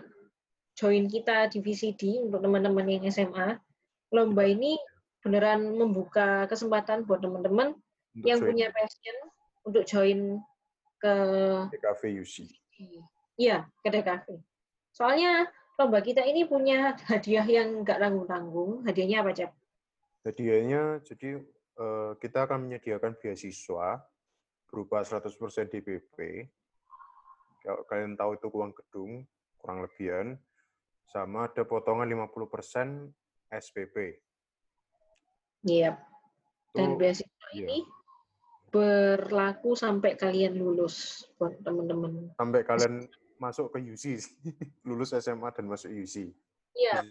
join 0.78 1.10
kita 1.10 1.50
di 1.50 1.62
VCD 1.62 2.22
untuk 2.22 2.46
teman-teman 2.46 2.86
yang 2.86 3.06
SMA, 3.10 3.58
lomba 4.14 4.46
ini 4.46 4.78
beneran 5.26 5.74
membuka 5.74 6.46
kesempatan 6.46 7.10
buat 7.10 7.22
teman-teman 7.26 7.74
yang 8.22 8.38
join. 8.42 8.54
punya 8.54 8.68
passion 8.70 9.18
untuk 9.66 9.84
join 9.90 10.38
ke 11.02 11.16
DKV 11.74 12.02
UC. 12.22 12.36
Iya, 13.40 13.66
ke 13.82 13.90
DKV. 13.90 14.38
Soalnya 14.94 15.50
lomba 15.82 16.06
kita 16.06 16.22
ini 16.22 16.46
punya 16.46 16.94
hadiah 17.10 17.46
yang 17.50 17.82
nggak 17.82 17.98
tanggung-tanggung. 17.98 18.86
Hadiahnya 18.86 19.26
apa, 19.26 19.32
Cep? 19.34 19.52
Hadiahnya, 20.24 21.02
jadi 21.02 21.42
eh, 21.82 22.12
kita 22.22 22.46
akan 22.46 22.70
menyediakan 22.70 23.18
beasiswa 23.18 24.06
berupa 24.70 25.02
100% 25.02 25.34
DPP. 25.70 26.48
Kalau 27.64 27.82
kalian 27.88 28.20
tahu 28.20 28.36
itu 28.36 28.48
uang 28.52 28.72
gedung, 28.76 29.24
kurang 29.58 29.88
lebihan. 29.88 30.36
Sama 31.08 31.48
ada 31.48 31.64
potongan 31.64 32.06
50% 32.06 33.10
SPP. 33.48 34.20
Iya. 35.64 35.96
Dan 36.74 37.00
beasiswa 37.00 37.48
iya. 37.56 37.70
ini 37.70 37.80
berlaku 38.74 39.78
sampai 39.78 40.18
kalian 40.18 40.58
lulus 40.58 41.30
buat 41.38 41.54
teman-teman. 41.62 42.34
Sampai 42.36 42.66
kalian 42.66 43.06
masuk 43.38 43.70
ke 43.70 43.80
UC, 43.80 44.18
lulus 44.88 45.14
SMA 45.14 45.54
dan 45.54 45.70
masuk 45.70 45.94
UC. 45.94 46.34
Iya. 46.74 47.06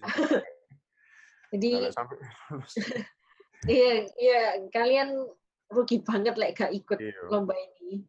Jadi 1.54 1.68
sampai 1.96 2.18
Iya, 3.62 4.10
iya 4.18 4.40
kalian 4.74 5.22
rugi 5.70 6.02
banget 6.02 6.34
like 6.34 6.58
gak 6.58 6.74
ikut 6.74 6.98
iya. 6.98 7.14
lomba 7.30 7.54
ini. 7.54 8.02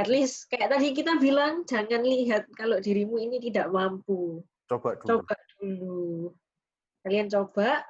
At 0.00 0.08
least 0.08 0.48
kayak 0.48 0.72
tadi 0.72 0.96
kita 0.96 1.20
bilang 1.20 1.68
jangan 1.68 2.00
lihat 2.00 2.48
kalau 2.56 2.80
dirimu 2.80 3.20
ini 3.20 3.36
tidak 3.38 3.68
mampu. 3.68 4.40
Coba 4.64 4.96
dulu. 4.96 5.08
Coba 5.08 5.34
dulu. 5.60 6.32
Kalian 7.02 7.28
coba, 7.28 7.82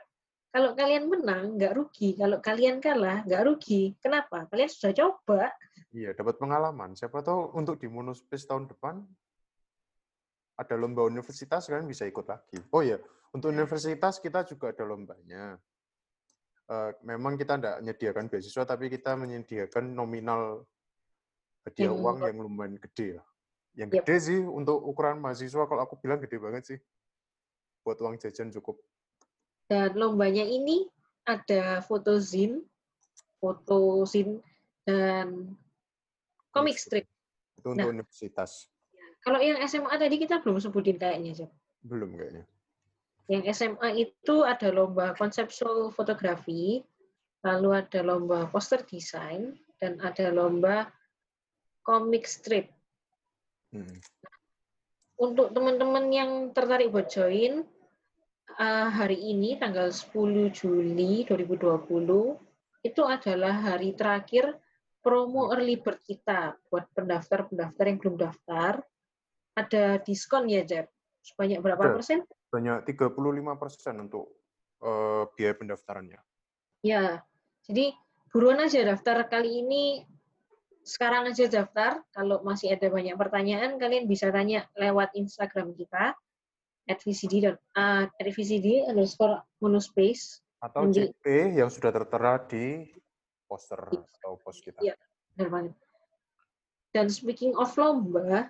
kalau 0.53 0.77
kalian 0.77 1.09
menang, 1.09 1.57
nggak 1.57 1.73
rugi. 1.79 2.13
Kalau 2.19 2.43
kalian 2.43 2.77
kalah, 2.83 3.25
nggak 3.25 3.43
rugi. 3.49 3.97
Kenapa? 4.03 4.45
Kalian 4.51 4.69
sudah 4.69 4.93
coba. 4.93 5.53
Iya, 5.93 6.13
dapat 6.17 6.37
pengalaman. 6.37 6.93
Siapa 6.93 7.25
tahu 7.25 7.57
untuk 7.57 7.81
di 7.81 7.89
Monospes 7.89 8.49
tahun 8.49 8.69
depan 8.69 9.05
ada 10.57 10.75
lomba 10.77 11.09
universitas, 11.09 11.67
kalian 11.69 11.89
bisa 11.89 12.05
ikut 12.05 12.29
lagi. 12.29 12.61
Oh 12.73 12.85
ya, 12.85 13.01
untuk 13.33 13.51
iya. 13.53 13.65
universitas 13.65 14.21
kita 14.21 14.45
juga 14.45 14.71
ada 14.77 14.85
lombanya. 14.85 15.57
Uh, 16.69 16.93
memang 17.05 17.35
kita 17.37 17.59
tidak 17.59 17.77
menyediakan 17.85 18.25
beasiswa, 18.29 18.65
tapi 18.65 18.93
kita 18.93 19.17
menyediakan 19.19 19.93
nominal 19.93 20.65
hadiah 21.67 21.95
uang 21.95 22.23
yang 22.23 22.39
lumayan 22.43 22.77
gede 22.79 23.19
lah. 23.21 23.27
Yang 23.73 23.89
gede 24.01 24.17
yep. 24.19 24.25
sih 24.29 24.39
untuk 24.43 24.79
ukuran 24.85 25.23
mahasiswa, 25.23 25.65
kalau 25.65 25.83
aku 25.83 25.97
bilang 25.99 26.21
gede 26.21 26.37
banget 26.37 26.63
sih. 26.67 26.79
Buat 27.83 27.99
uang 28.03 28.21
jajan 28.21 28.53
cukup 28.55 28.79
dan 29.73 29.97
lombanya 29.97 30.45
ini 30.45 30.85
ada 31.25 31.81
foto 31.81 32.21
zin, 32.21 32.61
foto 33.41 34.05
zin 34.05 34.37
dan 34.85 35.57
komik 36.53 36.77
strip. 36.77 37.09
Itu 37.57 37.73
untuk 37.73 37.89
nah, 37.89 37.95
universitas. 37.97 38.69
Kalau 39.25 39.41
yang 39.41 39.65
SMA 39.65 39.97
tadi 39.97 40.21
kita 40.21 40.45
belum 40.45 40.61
sebutin 40.61 41.01
kayaknya, 41.01 41.33
Jep. 41.33 41.51
Belum 41.89 42.13
kayaknya. 42.21 42.45
Yang 43.33 43.43
SMA 43.57 43.89
itu 43.97 44.45
ada 44.45 44.69
lomba 44.69 45.17
konseptual 45.17 45.89
fotografi, 45.95 46.85
lalu 47.41 47.69
ada 47.73 48.05
lomba 48.05 48.51
poster 48.53 48.85
design, 48.85 49.57
dan 49.81 49.97
ada 50.05 50.29
lomba 50.35 50.93
komik 51.83 52.25
strip. 52.27 52.71
Hmm. 53.75 53.99
Untuk 55.19 55.55
teman-teman 55.55 56.11
yang 56.11 56.31
tertarik 56.51 56.91
buat 56.91 57.07
join, 57.11 57.63
uh, 58.59 58.89
hari 58.91 59.19
ini 59.19 59.59
tanggal 59.59 59.91
10 59.91 60.51
Juli 60.51 61.23
2020 61.27 61.83
itu 62.83 63.03
adalah 63.07 63.55
hari 63.55 63.95
terakhir 63.95 64.59
promo 65.03 65.51
early 65.51 65.79
bird 65.79 66.03
kita 66.03 66.59
buat 66.71 66.87
pendaftar-pendaftar 66.95 67.85
yang 67.87 67.99
belum 67.99 68.17
daftar. 68.19 68.83
Ada 69.53 70.01
diskon 70.03 70.49
ya, 70.49 70.65
Jeb? 70.65 70.89
Sebanyak 71.23 71.63
berapa 71.63 71.95
persen? 71.95 72.27
Banyak 72.51 72.89
35 72.89 73.63
persen 73.63 73.95
untuk 74.03 74.33
uh, 74.83 75.29
biaya 75.39 75.55
pendaftarannya. 75.55 76.21
Ya, 76.83 77.23
jadi 77.63 77.95
buruan 78.35 78.59
aja 78.59 78.83
daftar 78.83 79.31
kali 79.31 79.63
ini 79.63 80.03
sekarang 80.83 81.31
aja 81.31 81.47
daftar. 81.47 82.03
Kalau 82.15 82.43
masih 82.43 82.75
ada 82.75 82.87
banyak 82.91 83.15
pertanyaan, 83.15 83.79
kalian 83.79 84.07
bisa 84.11 84.31
tanya 84.35 84.67
lewat 84.75 85.15
Instagram 85.15 85.75
kita 85.75 86.15
at 86.91 86.99
vcd 86.99 87.55
uh, 87.79 88.11
at 88.11 88.27
vcd 88.27 88.91
underscore 88.91 89.39
monospace 89.63 90.43
atau 90.63 90.87
CP 90.91 91.59
yang 91.59 91.71
sudah 91.71 91.91
tertera 91.91 92.39
di 92.47 92.87
poster 93.51 93.79
iya. 93.91 94.03
atau 94.23 94.33
post 94.39 94.63
kita. 94.63 94.79
Iya, 94.79 94.95
benar 95.35 95.49
banget. 95.51 95.75
Dan 96.95 97.07
speaking 97.11 97.59
of 97.59 97.75
lomba, 97.75 98.47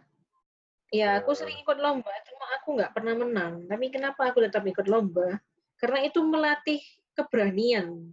ya 0.92 1.24
aku 1.24 1.32
sering 1.32 1.56
ikut 1.64 1.78
lomba, 1.80 2.12
cuma 2.28 2.46
aku 2.60 2.68
nggak 2.76 2.92
pernah 2.92 3.14
menang. 3.16 3.64
Tapi 3.64 3.86
kenapa 3.88 4.28
aku 4.28 4.44
tetap 4.44 4.60
ikut 4.68 4.84
lomba? 4.92 5.40
Karena 5.80 6.04
itu 6.04 6.20
melatih 6.20 6.84
keberanian 7.16 8.12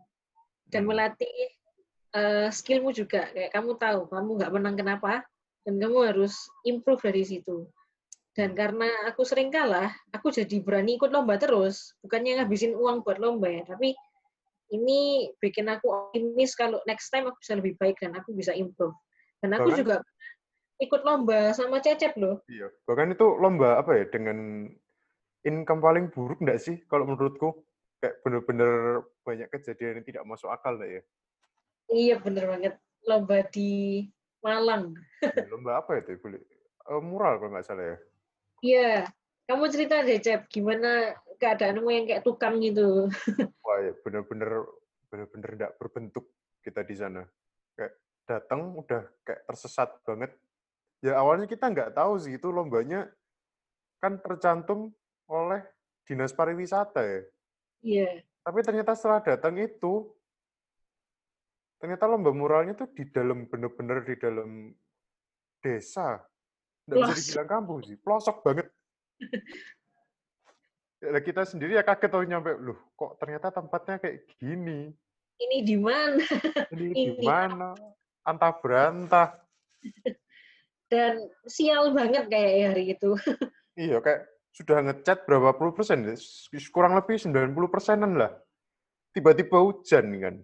dan 0.72 0.82
hmm. 0.86 0.89
melatih 0.89 1.59
uh, 2.16 2.47
skillmu 2.49 2.93
juga. 2.95 3.30
Kayak 3.34 3.51
kamu 3.53 3.72
tahu, 3.78 3.99
kamu 4.10 4.30
nggak 4.39 4.53
menang 4.53 4.76
kenapa, 4.78 5.14
dan 5.66 5.76
kamu 5.78 5.97
harus 6.14 6.34
improve 6.66 7.01
dari 7.03 7.24
situ. 7.26 7.68
Dan 8.34 8.55
karena 8.55 8.88
aku 9.10 9.28
sering 9.28 9.51
kalah, 9.51 9.91
aku 10.16 10.32
jadi 10.32 10.64
berani 10.64 10.95
ikut 10.95 11.12
lomba 11.12 11.36
terus. 11.36 11.97
Bukannya 11.99 12.39
ngabisin 12.39 12.78
uang 12.78 13.03
buat 13.03 13.20
lomba 13.20 13.51
ya, 13.51 13.68
tapi 13.68 13.91
ini 14.70 15.30
bikin 15.41 15.66
aku 15.66 15.89
optimis 15.89 16.53
kalau 16.53 16.78
next 16.86 17.10
time 17.10 17.26
aku 17.26 17.41
bisa 17.41 17.57
lebih 17.57 17.74
baik 17.82 17.97
dan 17.99 18.14
aku 18.14 18.32
bisa 18.38 18.53
improve. 18.53 18.93
Dan 19.41 19.57
aku 19.57 19.74
bahkan, 19.74 19.80
juga 19.82 19.95
ikut 20.80 21.01
lomba 21.03 21.51
sama 21.57 21.82
Cecep 21.82 22.16
loh. 22.22 22.39
Iya, 22.47 22.70
bahkan 22.86 23.12
itu 23.12 23.28
lomba 23.41 23.82
apa 23.82 23.97
ya, 23.97 24.05
dengan 24.07 24.70
income 25.43 25.82
paling 25.82 26.14
buruk 26.14 26.39
enggak 26.39 26.62
sih 26.62 26.80
kalau 26.88 27.10
menurutku? 27.10 27.66
Kayak 27.99 28.24
bener-bener 28.24 29.03
banyak 29.28 29.51
kejadian 29.51 29.99
yang 29.99 30.07
tidak 30.07 30.24
masuk 30.24 30.47
akal 30.47 30.80
enggak 30.80 31.01
ya? 31.01 31.03
Iya, 31.90 32.22
bener 32.22 32.46
banget. 32.46 32.74
Lomba 33.04 33.42
di 33.50 34.06
Malang. 34.40 34.96
Ya, 35.20 35.46
lomba 35.50 35.84
apa 35.84 36.00
itu? 36.00 36.16
Uh, 36.86 37.02
mural 37.04 37.42
kalau 37.42 37.52
nggak 37.52 37.66
salah 37.66 37.86
ya? 37.86 37.98
Iya, 38.60 38.92
kamu 39.50 39.66
cerita 39.74 40.06
deh, 40.06 40.20
Cep, 40.22 40.46
gimana 40.52 41.18
keadaanmu 41.40 41.90
yang 41.90 42.06
kayak 42.06 42.24
tukang 42.24 42.62
gitu. 42.62 43.10
Wah, 43.66 43.78
ya 43.82 43.94
bener-bener 44.04 44.68
bener-bener 45.10 45.50
tidak 45.58 45.72
berbentuk 45.82 46.26
kita 46.62 46.86
di 46.86 46.96
sana. 46.96 47.24
Kayak 47.74 47.94
datang 48.30 48.78
udah 48.78 49.10
kayak 49.26 49.42
tersesat 49.50 49.90
banget. 50.06 50.32
Ya 51.00 51.18
awalnya 51.18 51.48
kita 51.48 51.72
nggak 51.72 51.96
tahu 51.96 52.20
sih 52.20 52.36
itu 52.36 52.52
lombanya 52.52 53.08
kan 54.04 54.20
tercantum 54.20 54.92
oleh 55.32 55.64
dinas 56.04 56.36
pariwisata 56.36 57.02
ya. 57.02 57.22
Iya. 57.82 58.10
Tapi 58.44 58.60
ternyata 58.62 58.94
setelah 58.94 59.24
datang 59.24 59.56
itu 59.58 60.12
ternyata 61.80 62.06
lomba 62.06 62.36
muralnya 62.36 62.76
tuh 62.76 62.92
di 62.92 63.08
dalam 63.08 63.48
bener-bener 63.48 64.04
di 64.04 64.16
dalam 64.20 64.76
desa. 65.64 66.20
Nggak 66.86 67.16
bisa 67.16 67.16
dibilang 67.16 67.50
kampung 67.50 67.80
sih, 67.88 67.96
pelosok 67.96 68.38
banget. 68.44 68.68
ya, 71.04 71.20
kita 71.24 71.48
sendiri 71.48 71.80
ya 71.80 71.84
kaget 71.88 72.12
tuh 72.12 72.28
nyampe, 72.28 72.52
loh 72.60 72.80
kok 73.00 73.16
ternyata 73.18 73.48
tempatnya 73.50 73.96
kayak 73.98 74.28
gini. 74.38 74.92
ini 75.40 75.64
di 75.64 75.80
mana? 75.80 76.28
Ini 76.68 76.88
di 76.92 77.24
mana? 77.24 77.72
Antah 78.28 78.52
berantah. 78.60 79.40
Dan 80.92 81.22
sial 81.46 81.96
banget 81.96 82.28
kayak 82.28 82.76
hari 82.76 82.84
itu. 82.98 83.16
Iya, 83.80 84.04
kayak 84.04 84.28
sudah 84.52 84.84
ngechat 84.84 85.24
berapa 85.24 85.56
puluh 85.56 85.72
persen? 85.72 86.04
Kurang 86.76 87.00
lebih 87.00 87.16
90 87.16 87.56
persenan 87.72 88.12
lah. 88.20 88.36
Tiba-tiba 89.16 89.56
hujan 89.56 90.20
kan. 90.20 90.36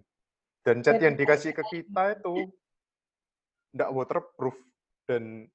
Dan 0.66 0.82
chat 0.82 0.98
yang 0.98 1.14
dikasih 1.14 1.54
ke 1.54 1.62
kita 1.70 2.18
itu 2.18 2.34
nggak 3.78 3.92
waterproof 3.94 4.58
dan 5.06 5.46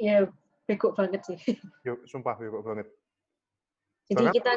ya 0.00 0.24
bego 0.64 0.96
banget 0.96 1.20
sih. 1.28 1.36
Yuk, 1.86 2.08
sumpah 2.08 2.40
bego 2.40 2.64
banget. 2.64 2.88
Jadi 4.08 4.24
banget. 4.24 4.34
kita 4.40 4.50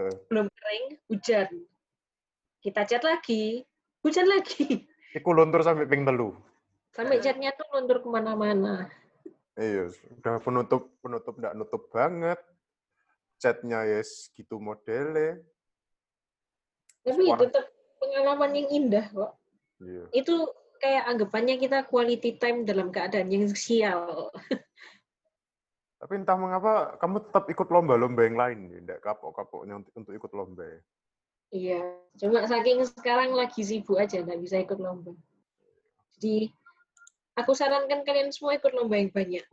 uh. 0.00 0.16
belum 0.32 0.46
kering, 0.48 0.86
hujan. 1.12 1.48
Kita 2.64 2.80
chat 2.88 3.04
lagi, 3.04 3.60
hujan 4.00 4.32
lagi. 4.32 4.88
Iku 5.18 5.28
luntur 5.36 5.60
sampai 5.60 5.84
ping 5.84 6.08
telu. 6.08 6.32
Sampai 6.96 7.20
chatnya 7.20 7.52
tuh 7.52 7.68
luntur 7.68 8.00
ke 8.00 8.08
mana-mana. 8.08 8.88
Iya, 9.60 9.92
udah 10.20 10.40
penutup 10.40 10.88
penutup 11.04 11.36
nggak 11.36 11.52
nutup 11.52 11.92
banget. 11.92 12.40
Chatnya 13.36 13.84
ya 13.84 14.00
yes, 14.00 14.32
gitu 14.32 14.56
modelnya. 14.56 15.36
Tapi 17.02 17.28
tetap 17.34 17.71
pengalaman 18.02 18.50
yang 18.58 18.68
indah 18.74 19.06
kok. 19.14 19.32
Iya. 19.78 20.04
Itu 20.10 20.50
kayak 20.82 21.06
anggapannya 21.14 21.56
kita 21.62 21.86
quality 21.86 22.42
time 22.42 22.66
dalam 22.66 22.90
keadaan 22.90 23.30
yang 23.30 23.46
sial. 23.54 24.34
Tapi 26.02 26.18
entah 26.18 26.34
mengapa 26.34 26.98
kamu 26.98 27.30
tetap 27.30 27.46
ikut 27.46 27.68
lomba-lomba 27.70 28.26
yang 28.26 28.34
lain, 28.34 28.58
tidak 28.82 28.98
kapok-kapoknya 29.06 29.78
untuk 29.94 30.10
ikut 30.10 30.34
lomba. 30.34 30.82
Iya, 31.54 31.94
cuma 32.18 32.42
saking 32.50 32.82
sekarang 32.90 33.38
lagi 33.38 33.62
sibuk 33.62 34.02
aja, 34.02 34.18
nggak 34.18 34.40
bisa 34.42 34.58
ikut 34.58 34.82
lomba. 34.82 35.14
Jadi 36.18 36.50
aku 37.38 37.54
sarankan 37.54 38.02
kalian 38.02 38.34
semua 38.34 38.58
ikut 38.58 38.74
lomba 38.74 38.98
yang 38.98 39.14
banyak. 39.14 39.46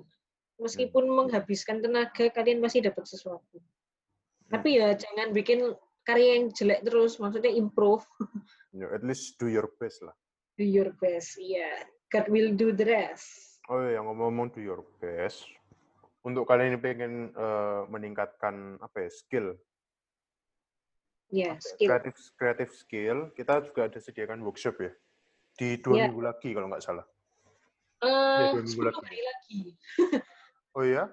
Meskipun 0.58 1.06
hmm. 1.06 1.16
menghabiskan 1.22 1.86
tenaga, 1.86 2.34
kalian 2.34 2.66
masih 2.66 2.82
dapat 2.82 3.06
sesuatu. 3.06 3.62
Hmm. 3.62 4.50
Tapi 4.50 4.82
ya 4.82 4.98
jangan 4.98 5.30
bikin 5.38 5.78
karya 6.10 6.42
yang 6.42 6.46
jelek 6.50 6.82
terus, 6.82 7.22
maksudnya 7.22 7.54
improve. 7.54 8.04
Yeah, 8.70 8.94
at 8.94 9.02
least 9.02 9.42
do 9.42 9.50
your 9.50 9.66
best 9.82 10.06
lah. 10.06 10.14
Do 10.54 10.62
your 10.62 10.94
best, 11.02 11.42
iya. 11.42 11.58
Yeah. 11.58 11.78
God 12.14 12.30
will 12.30 12.54
do 12.54 12.70
the 12.70 12.86
rest. 12.86 13.58
Oh 13.66 13.82
iya, 13.82 13.98
ngomong-ngomong 13.98 14.54
do 14.54 14.62
your 14.62 14.86
best. 15.02 15.42
Untuk 16.22 16.46
kalian 16.46 16.78
yang 16.78 16.84
pengen 16.86 17.14
uh, 17.34 17.90
meningkatkan 17.90 18.78
apa 18.78 19.06
ya, 19.06 19.10
skill. 19.10 19.48
Ya, 21.34 21.54
yeah, 21.54 21.54
skill. 21.58 21.90
Kreatif, 21.90 22.16
kreatif 22.38 22.70
skill, 22.78 23.34
kita 23.34 23.66
juga 23.66 23.90
ada 23.90 23.98
sediakan 23.98 24.46
workshop 24.46 24.78
ya. 24.86 24.94
Di 25.58 25.82
dua 25.82 25.94
yeah. 25.98 26.06
minggu 26.14 26.22
lagi 26.22 26.50
kalau 26.54 26.70
nggak 26.70 26.86
salah. 26.86 27.06
Uh, 28.06 28.54
ya, 28.54 28.94
hari 29.02 29.22
lagi. 29.26 29.62
oh 30.78 30.86
iya? 30.86 31.10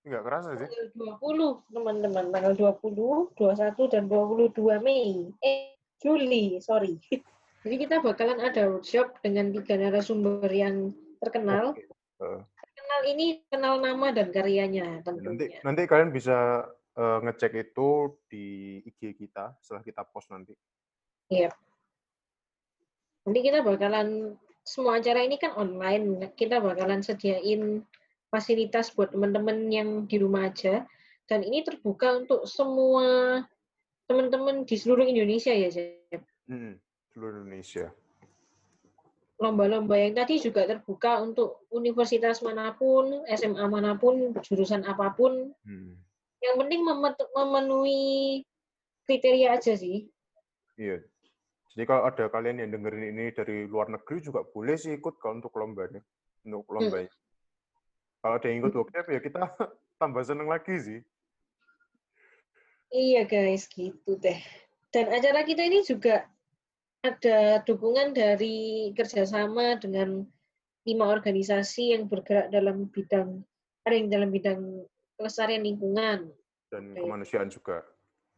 Nggak 0.00 0.22
kerasa 0.24 0.50
sih. 0.56 0.68
Tanggal 0.68 1.18
20, 1.20 1.76
teman-teman. 1.76 2.24
Tanggal 2.32 2.54
20, 2.56 3.36
21, 3.36 3.92
dan 3.92 4.04
22 4.08 4.80
Mei. 4.80 5.28
Eh, 5.44 5.76
Juli, 6.00 6.56
sorry. 6.64 6.96
Jadi 7.64 7.76
kita 7.76 8.00
bakalan 8.00 8.40
ada 8.40 8.72
workshop 8.72 9.20
dengan 9.20 9.52
tiga 9.52 9.76
narasumber 9.76 10.48
yang 10.48 10.96
terkenal. 11.20 11.76
Okay. 11.76 11.84
Uh. 12.16 12.40
Terkenal 12.40 13.00
ini 13.12 13.26
kenal 13.52 13.74
nama 13.84 14.08
dan 14.16 14.32
karyanya 14.32 15.04
tentunya. 15.04 15.28
Nanti, 15.28 15.46
nanti 15.60 15.82
kalian 15.84 16.10
bisa 16.16 16.64
uh, 16.96 17.18
ngecek 17.20 17.52
itu 17.60 18.16
di 18.32 18.80
IG 18.88 19.20
kita 19.20 19.52
setelah 19.60 19.84
kita 19.84 20.02
post 20.08 20.32
nanti. 20.32 20.56
Iya. 21.28 21.52
Yep. 21.52 21.54
Nanti 23.28 23.40
kita 23.44 23.58
bakalan 23.60 24.08
semua 24.64 24.96
acara 24.96 25.20
ini 25.20 25.36
kan 25.36 25.52
online, 25.60 26.32
kita 26.36 26.64
bakalan 26.64 27.04
sediain 27.04 27.84
fasilitas 28.30 28.94
buat 28.94 29.10
teman-teman 29.12 29.68
yang 29.68 30.06
di 30.06 30.16
rumah 30.16 30.48
aja. 30.48 30.86
Dan 31.26 31.46
ini 31.46 31.62
terbuka 31.62 32.16
untuk 32.18 32.46
semua 32.46 33.38
teman-teman 34.06 34.66
di 34.66 34.74
seluruh 34.74 35.06
Indonesia 35.06 35.54
ya, 35.54 35.70
Jeb? 35.70 36.22
Hmm, 36.50 36.78
seluruh 37.14 37.46
Indonesia. 37.46 37.94
Lomba-lomba 39.40 39.96
yang 39.96 40.14
tadi 40.14 40.42
juga 40.42 40.66
terbuka 40.66 41.22
untuk 41.22 41.64
universitas 41.70 42.42
mana 42.42 42.74
pun, 42.74 43.22
SMA 43.30 43.64
mana 43.70 43.94
pun, 43.94 44.34
jurusan 44.42 44.82
apa 44.86 45.14
pun. 45.14 45.54
Hmm. 45.62 45.94
Yang 46.42 46.56
penting 46.66 46.80
memenuhi 47.36 48.42
kriteria 49.06 49.60
aja 49.60 49.74
sih. 49.78 50.10
Iya, 50.80 51.04
jadi 51.74 51.86
kalau 51.86 52.02
ada 52.10 52.26
kalian 52.26 52.66
yang 52.66 52.70
dengerin 52.74 53.14
ini 53.14 53.30
dari 53.30 53.70
luar 53.70 53.86
negeri 53.94 54.18
juga 54.18 54.42
boleh 54.42 54.74
sih 54.74 54.98
ikut 54.98 55.22
kalau 55.22 55.38
untuk 55.38 55.54
lombanya, 55.54 56.02
untuk 56.42 56.66
lombanya. 56.66 57.06
Hmm. 57.06 57.29
Kalau 58.20 58.36
ada 58.36 58.46
yang 58.52 58.64
ikut 58.64 58.74
workshop 58.76 59.06
ya 59.08 59.20
kita 59.20 59.40
tambah 60.00 60.22
seneng 60.24 60.48
lagi 60.48 60.76
sih. 60.76 61.00
Iya 62.90 63.24
guys, 63.24 63.70
gitu 63.70 64.18
deh. 64.18 64.40
Dan 64.90 65.08
acara 65.14 65.46
kita 65.46 65.62
ini 65.62 65.86
juga 65.86 66.26
ada 67.00 67.62
dukungan 67.64 68.12
dari 68.12 68.90
kerjasama 68.92 69.78
dengan 69.78 70.26
lima 70.84 71.06
organisasi 71.08 71.96
yang 71.96 72.10
bergerak 72.10 72.50
dalam 72.50 72.90
bidang 72.90 73.46
ada 73.86 73.94
yang 73.96 74.10
dalam 74.12 74.28
bidang 74.28 74.60
kelestarian 75.16 75.64
lingkungan 75.64 76.28
dan 76.68 76.84
kemanusiaan 76.96 77.48
juga. 77.48 77.84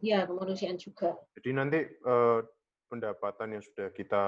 Iya, 0.02 0.26
kemanusiaan 0.26 0.78
juga. 0.78 1.14
Jadi 1.38 1.50
nanti 1.54 1.78
uh, 2.02 2.42
pendapatan 2.90 3.58
yang 3.58 3.62
sudah 3.62 3.88
kita 3.94 4.24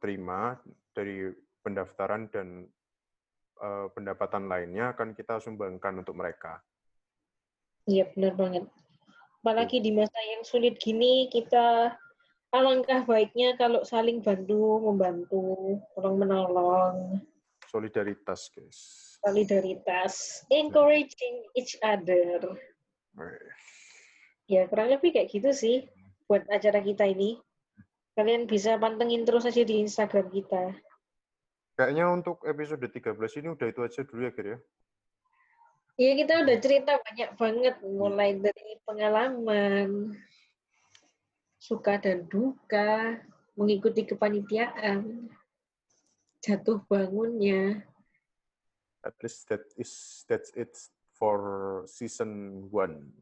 terima 0.00 0.56
dari 0.96 1.28
pendaftaran 1.60 2.32
dan 2.32 2.64
uh, 3.58 3.86
pendapatan 3.92 4.46
lainnya 4.46 4.94
akan 4.94 5.12
kita 5.12 5.42
sumbangkan 5.42 6.00
untuk 6.00 6.14
mereka. 6.14 6.62
Iya, 7.88 8.10
benar 8.12 8.34
banget. 8.36 8.64
Apalagi 9.40 9.80
di 9.80 9.94
masa 9.94 10.18
yang 10.34 10.42
sulit 10.44 10.76
gini, 10.76 11.30
kita 11.32 11.96
alangkah 12.52 13.04
baiknya 13.04 13.56
kalau 13.56 13.84
saling 13.84 14.20
bantu, 14.20 14.82
membantu, 14.82 15.78
tolong 15.96 16.16
menolong. 16.20 17.22
Solidaritas, 17.68 18.48
guys. 18.52 18.78
Solidaritas. 19.20 20.44
Encouraging 20.48 21.48
each 21.56 21.76
other. 21.84 22.56
Ya, 24.48 24.64
kurang 24.68 24.92
lebih 24.92 25.12
kayak 25.12 25.28
gitu 25.28 25.52
sih 25.52 25.76
buat 26.28 26.44
acara 26.48 26.80
kita 26.80 27.08
ini. 27.08 27.36
Kalian 28.16 28.50
bisa 28.50 28.80
pantengin 28.80 29.22
terus 29.22 29.46
aja 29.46 29.62
di 29.62 29.84
Instagram 29.84 30.28
kita. 30.32 30.74
Kayaknya 31.78 32.10
untuk 32.10 32.42
episode 32.42 32.82
13 32.82 33.14
ini 33.38 33.54
udah 33.54 33.66
itu 33.70 33.80
aja 33.86 34.02
dulu 34.02 34.26
ya, 34.26 34.34
Gir 34.34 34.46
ya? 34.50 34.58
Iya, 35.94 36.12
kita 36.18 36.32
udah 36.42 36.56
cerita 36.58 36.92
banyak 36.98 37.30
banget. 37.38 37.74
Mulai 37.86 38.30
hmm. 38.34 38.42
dari 38.42 38.72
pengalaman, 38.82 39.90
suka 41.62 42.02
dan 42.02 42.26
duka, 42.26 43.22
mengikuti 43.54 44.02
kepanitiaan, 44.02 45.30
jatuh 46.42 46.82
bangunnya. 46.90 47.86
At 49.06 49.14
least 49.22 49.46
that 49.46 49.62
is 49.78 50.26
that's 50.26 50.50
it 50.58 50.74
for 51.14 51.38
season 51.86 52.66
one. 52.74 53.14